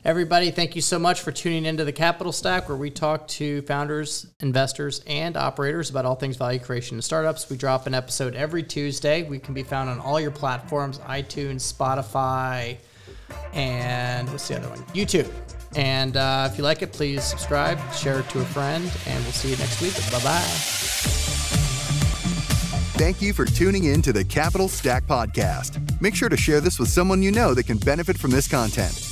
Everybody, 0.04 0.50
thank 0.50 0.74
you 0.74 0.82
so 0.82 0.98
much 0.98 1.20
for 1.20 1.30
tuning 1.30 1.64
into 1.64 1.84
the 1.84 1.92
Capital 1.92 2.32
Stack, 2.32 2.68
where 2.68 2.76
we 2.76 2.90
talk 2.90 3.28
to 3.28 3.62
founders, 3.62 4.26
investors, 4.40 5.00
and 5.06 5.36
operators 5.36 5.90
about 5.90 6.04
all 6.04 6.16
things 6.16 6.36
value 6.36 6.58
creation 6.58 6.96
and 6.96 7.04
startups. 7.04 7.48
We 7.48 7.56
drop 7.56 7.86
an 7.86 7.94
episode 7.94 8.34
every 8.34 8.64
Tuesday. 8.64 9.22
We 9.22 9.38
can 9.38 9.54
be 9.54 9.62
found 9.62 9.88
on 9.88 10.00
all 10.00 10.18
your 10.18 10.32
platforms 10.32 10.98
iTunes, 10.98 11.72
Spotify, 11.72 12.78
and 13.52 14.28
what's 14.30 14.48
the 14.48 14.56
other 14.56 14.68
one? 14.70 14.80
YouTube. 14.86 15.30
And 15.76 16.16
uh, 16.16 16.48
if 16.50 16.58
you 16.58 16.64
like 16.64 16.82
it, 16.82 16.92
please 16.92 17.22
subscribe, 17.22 17.78
share 17.94 18.18
it 18.18 18.28
to 18.30 18.40
a 18.40 18.44
friend, 18.44 18.90
and 19.06 19.22
we'll 19.22 19.32
see 19.32 19.50
you 19.50 19.56
next 19.56 19.80
week. 19.80 19.94
Bye 20.10 20.24
bye. 20.24 20.40
Thank 22.98 23.22
you 23.22 23.32
for 23.32 23.44
tuning 23.44 23.84
in 23.84 24.02
to 24.02 24.12
the 24.12 24.24
Capital 24.24 24.66
Stack 24.66 25.04
Podcast. 25.06 26.00
Make 26.00 26.16
sure 26.16 26.28
to 26.28 26.36
share 26.36 26.60
this 26.60 26.80
with 26.80 26.88
someone 26.88 27.22
you 27.22 27.30
know 27.30 27.54
that 27.54 27.68
can 27.68 27.78
benefit 27.78 28.18
from 28.18 28.32
this 28.32 28.48
content. 28.48 29.11